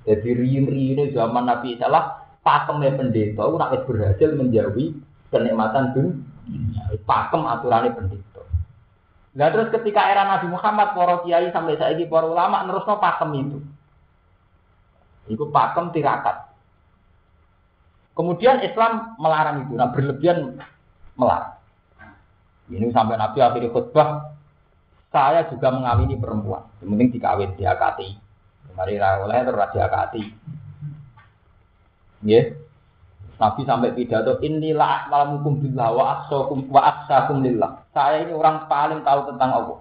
Jadi 0.07 0.29
riin-riine 0.33 1.11
zaman 1.11 1.51
Nabi 1.51 1.75
Isa 1.75 1.91
lah 1.91 2.25
pakemnya 2.41 2.97
pendeta, 2.97 3.45
ora 3.45 3.75
berhasil 3.75 4.33
menjauhi 4.33 4.97
kenikmatan 5.29 5.93
dunia. 5.93 6.95
Pakem 7.05 7.43
aturannya 7.45 7.91
pendeta. 7.95 8.43
Nah 9.35 9.47
terus 9.51 9.71
ketika 9.71 10.11
era 10.11 10.27
Nabi 10.27 10.51
Muhammad, 10.51 10.95
para 10.95 11.23
kiai 11.23 11.51
sampai 11.55 11.79
saiki 11.79 12.11
para 12.11 12.27
ulama 12.27 12.67
nerusno 12.67 12.99
pakem 12.99 13.31
itu. 13.39 13.59
Itu 15.31 15.47
pakem 15.51 15.95
tirakat. 15.95 16.50
Kemudian 18.15 18.61
Islam 18.61 19.17
melarang 19.17 19.67
itu, 19.67 19.73
nah 19.79 19.89
berlebihan 19.89 20.59
melarang. 21.15 21.57
Ini 22.71 22.91
sampai 22.95 23.19
Nabi 23.19 23.39
akhiri 23.43 23.69
khutbah, 23.71 24.31
saya 25.11 25.47
juga 25.51 25.75
mengawini 25.75 26.15
perempuan. 26.15 26.63
Yang 26.79 26.89
penting 26.95 27.09
dikawin, 27.19 27.51
diakati. 27.59 28.09
Mari 28.79 28.97
oleh 29.03 29.39
terus 29.43 29.71
diakati. 29.75 30.23
Ya. 32.23 32.55
Nabi 33.41 33.65
sampai 33.65 33.97
pidato 33.97 34.37
inilah 34.45 35.09
malam 35.09 35.41
hukum 35.41 35.65
billah 35.65 35.89
wa 35.97 36.05
aksakum 36.21 36.69
wa 36.69 36.81
aksakum 36.85 37.41
lillah. 37.41 37.89
Saya 37.97 38.29
ini 38.29 38.37
orang 38.37 38.69
paling 38.69 39.01
tahu 39.01 39.33
tentang 39.33 39.51
Allah. 39.57 39.79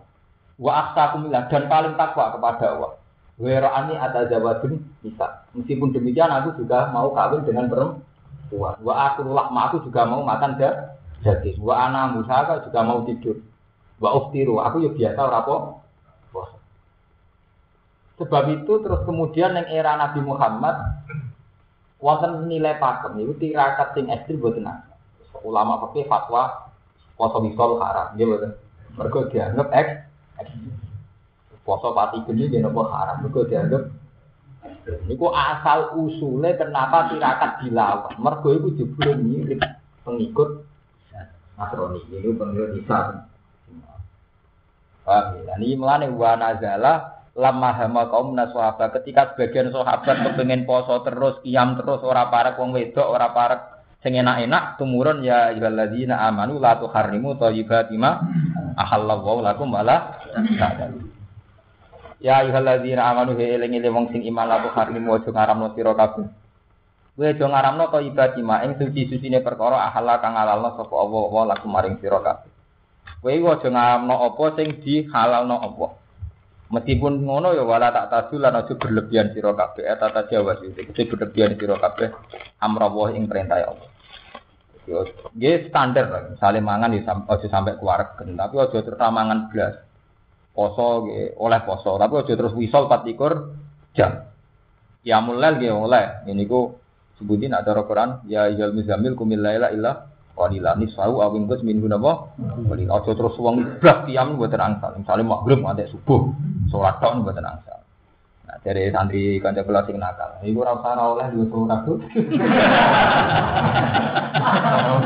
Wa 0.55 0.71
aksakum 0.87 1.27
lillah 1.27 1.51
dan 1.51 1.67
paling 1.67 1.93
takwa 1.99 2.31
kepada 2.33 2.65
Allah. 2.71 2.91
Werani 3.35 3.99
ada 3.99 4.27
jawaban 4.31 4.79
bisa. 5.03 5.43
Meskipun 5.55 5.91
demikian 5.91 6.31
aku 6.31 6.55
juga 6.55 6.87
mau 6.95 7.11
kawin 7.11 7.43
dengan 7.43 7.67
perempuan. 7.67 8.08
Wa 8.55 8.93
akulullah 9.13 9.49
aku 9.49 9.85
juga 9.85 10.09
mau 10.09 10.25
makan 10.25 10.57
daging. 11.21 11.61
Wa 11.61 11.89
ana 11.89 12.09
musaka 12.09 12.65
juga 12.65 12.79
mau 12.81 13.05
tidur. 13.05 13.37
Wa 14.01 14.15
uftiru 14.15 14.57
aku 14.63 14.87
ya 14.87 14.91
biasa 14.95 15.21
rapo. 15.29 15.83
Sebab 18.19 18.43
itu 18.51 18.73
terus 18.83 18.99
kemudian 19.07 19.55
yang 19.55 19.67
era 19.71 19.95
Nabi 19.95 20.19
Muhammad 20.19 20.75
wonten 21.99 22.47
nilai 22.47 22.79
pakem 22.79 23.19
itu 23.19 23.35
tirakat 23.39 23.91
sing 23.95 24.07
ekstrim 24.07 24.39
boten 24.39 24.67
ulama 25.43 25.83
fikih 25.87 26.07
fatwa 26.07 26.71
poso 27.19 27.43
misol 27.43 27.79
haram 27.83 28.15
nggih 28.15 28.27
boten 28.27 28.51
mergo 28.95 29.27
dianggap 29.27 29.67
eks 29.75 29.89
poso 31.67 31.91
pati 31.91 32.23
geni 32.23 32.47
dia 32.47 32.63
nopo 32.63 32.87
haram 32.87 33.23
mergo 33.23 33.43
dianggap 33.43 33.91
Niku 35.07 35.31
asal 35.31 35.95
usulnya 35.95 36.57
kenapa 36.59 37.07
tirakat 37.13 37.63
dilakukan. 37.63 38.19
Mergo 38.19 38.49
itu 38.53 38.67
jebule 38.75 39.13
mirip 39.15 39.61
pengikut 40.03 40.67
Nasrani. 41.55 41.99
Ini 42.11 42.29
pengikut 42.35 42.69
Isa. 42.79 43.27
Paham 45.03 45.41
ya? 45.41 45.55
Ini 45.57 45.75
melane 45.79 46.07
wa 46.11 46.35
nazala 46.37 47.19
lama 47.39 47.69
hama 47.71 48.11
kaum 48.11 48.35
sahabat 48.35 48.99
ketika 48.99 49.33
sebagian 49.33 49.71
sahabat 49.71 50.27
kepengen 50.27 50.67
poso 50.67 50.99
terus 51.07 51.39
kiam 51.39 51.79
terus 51.79 52.03
ora 52.03 52.27
parek 52.27 52.59
wong 52.59 52.75
wedok 52.75 53.07
ora 53.07 53.31
parek 53.31 53.61
sing 54.03 54.19
enak-enak 54.19 54.75
tumurun 54.75 55.23
ya 55.23 55.51
ayyuhalladzina 55.55 56.19
amanu 56.19 56.59
la 56.59 56.75
tuharrimu 56.79 57.39
thayyibati 57.39 57.95
ma 57.95 58.19
ahallallahu 58.75 59.39
lakum 59.43 59.71
wala 59.71 60.19
Ya 62.19 62.43
ayyuhalladzina 62.43 62.99
amanu 62.99 63.39
he 63.39 63.55
eling 63.55 63.79
wong 63.87 64.11
sing 64.11 64.27
iman 64.27 64.47
la 64.47 64.59
tuharrimu 64.63 65.15
aja 65.15 65.31
ngaramno 65.31 65.71
sira 65.71 65.95
kabeh 65.95 66.27
Kowe 67.19 67.27
aja 67.27 67.51
ngaramno 67.51 67.91
thayyibat 67.91 68.39
ma 68.39 68.63
ing 68.63 68.79
suci-sucine 68.79 69.43
perkara 69.43 69.91
ahala 69.91 70.23
kang 70.23 70.39
halalno 70.39 70.71
sapa 70.79 70.95
Allah 70.95 71.23
wa 71.27 71.43
lakum 71.51 71.75
maring 71.75 71.99
sira 71.99 72.23
kabeh. 72.23 72.47
Kowe 73.19 73.35
aja 73.35 73.67
ngaramno 73.67 74.15
apa 74.23 74.43
sing 74.55 74.79
dihalalno 74.79 75.55
Allah. 75.59 75.91
Meskipun 76.71 77.27
ngono 77.27 77.51
ya 77.51 77.67
wala 77.67 77.91
tak 77.91 78.07
tadu 78.07 78.39
lan 78.39 78.55
aja 78.63 78.71
berlebihan 78.71 79.35
sira 79.35 79.51
kabeh 79.51 79.83
eta 79.83 80.07
ta 80.15 80.31
jawa 80.31 80.63
sing 80.63 80.71
berlebihan 80.95 81.59
sira 81.59 81.75
kabeh 81.75 82.07
amrawah 82.63 83.11
ing 83.11 83.27
perintah 83.27 83.67
Allah. 83.67 83.89
Yo, 84.87 85.03
standar 85.67 86.07
lah. 86.07 86.23
Misalnya 86.31 86.63
mangan 86.63 86.95
ya 86.95 87.19
aja 87.19 87.47
sampai 87.51 87.75
keluarga, 87.75 88.23
tapi 88.23 88.55
aja 88.63 88.77
terus 88.79 88.95
mangan 88.95 89.51
belas. 89.51 89.88
Poso 90.59 91.07
oleh 91.39 91.59
poso, 91.63 91.95
tapi 91.95 92.19
aja 92.19 92.35
terus 92.35 92.51
wisol 92.51 92.91
24 92.91 93.95
jam. 93.95 94.27
Ya 95.07 95.23
mulai 95.23 95.55
nggih 95.55 95.71
oleh. 95.71 96.27
Ini 96.27 96.43
ku 96.51 96.75
sebutin 97.15 97.55
ada 97.55 97.71
Al-Qur'an 97.71 98.27
ya 98.27 98.51
ayyuhal 98.51 98.75
muzammil 98.75 99.15
kumil 99.15 99.39
laila 99.39 99.71
illa 99.71 100.11
qalila 100.35 100.75
nisfa'u 100.75 101.23
aw 101.23 101.31
inqus 101.31 101.63
minhu 101.63 101.87
napa 101.87 102.35
qalila. 102.67 102.99
Aja 102.99 103.15
terus 103.15 103.39
wong 103.39 103.79
blas 103.79 104.03
tiam 104.03 104.35
mboten 104.35 104.59
angsal. 104.59 104.99
Misale 104.99 105.23
maghrib 105.23 105.63
nganti 105.63 105.87
subuh, 105.95 106.27
salat 106.67 106.99
tok 106.99 107.23
mboten 107.23 107.47
angsal. 107.47 107.79
Nah, 108.43 108.59
dari 108.59 108.91
santri 108.91 109.39
kanca 109.39 109.63
kula 109.63 109.87
sing 109.87 109.95
nakal. 109.95 110.43
Iku 110.43 110.59
ora 110.59 110.75
usah 110.75 110.99
oleh 110.99 111.27
duwe 111.39 111.47
surat 111.47 111.87
tuh. 111.87 112.03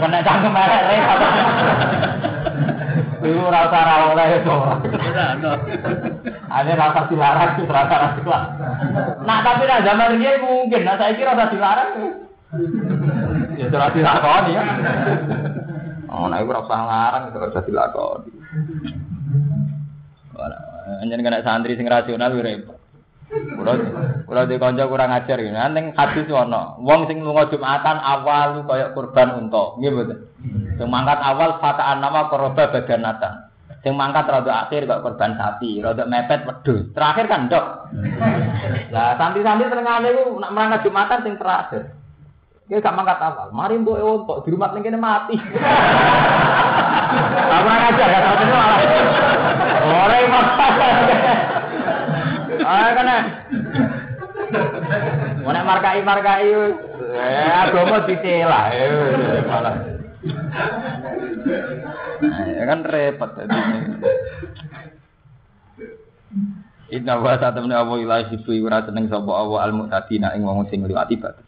Kena 0.01 0.19
cangkem 0.25 0.49
merek 0.49 0.81
repot. 3.24 3.32
Iku 3.32 3.39
ora 3.47 3.59
usah 3.71 4.11
oleh 4.11 4.28
surat. 4.43 4.80
Ada 6.51 6.71
rasa 6.76 7.01
dilarang, 7.07 7.51
rasa 7.71 7.95
rasa 7.95 8.36
Nah 9.24 9.38
tapi 9.41 9.63
nah 9.63 9.80
zaman 9.80 10.19
mungkin, 10.43 10.84
nah 10.84 10.99
saya 10.99 11.15
kira 11.15 11.32
rasa 11.32 11.55
dilarang. 11.55 11.89
Ya 13.55 13.65
surat 13.71 13.95
dilakoni 13.95 14.51
ya. 14.51 14.63
Oh, 16.11 16.28
nah 16.28 16.43
itu 16.43 16.51
rasa 16.51 16.76
ngarang, 16.76 17.24
itu 17.32 17.38
rasa 17.39 17.59
dilakoni. 17.63 18.32
Hanya 20.99 21.15
kena 21.15 21.39
santri 21.47 21.80
sing 21.80 21.88
rasional 21.88 22.36
repot. 22.36 22.82
Kulo 23.34 23.73
kulo 24.29 24.41
di 24.45 24.55
kanca 24.61 24.86
kurang 24.86 25.09
ajar 25.09 25.38
iki. 25.41 25.49
Ning 25.49 25.86
hadis 25.97 26.29
ana, 26.29 26.77
wong 26.77 27.09
sing 27.09 27.25
lunga 27.25 27.49
Jumatan 27.49 27.97
awal 27.97 28.61
kaya 28.69 28.93
kurban 28.93 29.34
unta. 29.41 29.73
Nggih 29.81 29.89
mboten. 29.89 30.17
Sing 30.77 30.88
mangkat 30.89 31.17
awal 31.17 31.57
fataan 31.57 31.97
nama 32.01 32.29
koroba 32.29 32.69
badanatan. 32.69 33.49
Sing 33.81 33.97
mangkat 33.97 34.29
rada 34.29 34.67
akhir 34.67 34.86
kok 34.86 35.01
korban 35.01 35.36
sapi, 35.36 35.81
rada 35.81 36.05
mepet 36.05 36.45
wedhus. 36.45 36.93
Terakhir 36.93 37.25
kan 37.25 37.49
ndok. 37.49 37.65
Lah 38.93 39.17
santri-santri 39.17 39.67
tengane 39.67 40.07
iku 40.13 40.38
nak 40.38 40.53
mangkat 40.53 40.86
Jumatan 40.86 41.19
sing 41.25 41.36
terakhir. 41.41 41.84
Dia 42.71 42.79
gak 42.79 42.95
mangkat 42.95 43.19
awal. 43.19 43.51
Mari 43.51 43.75
mbok 43.81 43.99
untuk 43.99 44.38
di 44.47 44.55
rumah 44.55 44.71
ning 44.71 44.88
kene 44.88 44.95
mati. 44.95 45.36
Apa 47.53 47.71
aja 47.91 48.05
ya 48.07 48.19
satu 48.23 48.45
malah. 48.47 48.79
Ora 49.84 50.17
Ah 52.61 52.89
kena. 52.93 53.17
Mana 55.41 55.65
markai 55.65 56.05
markai, 56.05 56.53
eh 56.53 57.51
agama 57.51 58.05
ditelah, 58.05 58.65
eh 58.69 59.41
malah. 59.49 59.75
Ya 62.53 62.63
kan 62.69 62.79
repot 62.85 63.29
tadi. 63.33 63.57
Inna 66.93 67.17
wa 67.17 67.33
satamna 67.41 67.81
awu 67.81 67.97
ilahi 68.05 68.29
sifu 68.29 68.53
ora 68.61 68.85
seneng 68.85 69.09
sapa 69.09 69.31
awu 69.33 69.57
al 69.57 69.73
mu'tadina 69.73 70.37
ing 70.37 70.45
wong 70.45 70.69
sing 70.69 70.85
liwati 70.85 71.17
batas. 71.17 71.43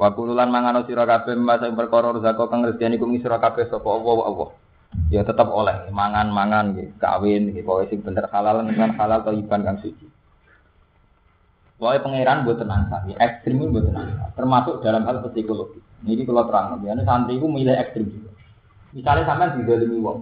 Wa 0.00 0.10
kululan 0.16 0.48
mangano 0.48 0.88
sira 0.88 1.04
kabeh 1.04 1.36
masa 1.36 1.68
perkara 1.70 2.16
rezeki 2.16 2.44
kang 2.48 2.64
rezekine 2.64 2.96
kuwi 2.96 3.20
sira 3.20 3.36
kabeh 3.38 3.68
sapa 3.68 3.84
Allah 3.84 4.18
Allah. 4.24 4.48
Ya 5.10 5.26
tetap 5.26 5.50
oleh 5.50 5.90
mangan-mangan 5.90 6.74
nggih, 6.74 6.88
kawin 7.02 7.50
nggih, 7.50 7.66
pokoke 7.66 7.90
sing 7.90 7.98
bener 8.02 8.30
halal 8.30 8.62
dengan 8.62 8.94
halal 8.94 9.26
iban 9.34 9.66
kang 9.66 9.78
suci. 9.82 10.06
Pokoknya 11.74 12.06
pangeran 12.06 12.38
buat 12.46 12.58
tenang 12.62 12.82
saja, 12.86 13.12
ekstrim 13.18 13.58
pun 13.58 13.74
buat 13.74 13.90
tenang 13.90 14.14
termasuk 14.38 14.78
dalam 14.86 15.02
hal 15.10 15.26
psikologi. 15.26 15.82
Ini 16.06 16.22
kalau 16.22 16.46
terang, 16.46 16.78
ya, 16.86 16.94
santri 17.02 17.40
itu 17.40 17.50
milih 17.50 17.74
ekstrim 17.74 18.06
juga. 18.06 18.30
Misalnya 18.94 19.26
sampai 19.26 19.58
di 19.58 19.66
dalam 19.66 19.90
wong, 19.98 20.18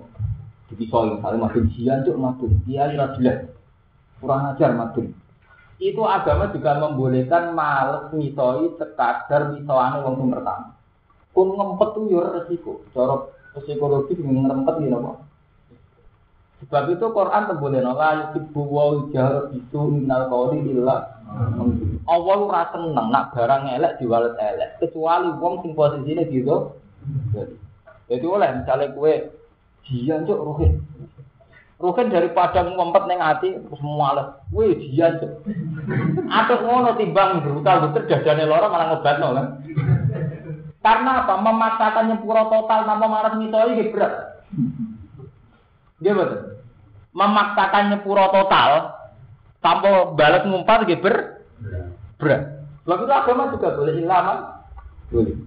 di 0.73 0.75
pisau 0.81 1.13
misalnya 1.13 1.45
madun 1.45 1.69
jian 1.77 2.01
cuk 2.09 2.17
madun, 2.17 2.53
dia 2.65 2.89
ira 2.89 3.13
jelek, 3.19 3.53
kurang 4.17 4.57
ajar 4.57 4.73
madun. 4.73 5.13
Itu 5.77 6.07
agama 6.09 6.49
juga 6.55 6.79
membolehkan 6.81 7.53
males 7.53 8.09
misoi 8.17 8.73
sekadar 8.81 9.53
misoane 9.53 10.01
wong 10.01 10.15
sing 10.25 10.29
pertama. 10.33 10.73
Kun 11.37 11.53
ngempet 11.53 11.89
tuh 11.93 12.09
yo 12.09 12.21
resiko, 12.25 12.73
cara 12.97 13.29
psikologi 13.61 14.17
ngempet 14.17 14.75
gitu 14.81 14.97
apa? 14.97 15.13
Sebab 16.63 16.95
itu 16.95 17.07
Quran 17.11 17.43
temboleh 17.51 17.83
la 17.83 18.11
yuhibbu 18.23 18.63
wa 18.71 19.11
jahr 19.11 19.51
bisu 19.51 19.99
innal 19.99 20.31
qawli 20.31 20.63
illa 20.71 21.22
Allah 22.03 22.37
ora 22.39 22.63
seneng 22.75 23.09
nak 23.09 23.33
barang 23.33 23.63
elek 23.79 23.97
diwalet 24.03 24.35
elek 24.37 24.71
kecuali 24.83 25.31
wong 25.39 25.63
sing 25.63 25.73
posisine 25.73 26.27
gitu. 26.29 26.77
Jadi 28.11 28.25
oleh 28.27 28.49
misalnya 28.61 28.93
kue 28.93 29.33
jian 29.89 30.29
cok 30.29 30.43
ruhin. 30.43 30.83
Ruhin 31.83 32.13
daripada 32.15 32.63
ngumpet 32.63 33.05
neng 33.09 33.21
hati 33.23 33.57
terus 33.57 33.83
males. 33.83 34.39
Kue 34.53 34.77
jian 34.77 35.19
cok. 35.19 35.33
Atau 36.29 36.63
ngono 36.63 36.95
timbang 37.01 37.41
brutal 37.41 37.89
betul 37.89 38.07
dadane 38.11 38.45
loro 38.45 38.67
malah 38.69 38.87
ngobatno 38.93 39.29
kan. 39.33 39.47
Karena 40.83 41.23
apa? 41.23 41.35
Memaksakan 41.39 42.11
nyepuro 42.11 42.43
total 42.51 42.81
tanpa 42.85 43.07
malas 43.07 43.39
mitoi 43.39 43.91
berat. 43.95 44.43
Dia 46.03 46.13
betul 46.13 46.53
memaksakan 47.13 47.93
nyepuro 47.93 48.25
total 48.33 48.71
tanpa 49.63 50.13
balas 50.19 50.43
ngumpat 50.45 50.91
gitu 50.91 51.07
ber 51.07 51.47
berat. 52.19 52.43
Lalu 52.83 53.07
itu 53.07 53.15
agama 53.15 53.55
juga 53.55 53.79
boleh 53.79 53.95
ilaman, 54.03 54.39
boleh. 55.15 55.39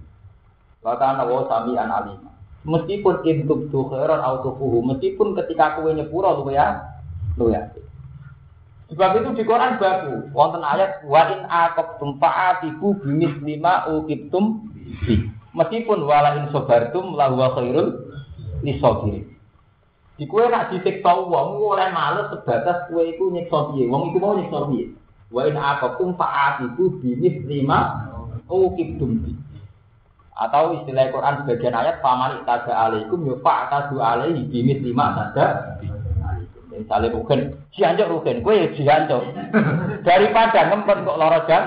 Kata 0.80 1.22
wa 1.28 1.44
sami 1.46 1.76
an 1.76 1.92
alim. 1.92 2.20
Meskipun 2.66 3.22
intub 3.22 3.70
tu 3.70 3.86
khairan 3.92 4.18
autofuhu, 4.18 4.82
meskipun 4.82 5.36
ketika 5.38 5.78
kue 5.78 5.94
nyepuro 5.94 6.42
lu 6.42 6.50
ya, 6.50 6.82
lu 7.38 7.52
ya. 7.52 7.70
Sebab 8.90 9.18
itu 9.18 9.42
di 9.42 9.44
Quran 9.46 9.78
baku, 9.82 10.30
wonten 10.30 10.62
ayat 10.62 11.02
wa 11.06 11.22
in 11.30 11.42
aqabtum 11.46 12.22
fa'atibu 12.22 13.02
bimis 13.02 13.34
lima 13.42 13.86
ukibtum 13.90 14.72
bi. 15.04 15.26
Meskipun 15.54 16.06
wala 16.06 16.38
in 16.42 16.50
sabartum 16.50 17.14
lahu 17.14 17.38
khairul 17.54 17.88
lisabirin. 18.62 19.35
Di 20.16 20.24
kue 20.24 20.48
nak 20.48 20.72
disiksa 20.72 21.12
wong 21.12 21.60
oleh 21.60 21.92
males 21.92 22.32
sebatas 22.32 22.88
kue 22.88 23.04
iku 23.12 23.28
nyiksa 23.28 23.68
piye. 23.72 23.84
Wong 23.84 24.12
iku 24.12 24.16
mau 24.16 24.32
nyiksa 24.32 24.64
piye. 24.72 24.96
Wa 25.28 25.44
in 25.44 25.60
aqatum 25.60 26.16
fa'atiku 26.16 26.96
bimis 27.04 27.44
lima 27.44 28.08
ukibtum 28.48 29.20
bi. 29.20 29.36
Atau 30.36 30.80
istilah 30.80 31.12
Quran 31.12 31.44
sebagian 31.44 31.76
ayat 31.76 32.00
paman 32.00 32.40
itaga 32.40 32.72
alaikum 32.72 33.28
yo 33.28 33.36
fa'tadu 33.44 34.00
alaihi 34.00 34.48
bimis 34.48 34.80
lima 34.80 35.12
saja. 35.12 35.76
Misalnya 36.72 37.08
rugen, 37.08 37.56
jiancok 37.72 38.10
rugen, 38.12 38.44
kue 38.44 38.52
ya 38.52 38.68
jiancok. 38.76 39.22
Daripada 40.08 40.60
ngempet 40.68 41.08
kok 41.08 41.16
loro 41.16 41.40
jam, 41.48 41.64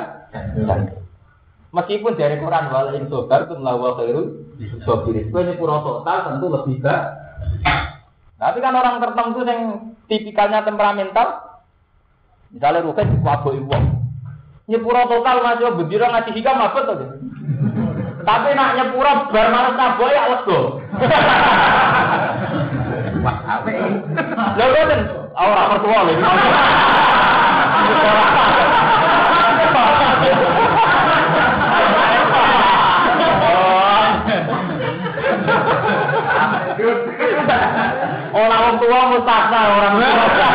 Meskipun 1.69 2.17
dari 2.17 2.41
Quran 2.41 2.73
wala 2.73 2.97
in 2.97 3.05
sobar 3.13 3.45
tum 3.45 3.61
lawa 3.61 3.93
khairul 3.97 4.41
sabirin. 4.85 5.29
Kue 5.29 5.41
nyepuro 5.45 5.85
total 5.85 6.17
tentu 6.25 6.45
lebih 6.49 6.81
baik. 6.81 7.05
Tapi 8.39 8.63
kan 8.63 8.71
orang 8.71 9.03
tertentu 9.03 9.43
yang 9.43 9.91
tipikalnya 10.07 10.63
temperamental, 10.63 11.59
misalnya 12.55 12.87
rugen 12.87 13.19
wabuk 13.19 13.51
ibu, 13.51 13.75
nyepura 14.71 15.11
total 15.11 15.43
masih 15.43 15.75
bendera 15.75 16.07
ngasih 16.07 16.31
hikam 16.39 16.55
apa 16.55 16.79
tuh? 16.87 17.19
Tapi 18.23 18.47
nak 18.55 18.79
nyepura 18.79 19.27
bar 19.27 19.47
malas 19.51 19.75
nabo 19.75 20.07
ya 20.07 20.23
lego. 20.31 20.79
Wah, 23.19 23.37
apa? 23.43 23.67
Lalu 24.55 24.79
kan 24.87 25.01
orang 25.35 25.67
mertua 25.75 25.99
lagi. 26.07 26.23
tua 38.89 39.01
mustakna 39.13 39.59
orang 39.69 39.93
tua. 40.01 40.49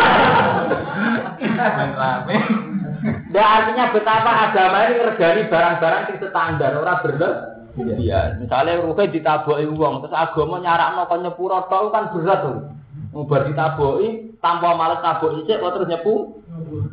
Ya 3.30 3.44
artinya 3.46 3.94
betapa 3.94 4.32
agama 4.50 4.90
ini 4.90 4.94
ngergani 4.98 5.42
barang-barang 5.46 6.02
yang 6.10 6.18
standar 6.18 6.72
orang 6.74 6.98
bener. 7.06 7.32
Iya, 7.74 8.38
misalnya 8.38 8.78
ruhe 8.86 9.10
ditaboki 9.10 9.66
uang, 9.66 10.06
terus 10.06 10.14
agama 10.14 10.62
nyarakno 10.62 11.10
kon 11.10 11.26
nyepuro 11.26 11.66
tok 11.66 11.90
kan 11.90 12.10
berat 12.14 12.46
tuh. 12.46 12.70
Ngubar 13.10 13.50
ditaboki 13.50 14.38
tanpa 14.38 14.78
males 14.78 15.02
taboki 15.02 15.46
sik 15.46 15.58
kok 15.58 15.74
terus 15.78 15.90
nyepu. 15.90 16.38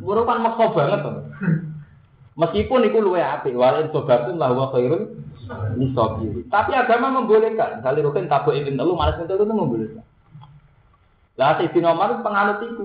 Puro 0.02 0.26
kan 0.26 0.42
maksa 0.42 0.74
banget 0.74 1.06
tuh. 1.06 1.16
Meskipun 2.34 2.88
itu 2.88 2.98
luwe 2.98 3.22
apik, 3.22 3.54
walin 3.54 3.92
sobatun 3.94 4.42
lah 4.42 4.50
wa 4.50 4.74
khairun 4.74 5.22
nisabiri. 5.78 6.50
Tapi 6.50 6.74
agama 6.74 7.22
membolehkan. 7.22 7.78
Kali 7.84 8.02
rukin 8.02 8.26
tabuk 8.26 8.56
ibn 8.58 8.74
telu 8.74 8.98
malas 8.98 9.22
itu 9.22 9.30
itu 9.30 9.46
membolehkan. 9.46 10.02
Lah 11.36 11.56
Sayyidina 11.56 11.92
Umar 11.92 12.20
penganut 12.20 12.60
itu. 12.64 12.84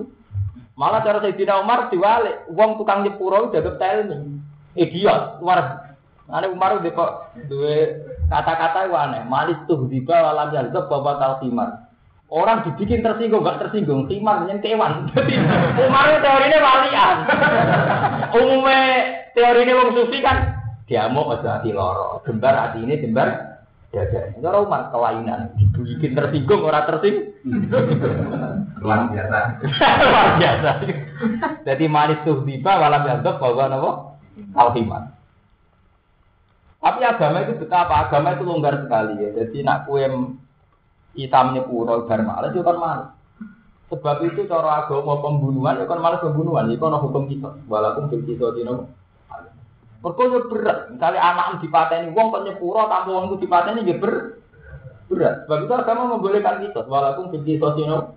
Malah 0.78 1.02
cara 1.02 1.18
Sayyidina 1.20 1.60
Umar 1.60 1.90
diwalik, 1.90 2.48
wong 2.54 2.78
tukang 2.78 3.04
nyepuro 3.04 3.50
udah 3.50 3.76
telmi. 3.76 4.40
Idiot, 4.78 5.42
luar. 5.42 5.90
Ane 6.28 6.46
Umar 6.52 6.76
udah 6.78 6.92
kok 6.92 7.10
duwe 7.48 8.04
kata-kata 8.28 8.86
aneh. 8.88 9.24
Malis 9.24 9.58
tuh 9.64 9.88
di 9.88 10.04
bawah 10.04 10.36
alam 10.36 10.52
jalzab 10.52 10.86
bapak 10.86 11.18
talqimar. 11.18 11.88
Orang 12.28 12.60
dibikin 12.60 13.00
tersinggung, 13.00 13.40
gak 13.40 13.56
tersinggung, 13.56 14.04
timar 14.04 14.44
kewan. 14.60 15.08
Jadi 15.16 15.32
Umar 15.80 16.12
itu 16.12 16.18
teorinya 16.20 16.58
walian. 16.60 17.16
Umumnya 18.36 18.80
teorinya 19.32 19.74
wong 19.80 19.90
sufi 19.96 20.20
kan 20.20 20.58
diamuk 20.88 21.32
aja 21.36 21.60
hati 21.60 21.70
loro, 21.70 22.24
gembar 22.24 22.56
hati 22.56 22.80
ini 22.80 22.96
gembar 22.96 23.47
dada. 23.98 24.20
Cara 24.38 24.58
Umar 24.62 24.94
kelainan, 24.94 25.50
dibikin 25.58 26.14
tersinggung 26.14 26.62
orang 26.62 26.86
tersinggung. 26.86 27.34
Luar 28.82 29.10
biasa. 29.10 29.38
Luar 30.06 30.28
biasa. 30.38 30.70
Jadi 31.66 31.84
manis 31.90 32.22
tuh 32.22 32.46
tiba 32.46 32.78
malam 32.78 33.02
jatuh 33.02 33.34
bahwa 33.42 33.64
nopo 33.66 33.90
Alhiman. 34.54 35.18
Tapi 36.78 37.02
agama 37.02 37.42
itu 37.42 37.58
betapa 37.58 38.06
agama 38.06 38.38
itu 38.38 38.46
longgar 38.46 38.86
sekali 38.86 39.18
ya. 39.18 39.28
Jadi 39.34 39.66
nak 39.66 39.90
kue 39.90 40.06
hitamnya 41.18 41.66
pura 41.66 42.06
bar 42.06 42.22
malas 42.22 42.54
itu 42.54 42.62
kan 42.62 42.78
malas. 42.78 43.10
Sebab 43.90 44.22
itu 44.30 44.46
cara 44.46 44.86
agama 44.86 45.18
pembunuhan 45.18 45.82
itu 45.82 45.90
kan 45.90 45.98
malas 45.98 46.22
pembunuhan. 46.22 46.70
Itu 46.70 46.86
kan 46.86 47.02
hukum 47.02 47.26
kita. 47.26 47.50
Walaupun 47.66 48.14
kita 48.14 48.54
dino. 48.54 48.94
Perkara 49.98 50.38
berat. 50.46 50.78
Misalnya 50.94 51.20
anak 51.20 51.58
dipateni 51.58 52.14
wong 52.14 52.30
kok 52.30 52.44
nyepuro 52.46 52.86
tanpa 52.86 53.10
wong 53.10 53.34
itu 53.34 53.36
dipateni 53.42 53.82
ya 53.82 53.98
ber 53.98 54.38
berat. 55.10 55.34
Sebab 55.44 55.58
itu 55.66 55.74
agama 55.74 56.14
membolehkan 56.14 56.62
kita 56.62 56.86
walaupun 56.86 57.34
kita 57.34 57.68
dino. 57.74 58.14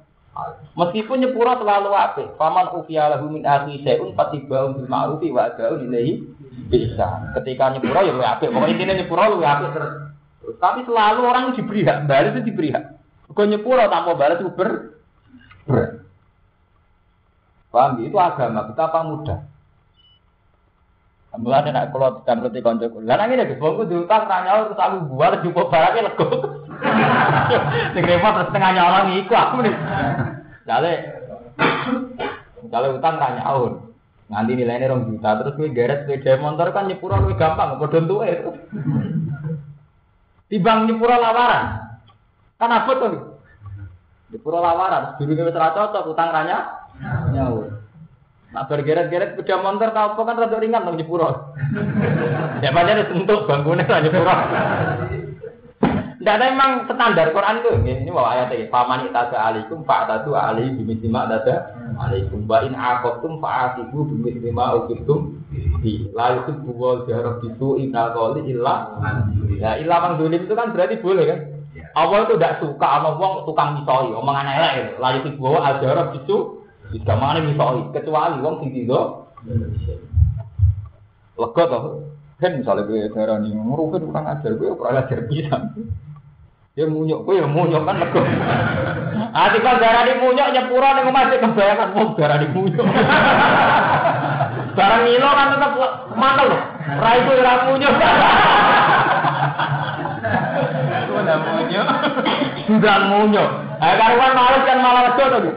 Meskipun 0.79 1.19
nyepuro 1.19 1.59
selalu 1.59 1.91
apik, 1.91 2.27
faman 2.39 2.71
ufiya 2.71 3.11
lahu 3.11 3.27
min 3.27 3.43
akhi 3.43 3.83
syai'un 3.83 4.15
fatibau 4.15 4.71
bil 4.71 4.87
ma'rufi 4.87 5.27
wa 5.27 5.51
adau 5.51 5.75
ilaihi 5.75 6.23
bisa. 6.71 7.35
Ketika 7.35 7.75
nyepuro 7.75 7.99
ya 7.99 8.15
luwih 8.15 8.29
apik. 8.29 8.47
Pokoknya 8.53 8.71
intinya 8.71 8.95
nyepuro 8.95 9.23
luwih 9.35 9.49
apik 9.49 9.69
terus. 9.75 9.93
Tapi 10.61 10.79
selalu 10.87 11.21
orang 11.25 11.53
diberi 11.57 11.81
hak, 11.83 12.07
balas 12.07 12.31
itu 12.31 12.47
diberi 12.47 12.69
hak. 12.71 12.85
Kau 13.35 13.43
nyepuro 13.43 13.83
tanpa 13.91 14.15
balas 14.15 14.39
itu 14.39 14.53
ber 14.53 14.69
berat. 15.67 15.91
Paham? 17.71 18.03
Itu 18.03 18.19
agama 18.19 18.67
betapa 18.67 18.99
mudah. 19.07 19.50
Mulane 21.31 21.71
nek 21.71 21.95
kula 21.95 22.27
tamreti 22.27 22.59
kanca 22.59 22.91
kula. 22.91 23.07
Lah 23.07 23.15
nang 23.23 23.31
ngene 23.31 23.55
bongku 23.55 23.87
diutang 23.87 24.27
ra 24.27 24.43
nyaur 24.43 24.67
terus 24.67 24.83
aku 24.83 24.97
buar 25.15 25.39
cukup 25.39 25.71
barake 25.71 26.03
lego. 26.03 26.27
Sing 27.95 28.03
repot 28.03 28.35
terus 28.35 28.51
tengah 28.51 28.71
nyolong 28.75 29.15
iku 29.15 29.31
aku 29.31 29.63
nih. 29.63 29.75
Jale 30.67 30.93
Jale 32.67 32.87
utang 32.99 33.15
ra 33.15 33.39
nyaur. 33.39 33.91
Nganti 34.27 34.51
nilainya 34.59 34.91
rong 34.91 35.07
juta 35.07 35.39
terus 35.39 35.55
kowe 35.59 35.67
geret 35.71 36.07
sepeda 36.07 36.39
motor 36.39 36.71
kan 36.71 36.87
nyepuro 36.87 37.19
luwih 37.19 37.35
gampang 37.35 37.79
padha 37.79 37.99
entuke 37.99 38.27
itu. 38.31 38.51
Tibang 40.51 40.87
nyepuro 40.87 41.15
lawaran. 41.15 41.95
Kan 42.59 42.75
abot 42.75 42.95
to. 42.95 43.07
Nyepuro 44.31 44.63
lawaran, 44.63 45.19
durunge 45.19 45.47
wis 45.47 45.59
ra 45.59 45.75
cocok 45.75 46.15
utang 46.15 46.31
ra 46.31 46.41
nyaur. 46.47 47.60
Nah 48.51 48.67
bergeret-geret 48.67 49.39
sepeda 49.39 49.63
motor 49.63 49.95
tau 49.95 50.11
apa 50.11 50.21
kan 50.27 50.35
rada 50.35 50.57
ringan 50.59 50.83
nang 50.83 50.99
nyepuro. 50.99 51.55
ya 52.59 52.75
pancen 52.75 53.07
sentuh 53.07 53.47
bangkune 53.47 53.87
ra 53.87 54.03
nyepuro. 54.03 54.35
Tidak 56.21 56.37
ada 56.37 56.53
emang 56.53 56.85
standar 56.85 57.33
Quran 57.33 57.65
itu. 57.65 57.71
Ini 57.81 58.11
mau 58.13 58.29
ayat 58.29 58.53
ini. 58.53 58.69
Paman 58.69 59.09
itaza 59.09 59.41
alikum 59.41 59.81
fa'atatu 59.81 60.37
ali 60.37 60.69
bimisima 60.69 61.25
dada 61.25 61.73
alikum. 61.97 62.45
Wa 62.45 62.61
in 62.61 62.77
aqabtum 62.77 63.41
fa'atibu 63.41 64.05
bimisima 64.05 64.77
ukibtum 64.77 65.41
di. 65.81 66.13
La 66.13 66.37
yusibbu 66.37 66.69
wal 66.77 67.09
jahrab 67.09 67.41
bisu 67.41 67.81
inal 67.81 68.13
qawli 68.13 68.53
illa. 68.53 69.01
Ya 69.57 69.81
illa 69.81 69.97
mang 69.97 70.21
dulim 70.21 70.45
itu 70.45 70.53
kan 70.53 70.75
berarti 70.75 71.01
boleh 71.01 71.25
kan? 71.25 71.39
Allah 71.97 72.29
itu 72.29 72.37
tidak 72.37 72.61
suka 72.61 72.87
sama 72.87 73.17
wong 73.17 73.33
tukang 73.49 73.81
misoi, 73.81 74.13
omongan 74.13 74.45
elek 74.45 74.73
itu. 74.77 74.93
La 75.01 75.09
yusibbu 75.17 75.41
wal 75.41 75.65
jika 76.91 77.13
mana 77.15 77.39
misoi, 77.39 77.87
kecuali 77.95 78.43
wong 78.43 78.55
sing 78.61 78.69
tido. 78.75 79.31
Lega 81.39 81.63
toh. 81.65 82.05
Kan 82.41 82.57
misalnya 82.57 82.89
gue 82.89 83.05
darah 83.13 83.37
nih 83.37 83.53
ngurufin 83.53 84.09
kurang 84.09 84.25
ajar, 84.25 84.51
gue 84.57 84.73
kurang 84.73 84.97
ajar 84.97 85.19
bisa. 85.29 85.57
Ya 86.73 86.87
munyuk, 86.87 87.27
gue 87.27 87.37
ya 87.37 87.47
munyuk 87.47 87.85
kan 87.85 88.01
lega. 88.01 88.21
Ati 89.31 89.57
kan 89.61 89.77
darah 89.79 90.03
di 90.09 90.13
munyuk 90.19 90.47
nyepura 90.51 90.89
nih 90.99 91.13
masih 91.13 91.37
kebayangan 91.39 91.93
wong 91.95 92.09
di 92.17 92.47
munyuk. 92.51 92.87
Barang 94.71 95.01
ngilo 95.03 95.29
kan 95.35 95.47
tetap 95.51 95.71
mantel 96.15 96.47
loh. 96.49 96.61
Rai 96.97 97.19
itu 97.21 97.31
ora 97.37 97.53
munyuk. 97.69 97.93
Udah 101.11 101.37
munyuk. 101.45 101.87
Sudah 102.65 102.97
munyuk. 103.05 103.49
Eh 103.81 103.93
karuan 103.97 104.31
males 104.33 104.63
kan 104.65 104.77
malah 104.81 105.03
wedo 105.13 105.37
tuh. 105.41 105.55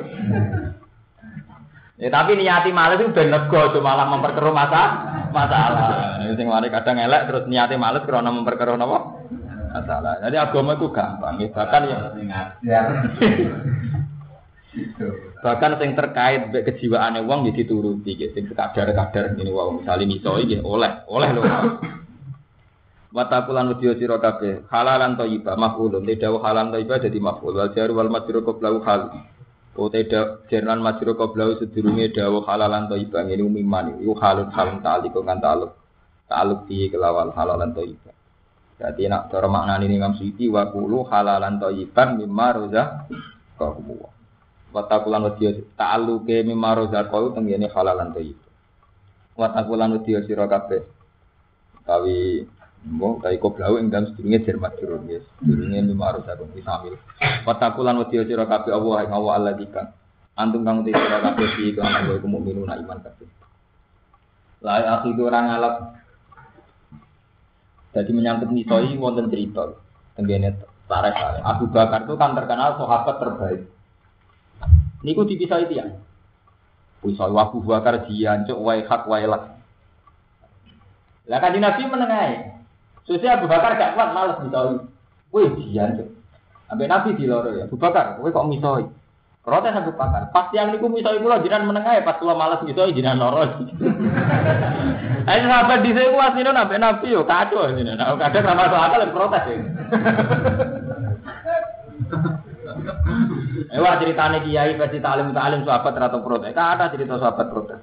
Ya 1.95 2.11
tapi 2.11 2.35
niati 2.35 2.75
males 2.75 2.99
itu 2.99 3.15
ben 3.15 3.31
lega 3.31 3.71
aja 3.71 3.79
malah 3.79 4.07
memperkeruh 4.11 4.51
masa 4.51 4.83
masalah. 5.31 6.19
Ya, 6.27 6.35
sing 6.35 6.51
mari 6.51 6.67
kadang 6.67 6.99
elek 6.99 7.31
terus 7.31 7.47
niati 7.47 7.79
males 7.79 8.03
karena 8.03 8.35
memperkeruh 8.35 8.75
napa? 8.75 9.23
Masalah. 9.71 10.19
Jadi 10.23 10.37
agama 10.39 10.75
itu 10.75 10.91
gampang, 10.91 11.39
ya. 11.39 11.49
bahkan 11.55 11.83
ya 12.63 12.81
bahkan 15.39 15.79
sing 15.79 15.95
terkait 15.95 16.51
mbek 16.51 16.67
kejiwaane 16.67 17.23
wong 17.23 17.47
ya 17.47 17.53
dituruti 17.55 18.19
gitu. 18.19 18.35
Sing 18.35 18.51
sekadar-kadar 18.51 19.39
ini 19.39 19.55
wae 19.55 19.79
misale 19.79 20.03
misoi 20.03 20.51
nggih 20.51 20.67
oleh, 20.67 21.07
oleh 21.07 21.31
lho. 21.31 21.43
Watakulan 23.15 23.71
wedya 23.71 23.95
sira 23.95 24.19
kabeh 24.19 24.67
halalan 24.67 25.15
thayyibah 25.15 25.55
maf'ulun. 25.55 26.03
Tidak 26.03 26.43
halalan 26.43 26.75
thayyibah 26.75 26.99
dadi 26.99 27.19
maf'ul 27.23 27.55
wal 27.55 27.71
jar 27.71 27.87
wal 27.95 28.11
majrur 28.11 28.43
qablahu 28.43 28.83
hal. 28.83 29.15
Uteda 29.75 30.47
jernan 30.47 30.79
majro 30.79 31.19
koblau 31.19 31.59
sedurunge 31.59 32.15
dawa 32.15 32.47
halalan 32.47 32.87
to 32.87 32.95
ibang 32.95 33.27
ini 33.27 33.43
umiman 33.43 33.99
iku 33.99 34.15
halal 34.23 34.47
halal 34.55 34.79
taliko 34.79 35.27
kan 35.27 35.43
taluk 35.43 35.75
taluk 36.31 36.63
di 36.71 36.87
kelawan 36.87 37.35
halalan 37.35 37.75
to 37.75 37.83
ibang. 37.83 38.15
Dadi 38.79 39.11
nak 39.11 39.35
cara 39.35 39.51
maknane 39.51 39.91
ning 39.91 39.99
ngamsiti 39.99 40.47
wa 40.47 40.71
kulu 40.71 41.11
halalan 41.11 41.59
to 41.59 41.75
mimma 41.75 42.47
roza 42.55 43.11
kabu. 43.59 43.99
Wata 44.71 45.03
kula 45.03 45.19
nuti 45.19 45.51
taluke 45.75 46.47
mimma 46.47 46.71
roza 46.79 47.11
kulu 47.11 47.35
tengene 47.35 47.67
halalan 47.67 48.15
to 48.15 48.23
ibang. 48.23 48.55
Wata 49.35 49.59
kula 49.67 49.91
nuti 49.91 50.15
sira 50.23 50.47
kabeh. 50.47 50.87
Tawi 51.83 52.47
Mbok 52.85 53.25
kai 53.25 53.41
koblau 53.41 53.81
ing 53.81 53.89
dalem 53.89 54.13
sedurunge 54.13 54.45
jar 54.45 54.61
majrur 54.61 55.01
nggih. 55.01 55.25
Sedurunge 55.41 55.79
mimaro 55.89 56.21
sakon 56.29 56.53
samil. 56.61 57.01
Watakulan 57.49 57.97
wedi 57.97 58.21
sira 58.29 58.45
kabeh 58.45 58.77
Allah 58.77 59.09
ing 59.09 59.13
Allah 59.17 59.57
dika. 59.57 59.97
Antum 60.37 60.69
kang 60.69 60.85
uti 60.85 60.93
sira 60.93 61.25
kabeh 61.25 61.49
iki 61.57 61.81
kan 61.81 62.05
Allah 62.05 62.21
iku 62.21 62.29
mukminun 62.29 62.69
iman 62.69 62.99
kabeh. 63.01 63.25
La 64.61 65.01
akhidu 65.01 65.25
orang 65.25 65.57
alap. 65.57 65.75
Jadi 67.97 68.11
menyangkut 68.13 68.53
misoi 68.53 69.01
wonten 69.01 69.33
cerita. 69.33 69.81
Tenggene 70.21 70.61
tarikh 70.85 71.17
Abu 71.41 71.65
Bakar 71.73 72.05
itu 72.05 72.15
kan 72.21 72.37
terkenal 72.37 72.77
sahabat 72.77 73.17
terbaik. 73.17 73.61
Niku 75.01 75.25
dipisah 75.25 75.65
itu 75.65 75.81
ya. 75.81 75.89
Pisah 77.01 77.33
Abu 77.33 77.65
Bakar 77.65 78.05
diancuk 78.05 78.61
wae 78.61 78.85
hak 78.85 79.09
wae 79.09 79.25
lak. 79.25 79.57
Lah 81.33 81.39
kan 81.41 81.57
Nabi 81.57 81.83
menengahi. 81.89 82.54
Susi 83.05 83.29
Abu 83.29 83.45
Bakar 83.45 83.77
gak 83.77 83.93
kuat 83.97 84.11
males 84.17 84.41
misoi. 84.41 84.81
Wih 85.33 85.49
dian 85.61 86.01
tuh. 86.01 86.09
Sampai 86.69 86.89
Nabi 86.89 87.13
di 87.17 87.29
loro 87.29 87.53
ya. 87.53 87.69
Abu 87.69 87.77
Bakar, 87.77 88.17
kowe 88.17 88.33
kok 88.33 88.49
misoi? 88.49 88.89
Protes 89.45 89.77
Abu 89.77 89.93
Bakar. 89.93 90.33
Pas 90.33 90.49
yang 90.57 90.73
niku 90.73 90.89
misoi 90.89 91.21
kula 91.21 91.45
jinan 91.45 91.69
menengah 91.69 92.01
ya 92.01 92.03
pas 92.03 92.17
kula 92.17 92.33
males 92.33 92.65
misoi 92.65 92.97
jinan 92.97 93.21
loro. 93.21 93.45
Ayo 95.29 95.49
sahabat 95.49 95.81
di 95.81 95.97
sini 95.97 96.21
asline 96.21 96.53
sampai 96.53 96.81
Nabi 96.81 97.13
yo 97.13 97.25
kacau 97.25 97.69
ini. 97.73 97.97
Nah, 97.97 98.17
kadang 98.21 98.45
sama 98.45 98.69
soal 98.69 98.89
akal 98.93 99.09
protes 99.13 99.45
ya. 99.49 99.57
Eh 103.75 103.81
wah 103.81 103.99
ceritanya 103.99 104.39
kiai 104.45 104.77
versi 104.77 104.99
talim 105.01 105.35
talim 105.35 105.65
sahabat 105.65 105.97
atau 105.97 106.21
protes. 106.23 106.55
Ada 106.55 106.93
cerita 106.93 107.17
sahabat 107.19 107.47
protes. 107.49 107.81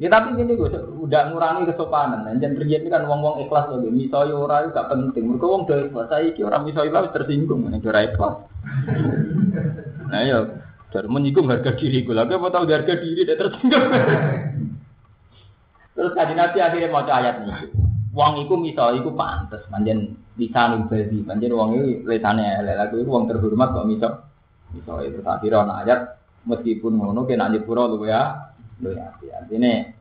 Ya 0.00 0.08
tapi 0.08 0.32
gini 0.32 0.56
gue 0.56 0.72
udah 0.72 1.28
ngurangi 1.28 1.68
kesopanan. 1.68 2.24
Dan 2.40 2.56
terjadi 2.56 2.88
kan 2.88 3.04
wong-wong 3.04 3.44
ikhlas 3.44 3.68
loh. 3.68 3.84
Misalnya 3.84 4.32
orang 4.32 4.60
itu 4.64 4.72
gak 4.72 4.88
penting. 4.88 5.24
Mereka 5.28 5.44
wong 5.44 5.68
udah 5.68 5.78
ikhlas. 5.92 6.08
Saya 6.08 6.32
kira 6.32 6.48
orang 6.48 6.64
misalnya 6.64 6.88
ikhlas 6.88 7.12
tersinggung. 7.12 7.68
Ini 7.68 7.78
kira 7.84 8.08
ikhlas. 8.08 8.34
Nah 10.10 10.26
ya, 10.26 10.42
dari 10.90 11.06
menyinggung 11.06 11.46
harga 11.46 11.70
diri 11.78 12.02
gue. 12.02 12.10
Lagi 12.10 12.34
apa 12.34 12.50
tahu 12.50 12.66
harga 12.66 12.98
diri 12.98 13.22
dia 13.22 13.38
tersinggung. 13.38 13.78
Terus 15.94 16.16
kaji 16.16 16.34
nabi 16.34 16.58
akhirnya 16.64 16.90
mau 16.90 17.06
ayat 17.06 17.44
ini. 17.44 17.52
Wong 18.10 18.42
iku 18.42 18.58
miso 18.58 18.90
iku 18.90 19.14
pantes, 19.14 19.62
manjen 19.70 20.18
bisa 20.34 20.74
nubadi, 20.74 21.22
manjen 21.22 21.54
wong 21.54 21.78
itu 21.78 22.02
lesane 22.08 22.42
elek 22.58 22.74
lagu 22.74 22.98
itu 22.98 23.06
wong 23.06 23.30
terhormat 23.30 23.70
kok 23.70 23.86
miso. 23.86 24.10
Miso 24.74 24.98
itu 25.06 25.22
tak 25.22 25.46
kira 25.46 25.62
ana 25.62 25.86
ayat 25.86 26.18
meskipun 26.42 26.98
ngono 26.98 27.22
kena 27.22 27.46
nyepuro 27.52 27.86
lu 27.86 28.08
ya. 28.08 28.49
Lu 28.80 28.96
ya, 28.96 29.12
artinya 29.12 29.92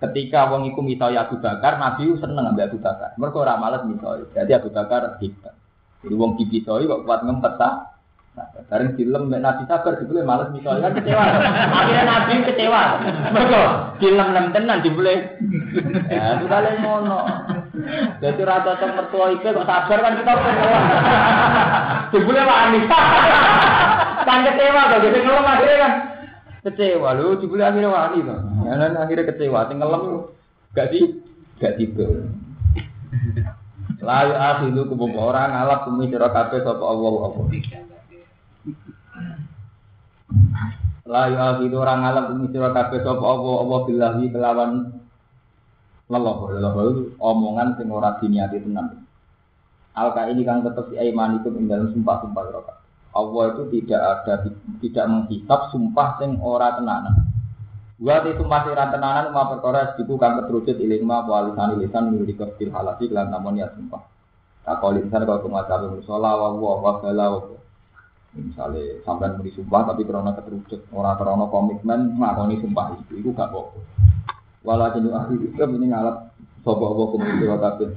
ketika 0.00 0.48
wong 0.48 0.72
iku 0.72 0.80
miso 0.80 1.12
ya 1.12 1.28
Abu 1.28 1.36
Bakar, 1.38 1.76
Nabi 1.76 2.08
seneng 2.16 2.48
ambil 2.48 2.66
Abu 2.72 2.80
Bakar. 2.80 3.12
Mereka 3.20 3.36
ora 3.36 3.60
males 3.60 3.84
miso. 3.84 4.24
Jadi 4.32 4.56
Abu 4.56 4.72
Bakar 4.72 5.20
hebat. 5.20 5.54
Jadi 6.00 6.14
wong 6.16 6.40
dipisoi 6.40 6.88
kok 6.88 7.04
kuat 7.04 7.20
ngempet 7.28 7.54
ta. 7.60 8.00
Nah, 8.30 8.46
bareng 8.70 8.94
film 8.94 9.26
Mbak 9.26 9.42
Nabi 9.42 9.62
sabar 9.66 9.98
dibule 9.98 10.22
males 10.22 10.54
misalnya 10.54 10.88
kan 10.88 10.96
kecewa. 11.02 11.24
Akhirnya 11.76 12.04
Nabi 12.06 12.32
kecewa. 12.46 12.82
Mergo 13.34 13.62
film 14.00 14.26
nem 14.32 14.46
tenan 14.54 14.80
dibule. 14.80 15.14
Ya, 16.08 16.38
itu 16.38 16.46
kali 16.46 16.78
ngono. 16.78 17.20
Jadi 18.22 18.40
rata 18.46 18.78
cocok 18.78 18.90
mertua 18.96 19.26
itu 19.34 19.48
kok 19.50 19.66
sabar 19.68 19.98
kan 19.98 20.14
kita 20.16 20.32
kecewa. 20.32 20.78
Dibule 22.14 22.42
wani. 22.46 22.80
Kan 24.20 24.44
kecewa 24.46 24.92
kok 24.94 25.00
jadi 25.00 25.18
ngelem 25.26 25.48
akhirnya 25.48 25.76
kan. 25.80 25.92
Kecewa 26.60 27.16
lu 27.16 27.40
dibule 27.40 27.64
akhirnya 27.64 27.88
wani 27.88 28.20
kok. 28.20 28.40
Ya 28.68 28.76
akhirnya 28.76 29.28
kecewa 29.32 29.64
sing 29.72 29.80
ngelem 29.80 30.28
gak 30.76 30.92
di 30.92 31.00
gak 31.56 31.80
tidur. 31.80 32.28
Layu 34.00 34.34
akhidu 34.36 34.88
kubuk 34.88 35.12
orang 35.16 35.52
ngalap 35.56 35.88
kumi 35.88 36.08
sira 36.08 36.28
kabeh 36.32 36.60
sapa 36.64 36.84
Allah 36.84 37.12
apa. 37.32 37.40
Layu 41.08 41.36
akhidu 41.36 41.76
orang 41.80 42.00
ngalap 42.04 42.24
kumi 42.32 42.46
sira 42.52 42.70
kabeh 42.76 43.00
sapa 43.04 43.24
Allah 43.24 43.54
apa 43.60 43.76
billahi 43.88 44.24
kelawan 44.28 44.72
leloh 46.12 46.38
leloh 46.48 46.72
omongan 47.20 47.76
sing 47.80 47.88
ora 47.88 48.20
diniati 48.20 48.60
tenan. 48.60 49.04
Alka 49.96 50.28
ini 50.28 50.44
kan 50.44 50.60
tetap 50.60 50.92
si 50.92 50.96
iman 50.96 51.40
itu 51.40 51.48
ing 51.56 51.68
dalam 51.68 51.88
sumpah-sumpah 51.92 52.42
sira 52.52 52.79
Allah 53.10 53.44
itu 53.54 53.62
tidak 53.74 54.00
ada 54.00 54.34
tidak 54.78 55.04
menghisap 55.10 55.60
sumpah 55.74 56.22
sing 56.22 56.38
ora 56.38 56.78
tenanan. 56.78 57.26
Wa 58.00 58.22
itu 58.24 58.46
masih 58.46 58.72
rantenanan 58.72 59.34
ma 59.34 59.50
perkara 59.50 59.92
diku 59.98 60.16
kang 60.16 60.40
keterucut 60.40 60.78
iling 60.78 61.04
ma 61.04 61.20
walisan 61.26 61.76
lisan 61.76 62.14
milik 62.14 62.38
kafir 62.38 62.70
halasi 62.70 63.10
kelan 63.10 63.28
namun 63.28 63.58
ya 63.58 63.68
sumpah. 63.74 64.00
Tak 64.62 64.80
lisan 64.94 65.26
kalau 65.26 65.42
pengacara 65.42 65.90
musola 65.90 66.32
wa 66.38 66.48
wa 66.54 66.72
wa 66.78 66.92
bala 67.02 67.26
wa. 67.34 67.40
Misalnya 68.30 69.02
sampean 69.02 69.42
muni 69.42 69.50
sumpah 69.50 69.90
tapi 69.90 70.06
karena 70.06 70.30
keterucut 70.38 70.86
orang 70.94 71.18
karena 71.18 71.46
komitmen 71.50 72.00
ngakoni 72.14 72.62
sumpah 72.62 72.94
itu 72.94 73.26
itu 73.26 73.28
gak 73.34 73.50
apa. 73.50 73.74
Walakin 74.62 75.10
ahli 75.10 75.50
itu 75.50 75.58
ini 75.58 75.86
ngalap 75.90 76.30
sapa 76.62 76.84
Allah 76.86 77.06
kumung 77.10 77.34
sira 77.42 77.58
kabeh. 77.58 77.90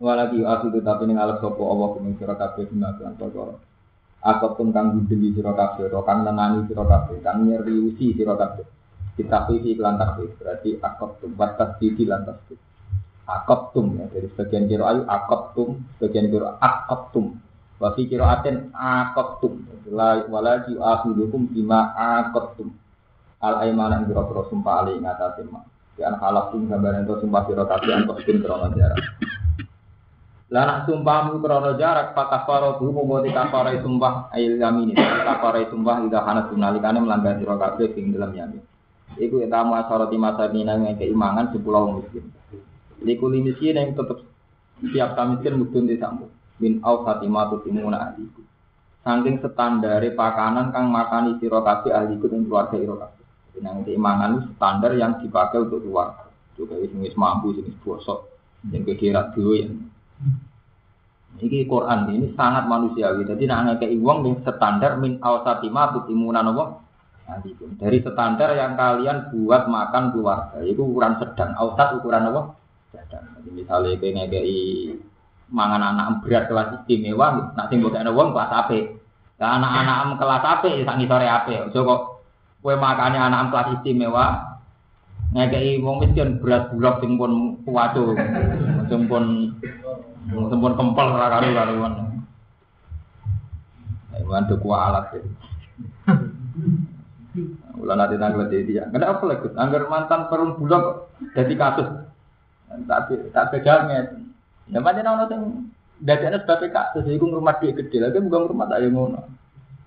Walaki 0.00 0.40
ahli 0.40 0.66
itu 0.72 0.80
tapi 0.80 1.04
ini 1.04 1.12
ngalap 1.20 1.44
sapa 1.44 1.62
Allah 1.62 1.88
kumung 1.92 2.16
sira 2.16 2.34
kabeh 2.34 2.64
gunakan 2.64 3.12
perkara. 3.20 3.54
Akot 4.22 4.54
pun 4.54 4.70
kang 4.70 4.94
budeli 4.94 5.34
sira 5.34 5.50
kabeh, 5.50 5.90
kang 5.90 6.22
nenani 6.22 6.62
sira 6.70 6.86
kabeh, 6.86 7.18
kang 7.26 7.42
sira 7.98 8.34
kabeh. 8.38 8.66
Kita 9.12 9.44
pilih 9.44 9.76
iklan 9.76 9.98
berarti 10.38 10.78
akot 10.80 11.20
tum 11.20 11.36
batas 11.36 11.76
titi 11.76 12.08
lan 12.08 12.24
tasbih 12.24 12.56
tum 13.72 13.96
ya 13.96 14.04
dari 14.10 14.28
sebagian 14.32 14.68
kiro 14.68 14.84
ayu 14.84 15.02
akot 15.06 15.42
tum 15.54 15.68
sebagian 15.96 16.28
kiro 16.28 16.58
akot 16.60 17.14
tum 17.14 17.26
wasi 17.80 18.08
kiro 18.10 18.26
aten 18.26 18.74
akot 18.74 19.40
tum 19.40 19.62
wala 20.28 20.52
ju 20.66 20.76
akhidukum 20.80 21.48
bima 21.48 21.94
akot 21.96 22.58
tum 22.58 22.68
al 23.40 23.62
aimana 23.62 24.02
yang 24.02 24.10
kiro 24.10 24.22
kiro 24.28 24.42
sumpah 24.50 24.84
alih 24.84 25.00
ngatasin 25.00 25.46
ma 25.48 25.60
ya 25.96 26.12
halaf 26.18 26.52
tum 26.52 26.68
gambaran 26.68 27.06
itu 27.06 27.14
sumpah 27.24 27.42
kiro 27.48 27.64
antok 27.68 28.18
tum 28.26 28.36
krono 28.42 28.68
jarak 28.76 29.00
Lanak 30.52 30.84
sumpahmu 30.84 31.40
krono 31.40 31.80
jarak 31.80 32.12
pak 32.12 32.28
kafaro 32.28 32.76
bu 32.76 32.92
mau 32.92 33.24
kafaro 33.24 33.72
sumpah 33.80 34.28
ayil 34.36 34.60
yamin 34.60 34.92
ini 34.92 35.00
kafaro 35.00 35.64
sumpah 35.72 36.04
tidak 36.04 36.28
hanat 36.28 36.44
tunalikane 36.52 37.00
melanggar 37.00 37.40
siro 37.40 37.56
kabeh 37.56 37.96
ing 37.96 38.12
dalam 38.12 38.36
yamin 38.36 38.60
Iku 39.16 39.40
tamu 39.48 39.76
asoroti 39.76 40.20
masa 40.20 40.52
mina 40.52 40.76
yang 40.76 40.96
keimangan 40.96 41.52
sepuluh 41.52 42.00
miskin. 42.00 42.28
Liku 43.04 43.28
miskin 43.28 43.76
yang 43.76 43.92
tetap 43.92 44.24
siap 44.80 45.16
miskin 45.16 45.56
mudun 45.56 45.88
disambut. 45.88 46.28
Min 46.60 46.80
au 46.84 47.04
fatimah 47.04 47.48
tu 47.52 47.60
timuna 47.64 48.12
ahliku. 48.12 48.40
Saking 49.04 49.40
standare 49.40 50.12
pakanan 50.16 50.72
kang 50.72 50.88
makani 50.88 51.36
sira 51.40 51.60
kabeh 51.60 51.92
ahliku 51.92 52.28
ing 52.32 52.48
keluarga 52.48 52.76
ira 52.80 52.94
kabeh. 53.04 53.24
Nang 53.60 53.84
keimangan 53.84 54.56
standar 54.56 54.96
yang 54.96 55.20
dipakai 55.20 55.60
untuk 55.60 55.84
keluarga. 55.84 56.28
Juga 56.56 56.76
wis 56.80 57.16
mampu 57.16 57.52
sing 57.56 57.68
bosok 57.84 58.32
yang 58.70 58.86
kira 58.86 59.34
duwe 59.34 59.66
yang 59.66 59.91
Ini 61.42 61.66
Quran 61.66 62.06
ini 62.12 62.26
sangat 62.38 62.68
manusiawi. 62.70 63.26
Jadi 63.26 63.48
nak 63.50 63.74
ngekei 63.74 63.98
wong 63.98 64.22
yang 64.28 64.36
standar 64.46 65.00
min 65.00 65.18
awsatima 65.18 65.90
tutimuna 65.90 66.44
nopo 66.44 66.82
dari 67.80 67.98
standar 68.02 68.52
yang 68.52 68.76
kalian 68.76 69.32
buat 69.32 69.70
makan 69.70 70.12
keluarga, 70.12 70.60
itu 70.66 70.82
ukuran 70.84 71.16
sedang. 71.16 71.56
Ausat 71.56 71.96
ukuran 71.96 72.28
apa? 72.28 72.40
Sedang. 72.92 73.24
Jadi 73.40 73.50
misalnya 73.62 73.96
kayak 73.96 74.12
ngekei 74.20 74.58
mangan 75.52 75.82
anak 75.84 76.06
berat 76.24 76.48
kelas 76.48 76.68
istimewa, 76.82 77.54
nak 77.56 77.68
sing 77.72 77.80
mbok 77.80 77.96
wong 77.96 78.28
kelas 78.36 78.52
AP. 78.52 78.70
Nah, 79.40 79.58
anak-anak 79.58 80.22
kelas 80.22 80.44
AP 80.44 80.64
ya 80.70 80.84
sak 80.86 80.96
ngisore 81.00 81.26
AP. 81.26 81.48
Ojo 81.70 81.80
kok 81.82 82.00
kowe 82.62 82.74
makane 82.76 83.18
anak 83.18 83.50
kelas 83.50 83.68
istimewa 83.80 84.26
ngekei 85.32 85.80
wong 85.80 86.04
miskin 86.04 86.36
berat 86.42 86.68
bulak 86.74 87.00
sing 87.00 87.16
pun 87.16 87.56
kuwaco. 87.64 88.12
Sing 88.92 89.08
pun 89.08 89.56
sing 90.30 90.58
pun 90.62 90.74
kempel 90.78 91.06
ra 91.18 91.26
karo-karuan. 91.32 91.92
Ayo 94.12 94.54
kualat. 94.60 95.06
Ya. 95.16 95.22
Ulah 97.80 97.96
nanti 97.96 98.20
tanggal 98.20 98.46
jadi 98.52 98.64
dia. 98.68 98.84
Kenapa 98.92 99.24
apa 99.24 99.24
lagi? 99.24 99.48
Anggar 99.56 99.88
mantan 99.88 100.28
perun 100.28 100.60
bulog 100.60 101.08
jadi 101.32 101.54
kasus. 101.56 101.88
Tapi 102.68 103.32
tak 103.32 103.48
bedanya. 103.50 104.12
Ya 104.68 104.78
macam 104.78 105.08
orang 105.08 105.30
yang 105.32 105.42
dadanya 106.04 106.44
sebagai 106.44 106.68
kasus. 106.70 107.08
Iku 107.08 107.32
rumah 107.32 107.56
dia 107.56 107.72
gede 107.72 107.98
lagi 107.98 108.20
bukan 108.20 108.52
rumah 108.52 108.68
tak 108.68 108.84
yang 108.84 108.94
ngono. 108.94 109.20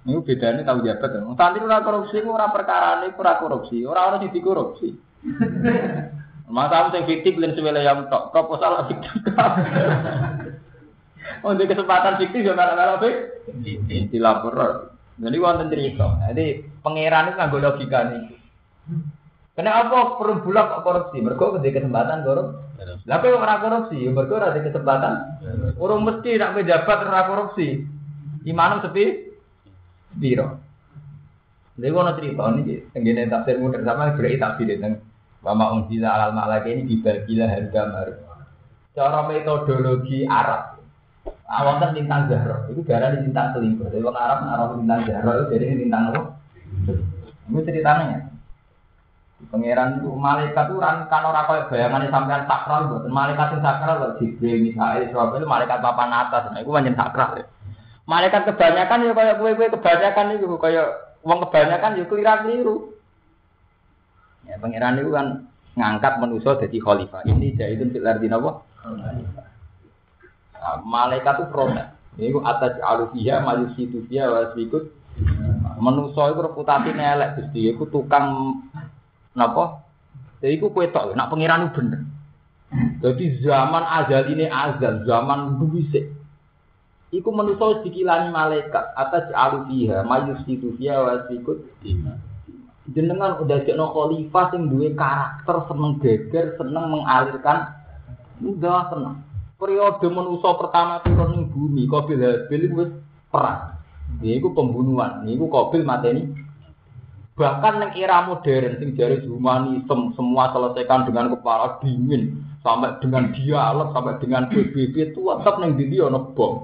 Ini 0.05 0.21
bedanya 0.21 0.61
tahu 0.65 0.85
jabat. 0.85 1.17
Tadi 1.17 1.57
ora 1.61 1.81
korupsi, 1.81 2.21
ora 2.21 2.49
perkara 2.53 3.01
ini 3.01 3.13
ora 3.13 3.33
korupsi. 3.41 3.81
Orang 3.85 4.05
orang 4.13 4.21
yang 4.25 4.33
dikorupsi. 4.33 4.89
Masa 6.45 6.93
yang 6.93 7.09
fiktif 7.09 7.41
dan 7.41 7.57
sebelum 7.57 7.81
yang 7.81 8.05
tok 8.05 8.29
proposal 8.29 8.85
fiktif. 8.85 9.11
Untuk 11.41 11.65
kesempatan 11.65 12.21
fiktif 12.21 12.45
juga 12.45 12.53
malah-malah 12.53 13.01
fiktif. 13.01 13.81
Dilapor. 14.13 14.53
Jadi 15.17 15.37
wonten 15.41 15.73
cerita. 15.73 16.21
Jadi 16.29 16.45
pangeran 16.85 17.33
itu 17.33 17.37
nggak 17.39 17.61
logika 17.65 17.99
nih. 18.13 18.21
Kenapa 19.55 20.19
perlu 20.19 20.43
bulak 20.43 20.67
kok 20.67 20.83
korupsi? 20.83 21.17
Mereka 21.23 21.55
ketika 21.57 21.81
kesempatan 21.81 22.27
korupsi. 22.27 22.61
Lah 23.07 23.17
kok 23.23 23.39
ora 23.39 23.55
korupsi? 23.63 23.97
Mereka 24.05 24.35
ada 24.37 24.59
kesempatan. 24.59 25.13
Orang 25.81 26.03
mesti 26.05 26.35
nak 26.37 26.53
pejabat 26.59 26.99
ora 27.07 27.21
korupsi. 27.25 27.67
Imanam 28.45 28.85
sepi 28.85 29.33
biro. 30.13 30.61
Jadi 31.75 31.91
wono 31.91 32.15
cerita 32.15 32.47
ini, 32.55 32.87
tenggine 32.95 33.27
tafsir 33.27 33.59
mudah 33.59 33.83
sama 33.83 34.15
berarti 34.15 34.39
tafsir 34.39 34.79
Wama 35.45 35.77
unzila 35.77 36.09
alal 36.17 36.33
malaka 36.33 36.73
ini 36.73 36.89
dibagilah 36.89 37.45
harga 37.45 37.81
baru. 37.93 38.13
Cara 38.97 39.29
metodologi 39.29 40.25
Arab, 40.25 40.81
Awanten 41.45 41.93
lintang 41.93 42.25
Zahra, 42.25 42.65
itu 42.73 42.81
darah 42.81 43.13
di 43.13 43.29
lintang 43.29 43.53
selingkuh. 43.53 43.93
Jadi 43.93 44.01
orang 44.01 44.17
Arab 44.25 44.39
Arab 44.49 44.69
lintang 44.81 45.05
Zahra 45.05 45.31
itu 45.37 45.45
jadi 45.53 45.65
lintang 45.77 46.03
apa? 46.09 46.21
Ini 47.45 47.61
ceritanya. 47.61 48.07
Ya. 48.09 48.19
Pangeran 49.51 50.01
itu 50.01 50.09
malaikat 50.15 50.73
itu 50.73 50.79
kan 50.81 51.05
orang 51.11 51.45
kaya 51.45 51.67
bayangannya 51.69 52.09
sampean 52.09 52.47
sakral 52.49 52.89
buat 52.89 53.05
malaikat 53.11 53.53
yang 53.53 53.61
sakral 53.61 53.95
loh 54.01 54.11
Jibril 54.17 54.63
Mikael 54.63 55.05
Israfil 55.05 55.45
malaikat 55.45 55.83
papan 55.85 56.09
atas 56.09 56.49
nah 56.49 56.63
itu 56.63 56.71
banyak 56.71 56.97
sakral. 56.97 57.43
Malaikat 58.09 58.41
kebanyakan 58.47 59.05
ya 59.05 59.13
kayak 59.13 59.37
kue 59.37 59.51
kue 59.53 59.67
kebanyakan 59.69 60.39
itu 60.39 60.47
kayak 60.57 60.87
uang 61.21 61.39
kebanyakan 61.45 61.99
ya 61.99 62.03
keliru 62.09 62.33
keliru. 62.41 62.75
Ya 64.45 64.55
pangeran 64.61 65.01
itu 65.01 65.11
kan 65.13 65.27
ngangkat 65.75 66.13
manusia 66.23 66.55
jadi 66.61 66.77
khalifah. 66.79 67.21
Ini 67.27 67.57
jadi 67.57 67.75
itu 67.75 67.99
di 67.99 68.27
nawa. 68.29 68.61
Nah, 70.55 70.81
malaikat 70.81 71.41
itu 71.41 71.45
protes. 71.51 71.87
Ini 72.15 72.31
atas 72.41 72.79
alufiyah, 72.79 73.43
majusi 73.43 73.91
tufiyah, 73.91 74.31
wasbikut. 74.31 74.87
Menuso 75.79 76.23
itu 76.31 76.39
reputasi 76.39 76.95
nelek, 76.95 77.39
Gusti. 77.39 77.71
Iku 77.71 77.87
tukang 77.91 78.59
napa? 79.35 79.83
Jadi 80.39 80.59
iku 80.59 80.71
kue 80.71 80.87
tok, 80.91 81.15
nak 81.15 81.31
pengiran 81.31 81.67
itu 81.67 81.79
bener. 81.79 82.01
Jadi 83.03 83.39
zaman 83.43 83.83
azal 83.83 84.31
ini 84.31 84.47
azal, 84.47 85.03
zaman 85.03 85.59
duwisik. 85.59 86.11
Iku 87.11 87.29
menuso 87.31 87.83
dikilani 87.83 88.31
malaikat 88.31 88.95
atas 88.95 89.31
alufiyah, 89.31 90.03
majusi 90.07 90.59
tufiyah, 90.59 91.03
wasbikut. 91.03 91.63
Jenengan 92.93 93.41
udah 93.41 93.65
jadi 93.65 93.81
khalifah 93.81 94.45
sing 94.53 94.69
duwe 94.69 94.93
karakter 94.93 95.57
seneng 95.65 95.97
geger, 95.97 96.53
seneng 96.61 96.85
mengalirkan 96.93 97.73
udah 98.45 98.93
seneng. 98.93 99.15
Periode 99.55 100.05
manusia 100.11 100.51
pertama 100.59 101.01
turun 101.01 101.31
ning 101.31 101.43
bumi, 101.49 101.87
Qabil 101.87 102.19
Habil 102.19 102.63
wis 102.75 102.91
perang. 103.31 103.79
Iku 104.21 104.53
pembunuhan, 104.53 105.25
niku 105.25 105.49
Qabil 105.49 105.81
mateni. 105.81 106.29
Bahkan 107.35 107.73
neng 107.83 107.91
era 107.99 108.23
modern 108.23 108.79
sing 108.79 108.95
jari 108.95 109.19
humanisme 109.27 110.15
semua 110.15 110.55
selesaikan 110.55 111.03
dengan 111.03 111.35
kepala 111.35 111.83
dingin 111.83 112.39
sampai 112.63 112.95
dengan 113.03 113.35
dialog 113.35 113.91
sampai 113.91 114.15
dengan 114.23 114.47
PBB 114.47 115.11
itu 115.11 115.19
tetap 115.19 115.59
neng 115.59 115.75
dindi 115.75 115.99
ono 115.99 116.31
bom. 116.31 116.63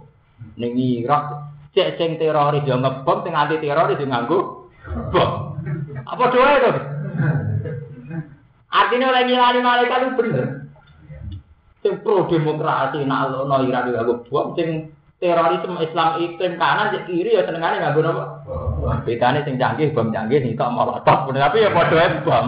Neng 0.55 0.79
Irak 0.79 1.51
cek 1.75 1.99
sing 1.99 2.15
teroris 2.15 2.63
yo 2.63 2.79
ngebom 2.79 3.19
sing 3.19 3.35
anti 3.35 3.59
teroris 3.59 3.99
nganggo 3.99 4.71
bom. 5.11 5.50
Apa 6.07 6.23
doa 6.33 6.51
itu? 6.57 6.71
Artinya 8.71 9.11
oleh 9.11 9.21
ngilani 9.27 9.59
malaikat 9.59 9.99
itu 9.99 10.11
bener. 10.15 10.45
Sing 11.81 11.93
pro 12.05 12.29
demokrasi 12.29 13.03
nak 13.03 13.33
ono 13.33 13.65
Irak 13.65 13.89
yo 13.89 13.99
nganggo 13.99 14.15
bom 14.29 14.53
sing 14.53 14.93
terorisme 15.17 15.81
Islam 15.81 16.21
iklim 16.21 16.61
kanan 16.61 16.93
cek 16.93 17.09
kiri 17.09 17.35
ya 17.35 17.43
senengane 17.43 17.81
nganggo 17.81 18.01
napa? 18.05 18.23
Bedane 19.03 19.41
sing 19.43 19.57
canggih 19.57 19.91
bom 19.91 20.13
canggih 20.13 20.39
nih 20.39 20.53
tok 20.53 20.71
molotov 20.71 21.33
tapi 21.33 21.65
ya 21.65 21.73
padha 21.73 22.21
bom. 22.21 22.45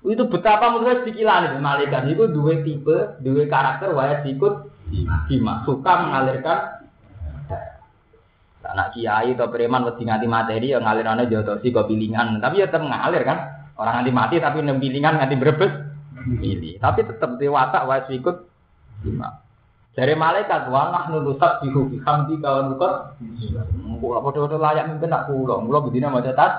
Itu 0.00 0.26
betapa 0.26 0.74
menurut 0.74 1.06
dikilani 1.06 1.60
malaikat 1.60 2.08
itu 2.08 2.24
dua 2.32 2.58
tipe, 2.64 3.20
dua 3.20 3.42
karakter 3.46 3.92
wajib 3.92 4.26
ikut 4.26 4.54
Bima 5.30 5.62
suka 5.62 5.92
mengalirkan 6.02 6.79
anak 8.70 8.94
kiai 8.94 9.34
atau 9.34 9.50
preman 9.50 9.86
wedi 9.86 10.06
nganti 10.06 10.26
materi 10.30 10.72
yang 10.72 10.86
ngalirannya 10.86 11.26
jodosi 11.26 11.74
kok 11.74 11.90
pilingan 11.90 12.38
tapi 12.38 12.62
ya 12.62 12.70
tetap 12.70 12.86
ngalir 12.86 13.22
kan? 13.26 13.38
Orang 13.74 14.00
nganti 14.00 14.12
mati 14.12 14.36
tapi 14.38 14.62
nem 14.62 14.78
pilingan 14.78 15.18
nganti 15.18 15.36
berebes 15.36 15.72
pilih 16.20 16.76
tapi 16.78 17.00
tetap 17.04 17.40
dewasa 17.40 17.88
wajib 17.88 18.20
ikut 18.20 18.36
Bima 19.00 19.40
dari 19.90 20.14
malaikat 20.14 20.70
wa 20.70 20.94
nahnu 20.94 21.24
nusabbihu 21.26 21.90
bihamdi 21.90 22.38
kawan 22.38 22.72
bukan 22.72 22.92
kula 23.98 24.22
padha-padha 24.22 24.56
layak 24.56 24.84
mimpin 24.86 25.10
nak 25.10 25.26
kula. 25.26 25.60
Kula 25.60 25.78
bedine 25.82 26.08
maca 26.08 26.32
tas. 26.32 26.52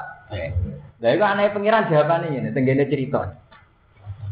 Lha 1.02 1.10
iku 1.16 1.24
aneh 1.26 1.50
pengiran 1.50 1.88
jawabane 1.88 2.28
ngene 2.28 2.52
tenggene 2.52 2.86
cerita. 2.92 3.40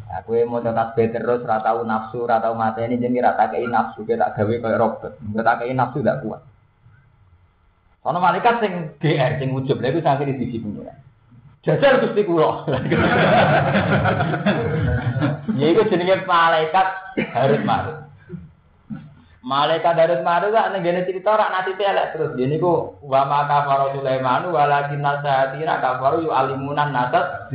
Aku 0.09 0.33
mau 0.49 0.57
tasbih 0.57 1.13
terus, 1.13 1.45
ratau 1.45 1.85
nafsu, 1.85 2.25
ratau 2.25 2.57
mata 2.57 2.81
ini 2.81 2.97
jadi 2.97 3.29
rata 3.29 3.45
kei 3.53 3.69
nafsu, 3.69 4.09
kita 4.09 4.33
gawe 4.33 4.55
kayak 4.57 4.81
robot, 4.81 5.13
rata 5.37 5.61
kei 5.61 5.69
nafsu 5.77 6.01
tidak 6.01 6.25
kuat. 6.25 6.41
Soalnya 7.99 8.19
malaikat 8.23 8.55
sing 8.63 8.73
GR, 9.03 9.31
sing 9.39 9.49
ujub, 9.51 9.83
lha 9.83 9.99
sampai 9.99 10.31
di 10.31 10.39
sisi 10.39 10.57
punya. 10.63 10.95
Jajal 11.59 11.99
gusti 12.07 12.23
kulo. 12.23 12.63
Ya 15.59 15.65
itu 15.75 15.81
jenenge 15.91 16.23
malaikat 16.23 16.87
harus 17.35 17.59
marut. 17.67 18.09
Malaikat 19.39 19.95
Darut 19.95 20.19
Maru 20.19 20.51
gak 20.51 20.75
nenggene 20.75 21.07
cerita 21.07 21.31
rak 21.31 21.51
nasibe 21.51 21.81
elek 21.81 22.11
terus. 22.11 22.35
Jadi 22.35 22.59
ku 22.59 22.99
wa 22.99 23.23
ma 23.23 23.47
kafara 23.47 23.95
Sulaiman 23.95 24.51
walakin 24.51 24.99
nasatina 24.99 25.79
kafaru 25.79 26.27
yu 26.27 26.31
alimunan 26.31 26.91
nasat. 26.91 27.49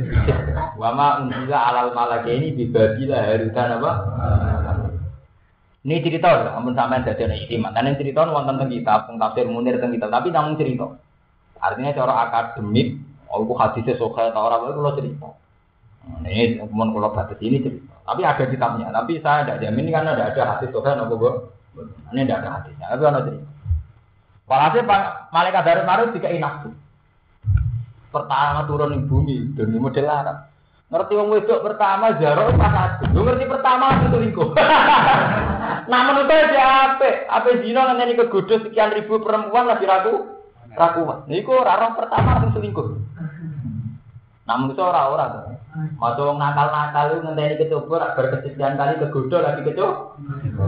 Wa 0.81 0.97
ma 0.97 1.21
unzila 1.21 1.55
alal 1.69 1.93
malakaini 1.93 2.57
bi 2.57 2.73
babila 2.73 3.21
harutan 3.21 3.77
apa? 3.77 3.91
Ini 5.85 6.01
cerita, 6.01 6.49
ampun 6.57 6.73
sampean 6.73 7.05
dadi 7.05 7.29
ana 7.29 7.37
istimewa. 7.37 7.69
Kan 7.69 7.93
cerita 7.93 8.25
wonten 8.25 8.57
teng 8.57 8.73
kitab, 8.73 9.05
teng 9.05 9.21
tafsir 9.21 9.45
Munir 9.45 9.77
teng 9.77 9.93
kitab, 9.93 10.09
tapi 10.09 10.33
namun 10.33 10.57
cerita. 10.57 10.97
Artinya 11.61 11.93
cara 11.93 12.13
akademik, 12.25 12.97
oh, 13.29 13.45
aku 13.45 13.53
hadisnya 13.53 13.93
soka 13.93 14.33
atau 14.33 14.49
orang 14.49 14.65
itu 14.65 14.81
kalau 14.81 14.97
cerita. 14.97 15.29
Nah, 16.25 16.29
ini 16.29 16.57
kemudian 16.57 16.89
kalau 16.89 17.13
batas 17.13 17.37
ini 17.37 17.61
cerita. 17.61 17.93
Tapi 18.01 18.21
ada 18.25 18.43
kitabnya. 18.49 18.89
Tapi 18.89 19.21
saya 19.21 19.45
tidak 19.45 19.61
jamin 19.61 19.93
karena 19.93 20.17
tidak 20.17 20.29
ada 20.33 20.43
hadis 20.57 20.69
soka 20.73 20.89
nopo 20.97 21.15
ini 22.09 22.21
tidak 22.25 22.39
ada 22.41 22.49
hadisnya, 22.57 22.85
tapi 22.89 23.01
ada 23.05 23.21
cerita. 23.21 23.49
Walhasil 24.49 24.83
malaikat 25.29 25.63
dari 25.69 25.81
marut 25.85 26.09
tiga 26.17 26.33
nafsu. 26.33 26.69
Pertama 28.09 28.65
turun 28.65 28.89
di 28.89 29.05
bumi 29.05 29.35
di 29.53 29.77
model 29.77 30.09
Arab. 30.09 30.49
Ngerti 30.89 31.13
wong 31.17 31.29
wedok 31.33 31.65
pertama 31.65 32.13
jaro 32.17 32.53
pas. 32.57 33.01
Lu 33.13 33.21
ngerti 33.21 33.45
pertama 33.49 34.01
itu 34.01 34.17
lingkup. 34.17 34.53
nah 35.85 35.99
menurut 36.09 36.29
saya 36.29 36.95
apa? 36.95 37.29
Apa 37.29 37.61
zina 37.61 37.93
nanti 37.93 38.17
kegodo 38.17 38.61
sekian 38.65 38.93
ribu 38.93 39.21
perempuan 39.21 39.69
lagi 39.69 39.85
ragu 39.85 40.35
rakuan. 40.75 41.23
Niku 41.31 41.53
rarong 41.55 41.95
pertama 41.95 42.37
langsung 42.37 42.59
selingkuh. 42.59 42.87
Nah 44.45 44.55
menurut 44.59 44.77
saya 44.77 44.89
orang-orang 44.91 45.29
tuh. 45.33 45.43
Wong 45.99 46.39
nakal-nakal 46.39 47.05
itu 47.11 47.19
ngenteni 47.27 47.55
kecoba 47.59 48.15
berkesekian 48.15 48.79
kali 48.79 48.95
kegodo 49.01 49.37
lagi 49.43 49.61
kecoba. 49.67 50.15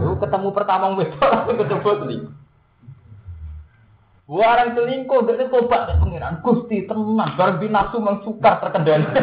Lu 0.04 0.20
ketemu 0.20 0.48
pertama 0.52 0.92
wedok 0.96 1.28
langsung 1.32 1.56
kecoba 1.60 1.90
selingkuh. 2.04 2.32
Warang 4.28 4.76
selingkuh 4.76 5.24
dari 5.24 5.48
tobat 5.48 5.88
dan 5.88 6.04
pengiran 6.04 6.44
Gusti 6.44 6.84
tenang, 6.84 7.32
bareng 7.32 7.64
binafsu 7.64 7.96
mengsukar 7.96 8.60
terkendali. 8.60 9.08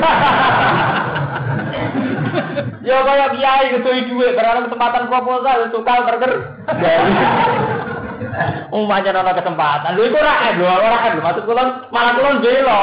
ya 2.86 2.98
kayak 3.02 3.34
kiai 3.38 3.66
gitu 3.76 3.90
duit, 4.14 4.34
barang 4.38 4.70
kesempatan 4.70 5.10
proposal 5.10 5.58
sukar 5.74 6.06
terkendali. 6.06 7.14
Umumnya 8.72 9.16
nono 9.16 9.32
kesempatan, 9.32 9.96
lu 9.96 10.12
itu 10.12 10.20
rakyat, 10.20 10.60
lu 10.60 10.68
rakyat, 10.68 11.24
maksud 11.24 11.44
kulon 11.48 11.88
malah 11.92 12.14
kulon 12.20 12.44
belo, 12.44 12.78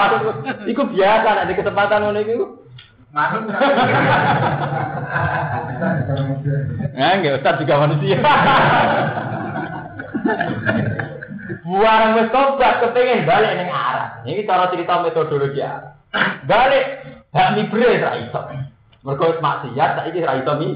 itu 0.64 0.80
biasa, 0.80 1.28
nanti 1.36 1.53
kesempatan 1.59 2.00
ngono 2.09 2.20
itu. 2.24 2.46
Manut. 3.12 3.44
Ya, 6.96 7.09
enggak 7.20 7.44
Ustaz 7.44 7.61
juga 7.61 7.84
manusia. 7.84 8.16
Buang 11.61 12.16
wis 12.16 12.32
tobat 12.32 12.80
kepengen 12.80 13.28
balik 13.28 13.53
ning 13.61 13.68
arah. 13.68 14.24
Ini 14.24 14.48
cara 14.48 14.72
cerita 14.72 15.05
metodologi. 15.05 15.61
Balik 16.48 16.84
hak 17.36 17.53
mibre 17.61 18.00
ra 18.00 18.16
iso. 18.16 18.40
Mergo 19.03 19.24
wis 19.34 19.42
maksiat 19.42 19.90
saiki 19.98 20.22
ra 20.22 20.38
iso 20.38 20.53
mi. 20.59 20.68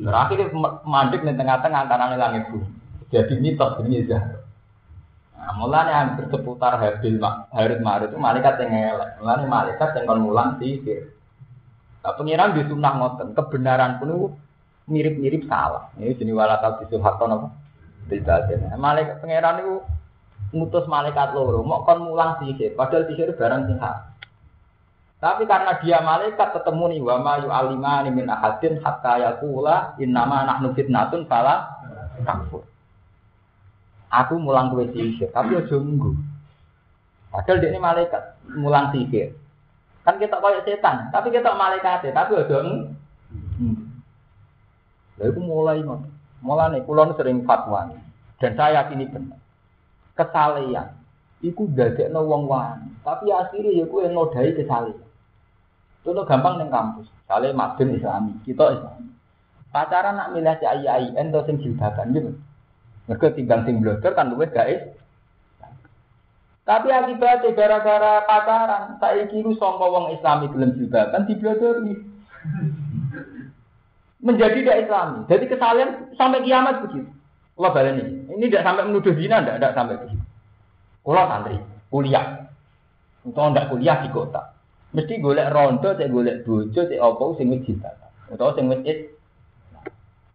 Terakhir 0.00 0.48
mandek 0.84 1.20
ning 1.24 1.36
tengah-tengah 1.36 1.80
antara 1.84 2.16
langit 2.16 2.48
bumi. 2.48 2.68
Jadi 3.12 3.36
mitos 3.36 3.80
ini 3.84 4.06
ya. 4.08 4.20
Nah, 5.40 5.56
mulanya 5.56 6.04
hampir 6.04 6.28
seputar 6.28 6.76
Habil 6.76 7.16
Harut 7.20 7.80
Marut 7.80 8.12
itu 8.12 8.20
malaikat 8.20 8.60
yang 8.60 8.70
ngelak. 8.70 9.10
Mulanya 9.20 9.44
malaikat 9.48 9.88
yang 9.96 10.04
kon 10.04 10.20
mulang 10.20 10.60
sihir. 10.60 11.16
Nah, 12.00 12.12
pengiran 12.16 12.56
di 12.56 12.64
sunnah 12.68 12.92
ngoten, 12.96 13.32
kebenaran 13.36 14.00
pun 14.00 14.36
mirip-mirip 14.88 15.48
salah. 15.48 15.92
Ini 15.96 16.16
jenis 16.16 16.36
walakal 16.36 16.80
bisul 16.80 17.00
hakon 17.00 17.34
apa? 17.34 17.48
Tidak 18.08 18.36
ada. 18.46 18.76
Malaikat 18.76 19.20
pengiran 19.20 19.60
itu 19.64 19.74
mutus 20.50 20.84
malaikat 20.90 21.30
loro, 21.32 21.62
mau 21.62 21.86
kon 21.86 22.10
mulang 22.10 22.42
sihir, 22.42 22.74
padahal 22.74 23.06
sihir 23.06 23.38
barang 23.38 23.70
sing 23.70 23.78
Tapi 25.20 25.44
karena 25.44 25.76
dia 25.84 26.00
malaikat 26.00 26.48
ketemu 26.56 26.96
nih 26.96 27.00
wa 27.04 27.16
ma 27.20 27.34
yu'alimani 27.44 28.08
min 28.08 28.24
ahadin 28.24 28.80
hatta 28.80 29.20
yaqula 29.20 29.92
innama 30.00 30.48
nahnu 30.48 30.72
fitnatun 30.72 31.28
fala 31.28 31.68
takfur. 32.24 32.64
Aku 34.08 34.40
mulang 34.40 34.72
kue 34.72 34.88
sihir, 34.90 35.28
tapi 35.30 35.60
aja 35.60 35.76
munggu. 35.76 36.16
Padahal 37.30 37.62
dia 37.62 37.68
ini 37.68 37.78
malaikat 37.78 38.22
mulang 38.56 38.90
sihir. 38.96 39.36
Kan 40.08 40.16
kita 40.16 40.40
kayak 40.40 40.64
setan, 40.64 41.12
tapi 41.12 41.28
kita 41.30 41.52
malaikat, 41.52 42.08
tapi 42.10 42.32
aja 42.40 42.58
hmm. 42.64 43.76
Lalu 45.20 45.30
itu 45.30 45.40
mulai 45.44 45.84
Mulai 46.40 46.72
nih, 46.72 46.88
kulon 46.88 47.12
sering 47.20 47.44
fatwa 47.44 47.92
dan 48.40 48.56
saya 48.56 48.80
yakini 48.80 49.12
benar. 49.12 49.36
Kesalehan, 50.16 50.96
iku 51.44 51.68
no 52.08 52.24
wong 52.24 52.48
wani, 52.48 52.88
tapi 53.04 53.28
akhirnya 53.28 53.76
ya 53.76 53.84
kue 53.84 54.08
nodai 54.08 54.56
kesalehan. 54.56 55.09
Itu 56.00 56.16
gampang 56.24 56.56
neng 56.56 56.72
kampus, 56.72 57.06
kalian 57.28 57.56
madun 57.56 57.92
islami, 57.92 58.32
kita 58.48 58.72
islami. 58.72 59.12
Pacaran 59.70 60.18
nak 60.18 60.32
milih 60.34 60.56
si 60.58 60.66
ayi, 60.66 61.14
ento 61.14 61.44
sing 61.46 61.60
jilbaban 61.62 62.10
gitu. 62.16 62.34
Mereka 63.06 63.36
tinggal 63.38 63.62
sing 63.62 63.78
blogger 63.84 64.16
kan 64.16 64.32
luwes 64.32 64.50
guys. 64.50 64.82
Tapi 66.66 66.88
akibatnya 66.90 67.50
gara-gara 67.54 68.22
pacaran, 68.26 68.98
saya 69.02 69.26
kira 69.26 69.50
songko 69.58 69.86
wong 69.90 70.06
Islami 70.14 70.46
gelem 70.54 70.74
jilbaban 70.78 71.26
diblodori. 71.26 71.94
Menjadi 74.26 74.58
tidak 74.62 74.80
Islami. 74.86 75.18
Jadi 75.26 75.44
kesalahan 75.48 75.90
sampai 76.14 76.44
kiamat 76.44 76.84
begitu. 76.86 77.10
Allah 77.58 77.70
balik 77.76 77.92
ini. 77.98 78.04
Ini 78.36 78.44
tidak 78.48 78.64
sampai 78.64 78.84
menuduh 78.88 79.12
zina, 79.16 79.40
tidak, 79.40 79.56
tidak 79.60 79.74
sampai 79.76 79.96
begitu. 80.00 80.24
Kalau 81.00 81.24
santri, 81.26 81.56
kuliah. 81.88 82.26
Untuk 83.24 83.42
tidak 83.52 83.68
kuliah 83.72 83.96
di 84.04 84.08
kota. 84.12 84.42
Mesti 84.90 85.22
golek 85.22 85.54
rondo, 85.54 85.94
cek 85.94 86.10
golek 86.10 86.42
bojo, 86.42 86.80
cek 86.82 86.98
opo, 86.98 87.38
sing 87.38 87.50
wis. 87.54 87.66
Atau 88.30 88.54
sing 88.58 88.66
wis 88.66 89.10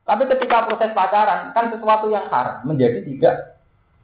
Tapi 0.06 0.24
ketika 0.30 0.70
proses 0.70 0.94
pacaran, 0.94 1.50
kan 1.52 1.74
sesuatu 1.74 2.08
yang 2.14 2.30
haram 2.30 2.62
menjadi 2.62 3.02
tidak 3.02 3.58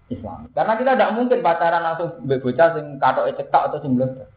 Islam. 0.09 0.49
Karena 0.51 0.73
kita 0.75 0.97
tidak 0.97 1.13
mungkin 1.13 1.39
pacaran 1.45 1.85
langsung 1.85 2.09
bocah 2.25 2.67
sing 2.73 2.85
katok 2.97 3.37
cetak 3.37 3.63
atau 3.69 3.79
sing 3.79 3.93
blender. 3.95 4.27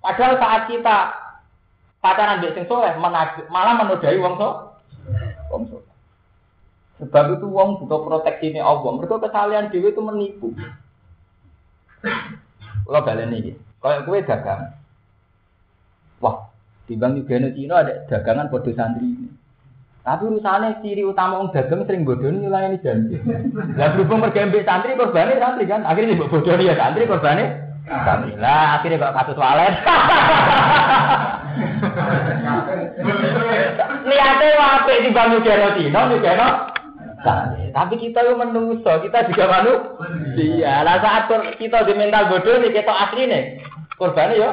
Padahal 0.00 0.40
saat 0.40 0.62
kita 0.72 0.96
pacaran 2.00 2.40
mbek 2.40 2.54
sing 2.56 2.64
soleh 2.64 2.96
malah 2.96 3.74
menodai 3.76 4.16
wong 4.16 4.34
so 4.40 4.48
wong 5.52 5.62
soleh. 5.68 5.94
Sebab 6.96 7.36
itu 7.36 7.46
wong 7.52 7.84
butuh 7.84 8.00
proteksi 8.08 8.56
ini 8.56 8.60
Allah. 8.64 8.88
Mereka 8.96 9.20
kesalahan 9.20 9.68
dewi 9.68 9.92
itu 9.92 10.00
menipu. 10.00 10.48
Kalau 12.86 13.02
balen 13.02 13.34
ini, 13.34 13.52
kalau 13.82 14.06
kue 14.06 14.22
dagang, 14.22 14.72
bank 16.94 17.18
juga 17.18 17.50
Cina 17.50 17.74
ada 17.82 18.06
dagangan 18.06 18.46
bodoh 18.46 18.70
santri. 18.70 19.26
Tapi 20.06 20.22
urusannya 20.22 20.86
ciri 20.86 21.02
utama 21.02 21.42
orang 21.42 21.50
dagang 21.50 21.82
sering 21.82 22.06
bodoh 22.06 22.30
ini 22.30 22.46
janji. 22.78 23.18
Lah 23.74 23.90
berhubung 23.90 24.22
pergi 24.22 24.62
santri 24.62 24.94
korbannya 24.94 25.42
santri 25.42 25.66
kan, 25.66 25.82
akhirnya 25.82 26.14
ibu 26.14 26.30
bodoh 26.30 26.54
ya 26.62 26.78
santri 26.78 27.10
korbannya 27.10 27.46
santri. 27.90 28.38
Lah 28.38 28.78
akhirnya 28.78 29.02
kok 29.02 29.14
kasus 29.18 29.34
walet. 29.34 29.74
Lihatnya 34.06 34.48
wape 34.54 34.94
di 35.02 35.10
bank 35.10 35.42
juga 35.42 35.74
Cina, 35.74 36.00
juga 36.06 36.32
Tapi 37.74 37.94
kita 37.98 38.22
itu 38.22 38.38
menungso, 38.38 38.92
kita 39.02 39.26
juga 39.26 39.44
manu. 39.50 39.98
Iya, 40.38 40.86
lah 40.86 41.02
saat 41.02 41.26
kita 41.58 41.82
di 41.82 41.98
mental 41.98 42.30
bodoh 42.30 42.62
nih, 42.62 42.70
kita 42.70 42.94
asli 42.94 43.26
nih. 43.26 43.58
Korbannya 43.98 44.38
ya. 44.38 44.50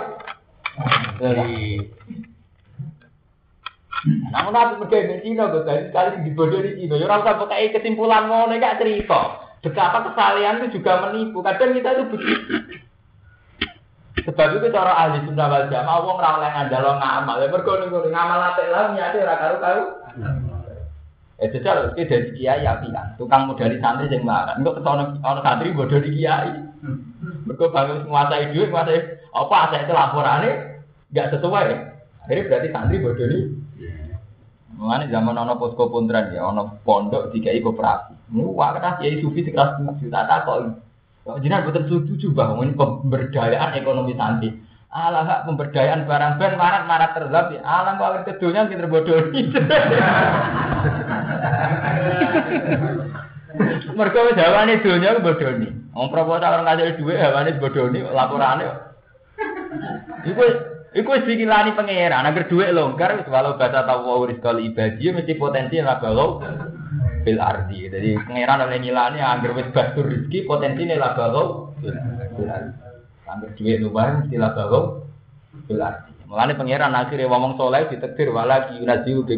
Namun 4.04 4.52
aku 4.52 4.92
ke 4.92 5.24
Cina, 5.24 5.48
dari 5.48 5.88
sekali 5.88 6.28
di 6.28 6.32
di 6.36 6.72
Cina. 6.84 6.96
Ya 7.00 7.08
orang 7.08 7.24
pakai 7.24 7.72
kesimpulan 7.72 8.28
mau 8.28 8.52
gak 8.52 8.84
cerita. 8.84 9.40
Betapa 9.64 10.12
kesalahan 10.12 10.60
itu 10.60 10.80
juga 10.80 11.08
menipu. 11.08 11.40
Kadang 11.40 11.72
kita 11.72 11.96
itu 11.96 12.04
begitu. 12.12 12.54
Sebab 14.24 14.60
itu 14.60 14.68
cara 14.72 14.94
ahli 14.94 15.24
sunnah 15.24 15.48
wal 15.52 15.68
jamaah 15.68 16.00
wong 16.04 16.20
ora 16.20 16.40
oleh 16.40 16.50
ngandalo 16.52 16.92
ngamal. 17.00 17.36
Ya 17.40 17.48
mergo 17.48 17.72
ngono 17.80 18.08
ngamal 18.08 18.40
apik 18.54 18.68
lah 18.72 18.92
niate 18.92 19.18
ora 19.24 19.36
karo-karo. 19.40 19.84
Eh 21.42 21.50
jajal 21.50 21.92
iki 21.98 22.08
dari 22.08 22.30
kiai 22.38 22.64
apian, 22.64 23.18
tukang 23.20 23.50
modali 23.50 23.82
santri 23.84 24.08
sing 24.08 24.24
marah. 24.24 24.56
Engko 24.56 24.80
ketone 24.80 25.18
ana 25.24 25.42
santri 25.44 25.76
bodoh 25.76 26.00
di 26.00 26.12
kiai. 26.14 26.56
Mergo 27.44 27.72
bangun 27.74 28.08
menguasai 28.08 28.54
duit, 28.56 28.72
menguasai 28.72 29.00
apa 29.34 29.82
itu 29.82 29.92
laporane 29.92 30.52
enggak 31.12 31.30
sesuai. 31.36 31.68
Akhirnya 32.24 32.48
berarti 32.48 32.68
santri 32.72 33.04
bodoh 33.04 33.28
nih. 33.28 33.44
Mengenai 34.74 35.14
zaman 35.14 35.38
ono 35.38 35.54
posko 35.62 35.90
puntran 35.94 36.34
ya, 36.34 36.50
ono 36.50 36.82
pondok 36.82 37.30
tiga 37.30 37.54
koperasi. 37.62 38.34
Ini 38.34 38.42
wah 38.42 38.74
kata 38.74 38.98
kiai 39.00 39.22
sufi 39.22 39.46
sekeras 39.46 39.78
juta 40.02 40.26
tak 40.26 40.50
kok. 40.50 40.82
Jinak 41.40 41.70
betul 41.70 41.88
setuju 41.88 42.36
bahwa 42.36 42.66
ini 42.66 42.76
pemberdayaan 42.76 43.78
ekonomi 43.80 44.18
santri. 44.18 44.50
Alah 44.94 45.26
hak 45.26 45.40
pemberdayaan 45.50 46.06
barang 46.06 46.38
ben 46.42 46.54
marat 46.58 46.84
marat 46.90 47.14
terlap 47.14 47.54
ya. 47.54 47.62
Alah 47.62 47.96
kok 47.96 48.08
awet 48.10 48.26
kedunya 48.28 48.68
kita 48.68 48.90
bodoh 48.90 49.30
Mereka 53.94 54.20
dunia 54.82 55.22
bodoh 55.22 55.52
nih. 55.62 55.72
Om 55.94 56.10
proposal 56.10 56.50
orang 56.58 56.66
ngasih 56.66 56.98
duit, 56.98 57.22
jawabannya 57.22 57.62
bodoh 57.62 57.86
nih, 57.94 58.02
laporannya. 58.02 58.74
Iku 60.26 60.73
Iku 60.94 61.10
wis 61.10 61.26
dikilani 61.26 61.74
pangeran, 61.74 62.22
agar 62.22 62.46
duit 62.46 62.70
longgar 62.70 63.18
wis 63.18 63.26
walau 63.26 63.58
bahasa 63.58 63.82
tawu 63.82 64.30
rizqal 64.30 64.62
ibadi 64.62 65.10
mesti 65.10 65.34
potensi 65.42 65.82
lah 65.82 65.98
kalau 65.98 66.38
bil 67.26 67.40
ardi. 67.42 67.90
Jadi 67.90 68.14
pangeran 68.22 68.70
oleh 68.70 68.78
ngilani 68.78 69.18
agar 69.18 69.58
wis 69.58 69.74
basur 69.74 70.06
rezeki 70.06 70.46
potensine 70.46 70.94
lah 71.02 71.18
kalau 71.18 71.74
bil 71.82 72.46
ardi. 72.46 72.78
Agar 73.26 73.50
duit 73.58 73.78
luar 73.82 74.22
mesti 74.22 74.38
lah 74.38 74.54
kalau 74.54 75.10
bil 75.66 75.82
ardi. 75.82 76.14
Mulane 76.30 76.54
pangeran 76.58 76.98
akhirnya 76.98 77.30
ngomong 77.30 77.62
soleh 77.62 77.90
ditekdir 77.94 78.34
wala 78.34 78.70
ki 78.70 78.82
yunaziu 78.82 79.22
bi 79.22 79.38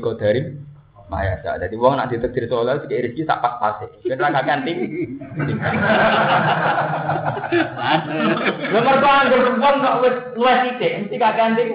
Maya 1.06 1.38
sa. 1.45 1.62
Jadi 1.62 1.78
wong 1.78 2.01
nak 2.01 2.10
ditekdir 2.10 2.49
soleh 2.49 2.82
sik 2.82 2.89
rezeki 2.89 3.30
tak 3.30 3.38
pas-pas. 3.38 3.78
Ben 4.01 4.18
ra 4.18 4.41
ting. 4.66 4.78
Nomor 8.74 8.95
anggur 9.06 9.41
wong 9.62 9.76
kok 9.86 9.99
wis 10.01 10.16
luwes 10.34 10.58
sithik 10.66 11.06
mesti 11.06 11.16
kakean 11.22 11.53
ting. 11.53 11.70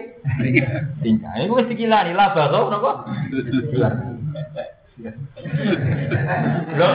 Tingkah. 0.99 1.31
Iku 1.47 1.62
wis 1.62 1.70
dikilani 1.70 2.11
lah 2.11 2.35
bakal 2.35 2.74
napa? 2.74 3.07
Lho, 6.74 6.89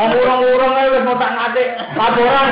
wong 0.00 0.10
urung-urung 0.16 0.74
ae 0.80 0.92
wis 0.96 1.04
mau 1.04 1.20
tak 1.20 1.32
ngate 1.36 1.64
laporan. 1.92 2.46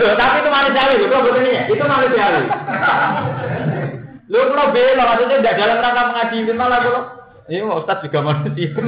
Tapi 0.00 0.36
itu 0.40 0.48
manusiawi, 0.48 0.94
itu 0.96 1.12
betul 1.12 1.44
ini, 1.44 1.52
itu 1.68 1.84
manusiawi. 1.84 2.42
Lu 4.30 4.38
kalau 4.46 4.70
bela, 4.70 5.02
maksudnya 5.10 5.42
tidak 5.42 5.58
dalam 5.58 5.82
rangka 5.82 6.02
mengadili 6.06 6.52
malah 6.54 6.78
kalau 6.86 7.02
ini 7.50 7.66
mau 7.66 7.82
Ustaz 7.82 7.98
juga 8.06 8.22
manusia. 8.22 8.70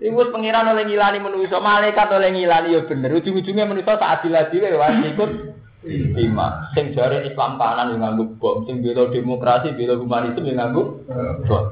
Ibu 0.00 0.32
pengiran 0.32 0.70
oleh 0.70 0.86
ngilani 0.86 1.18
manusia, 1.18 1.58
malaikat 1.58 2.06
oleh 2.08 2.30
ngilani 2.30 2.78
ya 2.78 2.86
bener. 2.86 3.10
Ujung-ujungnya 3.18 3.66
manusia 3.66 3.98
saat 3.98 4.22
adil-adil 4.22 4.62
ya 4.62 4.78
ikut 5.10 5.30
lima. 5.90 6.70
Sing 6.78 6.94
jare 6.94 7.26
Islam 7.26 7.58
kanan 7.58 7.98
yang 7.98 8.00
nganggup 8.06 8.38
bom, 8.38 8.62
sing 8.64 8.78
bela 8.78 9.10
demokrasi, 9.10 9.74
bela 9.74 9.98
humanisme 9.98 10.46
yang 10.46 10.56
nganggup 10.62 11.02
bom. 11.50 11.64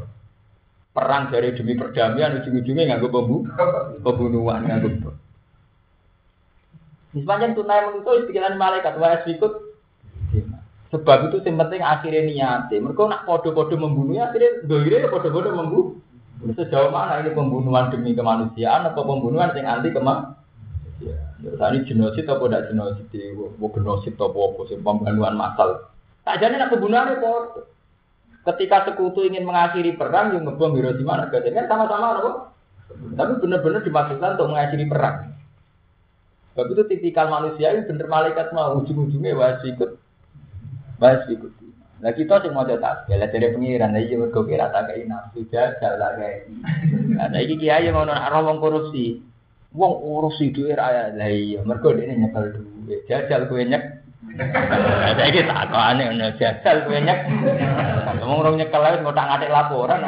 Perang 0.91 1.31
dari 1.31 1.55
demi 1.55 1.79
perdamaian, 1.79 2.43
ujung-ujungnya 2.43 2.99
nganggup 2.99 3.15
bom, 3.15 3.47
pembunuhan 4.03 4.67
nganggup 4.67 4.93
bom. 5.07 5.17
Sepanjang 7.15 7.55
tunai 7.57 7.87
manusia, 7.87 8.27
pikiran 8.27 8.59
malaikat, 8.59 8.99
wah 8.99 9.23
ikut 9.23 9.68
Sebab 10.89 11.29
itu 11.29 11.45
yang 11.45 11.61
penting 11.61 11.85
akhirnya 11.85 12.23
niatnya. 12.25 12.81
Mereka 12.81 13.03
nak 13.13 13.29
podo-podo 13.29 13.77
membunuh, 13.77 14.25
akhirnya 14.25 14.65
doire 14.65 15.05
ya 15.05 15.09
podo-podo 15.13 15.53
membunuh. 15.53 15.87
Sejauh 16.55 16.95
mana 16.95 17.19
ini 17.21 17.35
pembunuhan 17.35 17.91
demi 17.91 18.15
kemanusiaan 18.15 18.87
atau 18.89 19.03
pembunuhan 19.05 19.53
yang 19.59 19.83
anti 19.83 19.91
kemanusiaan? 19.93 20.39
Ya, 21.45 21.67
ini 21.71 21.87
genosid 21.87 22.27
atau 22.27 22.47
tidak 22.49 22.73
genosid? 22.73 23.11
Mau 23.59 23.69
genosid 23.71 24.15
atau 24.17 24.33
apa? 24.33 24.61
Sih 24.71 24.79
pembunuhan 24.81 25.35
massal. 25.37 25.91
Tak 26.25 26.41
jadi 26.41 26.57
nak 26.57 26.73
pembunuhan 26.73 27.15
itu. 27.15 27.33
Ketika 28.49 28.89
sekutu 28.89 29.29
ingin 29.29 29.45
mengakhiri 29.45 29.93
perang, 30.01 30.33
yang 30.33 30.49
ngebom 30.49 30.73
Hiroshima, 30.73 31.21
Nagasaki 31.21 31.53
kan 31.53 31.69
sama-sama, 31.69 32.17
apa? 32.17 32.31
Tapi 32.89 33.33
benar-benar 33.45 33.85
dimaksudkan 33.85 34.41
untuk 34.41 34.49
mengakhiri 34.57 34.89
perang. 34.89 35.37
Sebab 36.57 36.75
itu 36.75 36.83
tipikal 36.89 37.29
manusia 37.29 37.77
ini 37.77 37.85
benar 37.85 38.09
malaikat 38.09 38.51
mau 38.57 38.81
ujung-ujungnya 38.81 39.37
wajib 39.37 39.77
ikut 39.77 39.91
Bahas 40.99 41.23
ikuti. 41.31 41.71
Nah 41.99 42.15
kita 42.15 42.43
sih 42.47 42.51
mau 42.55 42.63
ya 42.63 42.79
lihat 43.11 43.35
dari 43.35 43.51
pengiran, 43.51 43.91
nah 43.91 43.99
iya 43.99 44.15
mereka 44.15 44.47
kira 44.47 44.71
tak 44.71 44.87
kayak 44.87 45.11
nafsu 45.11 45.43
jajal 45.51 45.99
tak 45.99 46.15
kayak. 46.15 46.47
Nah 47.19 47.41
iki 47.43 47.59
kiai 47.59 47.91
ngono 47.91 48.15
nak 48.15 48.31
wong 48.39 48.63
korupsi, 48.63 49.19
wong 49.75 49.99
urus 49.99 50.39
itu 50.39 50.71
era 50.71 51.11
lah 51.11 51.27
iya 51.27 51.59
mereka 51.67 51.99
dia 51.99 52.15
nyekal 52.15 52.55
duit, 52.55 53.03
jajal 53.11 53.51
kue 53.51 53.67
nyek. 53.67 53.83
Nah 54.39 55.27
iki 55.27 55.43
tak 55.43 55.75
kau 55.75 55.83
aneh, 55.83 56.07
jajal 56.39 56.87
kue 56.87 57.03
nyek. 57.03 57.19
Ngomong 58.23 58.47
orang 58.47 58.63
nyekel 58.63 58.79
lagi 58.79 59.03
ngotak 59.03 59.27
ngatik 59.27 59.51
laporan. 59.51 59.99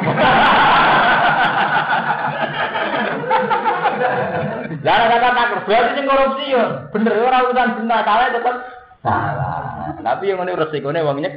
Lah 4.81 4.95
kata 5.11 5.29
tak 5.35 5.67
berarti 5.67 5.91
sing 5.99 6.05
korupsi 6.07 6.55
yo, 6.55 6.63
bener 6.95 7.19
orang 7.19 7.51
urusan 7.51 7.69
benar, 7.83 7.99
salah 8.07 8.31
tetap 8.31 8.55
salah. 9.01 9.97
Tapi 9.99 10.29
yang 10.29 10.45
ini 10.45 10.57
resikonya 10.57 11.05
uangnya. 11.05 11.31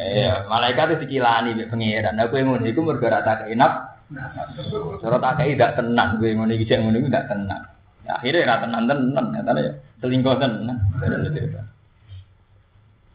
Iya, 0.00 0.48
malaikat 0.48 0.96
itu 0.96 1.00
dikilani 1.06 1.58
di 1.58 1.66
pengiran. 1.68 2.18
Aku 2.22 2.38
yang 2.38 2.54
ngono 2.54 2.66
iku 2.66 2.80
mergo 2.82 3.06
tak 3.10 3.46
enak. 3.46 3.72
Cara 5.02 5.16
tak 5.22 5.34
kei 5.38 5.54
tidak 5.54 5.78
tenang, 5.78 6.18
gue 6.18 6.34
ngono 6.34 6.50
iki 6.50 6.66
sing 6.66 6.82
ngono 6.82 6.98
iku 6.98 7.08
tidak 7.10 7.28
tenang. 7.30 7.62
Ya, 8.02 8.18
akhirnya 8.18 8.48
ra 8.48 8.56
tenang 8.64 8.82
tenan, 8.90 9.24
nyatane 9.30 9.60
ya 9.60 9.72
selingkuh 10.02 10.34
tenan. 10.40 10.76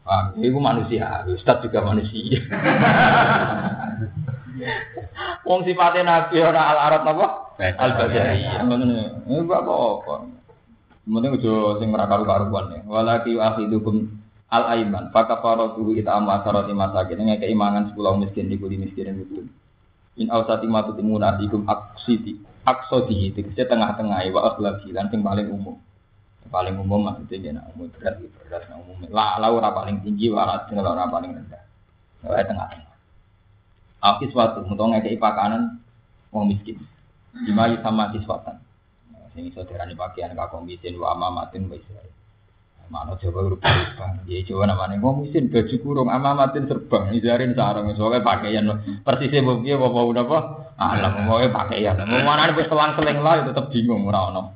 Wah, 0.05 0.29
itu 0.37 0.61
manusia, 0.61 1.25
Ustaz 1.25 1.65
juga 1.65 1.81
manusia. 1.81 2.37
Wong 5.45 5.61
sifatnya 5.67 6.01
nabi 6.03 6.41
ora 6.41 6.61
al 6.73 6.79
arab 6.91 7.01
napa? 7.05 7.27
Al 7.59 7.91
basari. 7.95 8.41
Ngono. 8.63 8.85
Ini 9.29 9.43
apa-apa. 9.45 10.15
Mending 11.05 11.37
aja 11.37 11.53
sing 11.77 11.93
ora 11.93 12.09
karu-karuan 12.09 12.73
ya. 12.73 12.79
Walaki 12.89 13.37
akhidukum 13.37 14.09
al 14.49 14.63
aiman. 14.73 15.13
Fakafaratu 15.13 15.93
it'am 15.93 16.25
asarati 16.31 16.73
masakin. 16.73 17.29
Ngeke 17.29 17.45
imangan 17.51 17.93
10 17.93 18.21
miskin 18.25 18.49
di 18.49 18.57
kuli 18.57 18.81
miskin 18.81 19.13
itu. 19.21 19.45
In 20.17 20.31
ausati 20.31 20.65
matu 20.65 20.97
timuna 20.97 21.37
ikum 21.37 21.67
aksiti. 21.69 22.39
Aksodi 22.65 23.29
itu 23.29 23.45
tengah-tengah 23.53 24.25
wa 24.33 24.41
akhlaki 24.49 24.89
lan 24.89 25.13
sing 25.13 25.21
paling 25.21 25.45
umum. 25.53 25.77
Paling 26.49 26.77
umum 26.81 27.05
maksudnya 27.05 27.53
ya 27.53 27.61
umum 27.77 27.93
berat 27.93 28.17
berat 28.41 28.65
umum. 28.73 28.97
Lah 29.13 29.37
ora 29.45 29.69
paling 29.69 30.01
tinggi 30.01 30.33
wa 30.33 30.65
ora 30.65 31.05
paling 31.05 31.37
rendah. 31.37 31.61
Wae 32.25 32.41
tengah-tengah. 32.41 32.94
Akis 34.03 34.31
suatu 34.31 34.65
untuk 34.67 34.91
ngekei 34.91 35.19
pakanan 35.19 35.79
wong 36.33 36.51
miskin. 36.51 36.79
Lima 37.35 37.71
sama 37.83 38.11
kiswatan. 38.15 38.59
Sing 39.35 39.51
iso 39.51 39.67
darani 39.67 39.99
pakaian 39.99 40.31
kakong 40.31 40.63
miskin 40.63 40.95
wa 40.95 41.11
amamatin 41.11 41.67
wa 41.67 41.75
Israel. 41.75 42.11
Mana 42.87 43.17
coba 43.17 43.39
serban. 43.49 44.23
Ya 44.29 44.39
coba 44.47 44.63
namanya 44.71 44.95
wong 45.03 45.27
miskin 45.27 45.51
baju 45.51 45.75
kurung 45.83 46.07
amamatin 46.07 46.71
serban. 46.71 47.11
Izarin 47.11 47.51
sarung 47.57 47.91
soalnya 47.97 48.23
pakaian 48.23 48.69
persisnya 49.03 49.43
mbok 49.43 49.65
piye 49.65 49.75
apa 49.75 49.99
apa. 50.23 50.37
Alam 50.75 51.27
mau 51.27 51.39
pakaian. 51.39 51.99
Mau 52.03 52.23
mana 52.23 52.55
wis 52.55 52.67
selang-seling 52.71 53.19
lah 53.19 53.43
tetep 53.43 53.67
bingung 53.73 54.07
ora. 54.07 54.55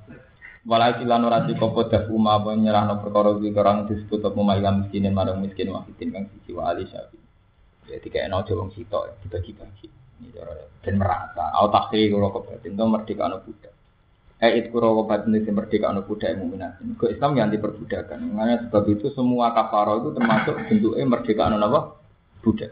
Walau 0.70 0.92
silan 1.00 1.24
ora 1.26 1.48
dikopo 1.48 1.88
dafu 1.88 2.20
ma 2.20 2.38
apa 2.38 2.54
nyerahno 2.54 3.00
perkara 3.00 3.32
iki 3.40 3.56
orang 3.56 3.88
disebut 3.90 4.22
apa 4.22 4.40
ma'ilam 4.44 4.86
miskinin 4.86 5.16
marang 5.16 5.40
miskin 5.40 5.72
wahidin 5.72 6.12
kang 6.12 6.28
siji 6.30 6.52
wa 6.54 6.70
ali. 6.70 6.84
Ya 7.90 7.98
dikekno 7.98 8.46
aja 8.46 8.54
wong 8.54 8.70
sitok 8.78 9.18
dibagi-bagi. 9.26 9.88
Ini 10.22 10.30
cara 10.36 10.54
dan 10.86 10.96
merasa. 11.02 11.50
Au 11.58 11.74
takhir 11.74 12.14
kula 12.14 12.30
kebatin 12.30 12.78
to 12.78 12.86
merdeka 12.86 13.26
anu 13.26 13.42
budak. 13.42 13.74
Eh 14.40 14.52
itu 14.62 14.72
kuro 14.72 15.04
batin 15.04 15.36
itu 15.36 15.52
merdeka 15.52 15.90
anu 15.90 16.06
budak 16.06 16.38
mukminat. 16.38 16.78
Ke 16.96 17.12
Islam 17.12 17.36
yang 17.36 17.50
diperbudakan. 17.50 18.18
Makanya 18.38 18.56
sebab 18.70 18.84
itu 18.94 19.10
semua 19.12 19.52
kafaro 19.52 20.06
itu 20.06 20.10
termasuk 20.14 20.56
bentuknya 20.70 21.04
merdeka 21.10 21.42
anu 21.50 21.58
apa? 21.60 21.80
Budak. 22.46 22.72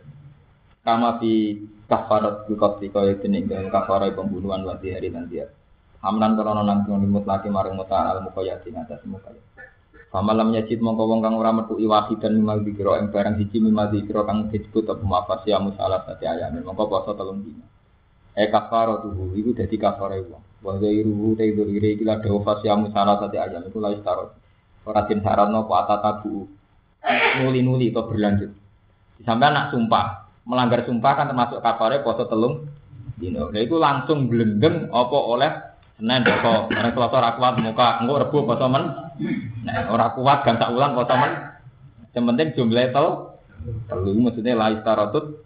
Kama 0.85 1.19
fi 1.19 1.59
kafarat 1.89 2.47
bukati 2.47 2.87
kaya 2.93 3.19
dening 3.19 3.49
kafarat 3.67 4.15
pembunuhan 4.15 4.63
wa 4.63 4.79
hari 4.79 5.09
dan 5.11 5.27
dia. 5.27 5.51
Hamlan 5.99 6.37
krono 6.37 6.61
nang 6.61 6.85
limut 6.85 7.25
lagi 7.25 7.49
marang 7.49 7.73
muta 7.73 8.13
al 8.13 8.21
mukoyat 8.21 8.63
ing 8.69 8.77
atas 8.77 9.01
Famalam 10.17 10.49
yajid 10.49 10.81
mongko 10.81 11.13
wong 11.13 11.21
kang 11.21 11.37
ora 11.37 11.53
metu 11.53 11.77
iwahi 11.77 12.17
dan 12.17 12.41
mimal 12.41 12.65
dikira 12.65 12.97
ing 12.97 13.13
barang 13.13 13.37
siji 13.37 13.61
mimal 13.61 13.93
dikira 13.93 14.25
kang 14.25 14.49
disebut 14.49 14.89
apa 14.89 15.05
mafas 15.05 15.45
ya 15.45 15.61
musalah 15.61 16.01
sate 16.09 16.25
ayam 16.25 16.57
mongko 16.65 16.89
poso 16.89 17.13
telung 17.13 17.45
dina. 17.45 17.61
E 18.33 18.49
kafaro 18.49 19.05
tuhu 19.05 19.37
iku 19.37 19.53
dadi 19.53 19.77
kafare 19.77 20.25
wong. 20.25 20.41
Wa 20.65 20.81
zairuhu 20.81 21.37
te 21.37 21.53
dzuri 21.53 22.01
iki 22.01 22.01
la 22.01 22.17
dawa 22.17 22.41
fasya 22.41 22.73
musalah 22.81 23.21
sate 23.21 23.37
ayam 23.37 23.61
iku 23.69 23.77
la 23.77 23.93
istaro. 23.93 24.33
Ora 24.89 25.05
din 25.05 25.21
saranno 25.21 25.69
apa 25.69 25.85
atatabu. 25.85 26.49
Nuli-nuli 27.37 27.93
to 27.93 28.01
berlanjut. 28.09 28.49
Sampai 29.21 29.53
anak 29.53 29.69
sumpah, 29.69 30.33
melanggar 30.49 30.81
sumpah 30.89 31.13
kan 31.13 31.29
termasuk 31.29 31.61
kafare 31.61 32.01
poso 32.01 32.25
telung 32.25 32.65
dino. 33.21 33.53
Nah 33.53 33.61
itu 33.61 33.77
langsung 33.77 34.25
blendeng 34.25 34.89
apa 34.89 35.17
oleh 35.29 35.51
Senin 35.97 36.21
poso, 36.21 36.69
orang 36.69 36.93
Selasa 36.93 37.15
ora 37.17 37.31
kuat 37.41 37.53
muka, 37.57 38.05
engko 38.05 38.21
Rebo 38.21 38.45
poso 38.45 38.69
men. 38.69 38.85
Nah, 39.65 39.89
ora 39.89 40.13
kuat 40.13 40.45
gang 40.45 40.61
tak 40.61 40.69
ulang 40.69 40.93
poso 40.93 41.17
men. 41.17 41.33
Yang 42.13 42.23
penting 42.29 42.47
jumlah 42.53 42.85
tel 42.93 43.07
telu 43.89 44.13
maksudnya 44.21 44.53
la 44.53 44.73
istaratut 44.77 45.41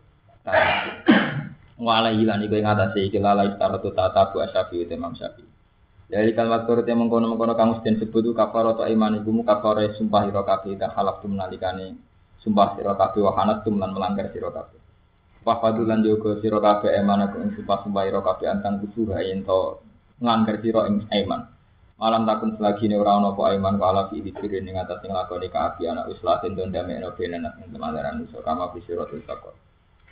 wala 1.79 2.11
hilan 2.11 2.43
iku 2.43 2.55
ing 2.59 2.67
atase 2.67 2.99
iki 2.99 3.19
la 3.23 3.47
istaratut 3.47 3.95
tata 3.95 4.27
bu 4.35 4.43
asyafi. 4.43 4.91
Dari 6.11 6.35
kalimat 6.35 6.67
turut 6.67 6.83
yang 6.83 6.99
mengkono 6.99 7.31
mengkono 7.31 7.55
kamu 7.55 7.79
sedang 7.79 8.03
sebut 8.03 8.35
kafaro 8.35 8.75
atau 8.75 8.83
iman 8.83 9.23
ibu 9.23 9.31
mu 9.31 9.47
kafaro 9.47 9.79
sumpah 9.95 10.27
hiro 10.27 10.43
kafe 10.43 10.75
dan 10.75 10.91
halak 10.91 11.23
tu 11.23 11.31
menalikane 11.31 11.95
sumpah 12.43 12.75
hiro 12.75 12.91
tu 13.63 13.71
melan 13.71 13.95
melanggar 13.95 14.27
hiro 14.35 14.51
kafe. 14.51 14.75
Wafadulan 15.47 16.03
juga 16.03 16.35
hiro 16.43 16.59
kafe 16.59 16.91
eman 16.91 17.23
aku 17.23 17.39
ing 17.39 17.55
sumpah 17.55 17.87
sumpah 17.87 18.03
hiro 18.03 18.19
antang 18.43 18.83
ayin 19.15 19.47
to 19.47 19.79
nglanggar 20.21 20.61
sira 20.61 20.85
ing 20.85 21.09
aiman. 21.09 21.49
Malam 22.01 22.25
takun 22.25 22.57
selagi 22.57 22.89
ne 22.89 22.97
ora 22.97 23.17
ana 23.17 23.33
apa 23.33 23.41
aiman 23.53 23.77
wala 23.77 24.09
fi 24.09 24.21
dikirin 24.21 24.69
ing 24.69 24.77
atas 24.77 25.01
sing 25.01 25.13
lakoni 25.13 25.49
kaapian 25.49 25.97
wis 26.09 26.21
latin 26.25 26.57
don 26.57 26.69
damekno 26.73 27.13
benen 27.17 27.45
ing 27.61 27.69
temadaran 27.73 28.21
musuh 28.21 28.41
kama 28.45 28.69
bisira 28.73 29.05
takon. 29.05 29.53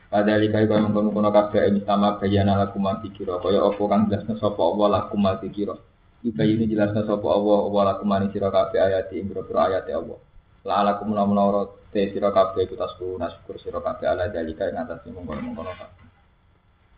Padahal 0.10 0.42
kai 0.50 0.66
kaya 0.66 0.82
mengkono-kono 0.82 1.30
kabeh 1.30 1.70
ing 1.70 1.86
sama 1.86 2.18
bayana 2.18 2.58
lakum 2.58 2.82
kira 3.14 3.38
kaya 3.42 3.62
apa 3.62 3.84
kang 3.86 4.10
jelasna 4.10 4.34
sapa 4.42 4.58
Allah 4.58 4.88
lakum 5.06 5.22
kira. 5.54 5.78
Ika 6.26 6.44
ini 6.46 6.66
jelasna 6.66 7.06
sapa 7.06 7.26
Allah 7.30 7.58
Allah 7.70 7.84
lakum 7.94 8.10
sira 8.34 8.50
kabeh 8.50 8.82
ayat 8.82 9.14
ing 9.14 9.30
boro 9.30 9.46
ayat 9.54 9.86
Allah. 9.94 10.18
La 10.66 10.82
alakum 10.82 11.14
la 11.14 11.26
menara 11.26 11.70
te 11.94 12.10
sira 12.10 12.34
kabeh 12.34 12.66
iku 12.66 12.74
tasku 12.78 13.18
nasyukur 13.22 13.62
sira 13.62 13.82
kabeh 13.82 14.10
ala 14.10 14.30
dalika 14.34 14.66
ing 14.70 14.82
atas 14.82 15.06
mengkono-mengkono 15.10 15.74
kabeh. 15.78 16.06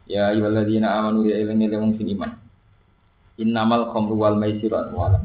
Ya 0.08 0.32
ayyuhalladzina 0.32 1.00
amanu 1.00 1.28
ya 1.28 1.36
ilmi 1.40 1.68
wong 1.68 1.96
sing 1.96 2.12
iman. 2.16 2.51
Innamal 3.38 3.92
khamru 3.94 4.16
wal 4.20 4.36
maisir 4.36 4.72
wal 4.72 5.22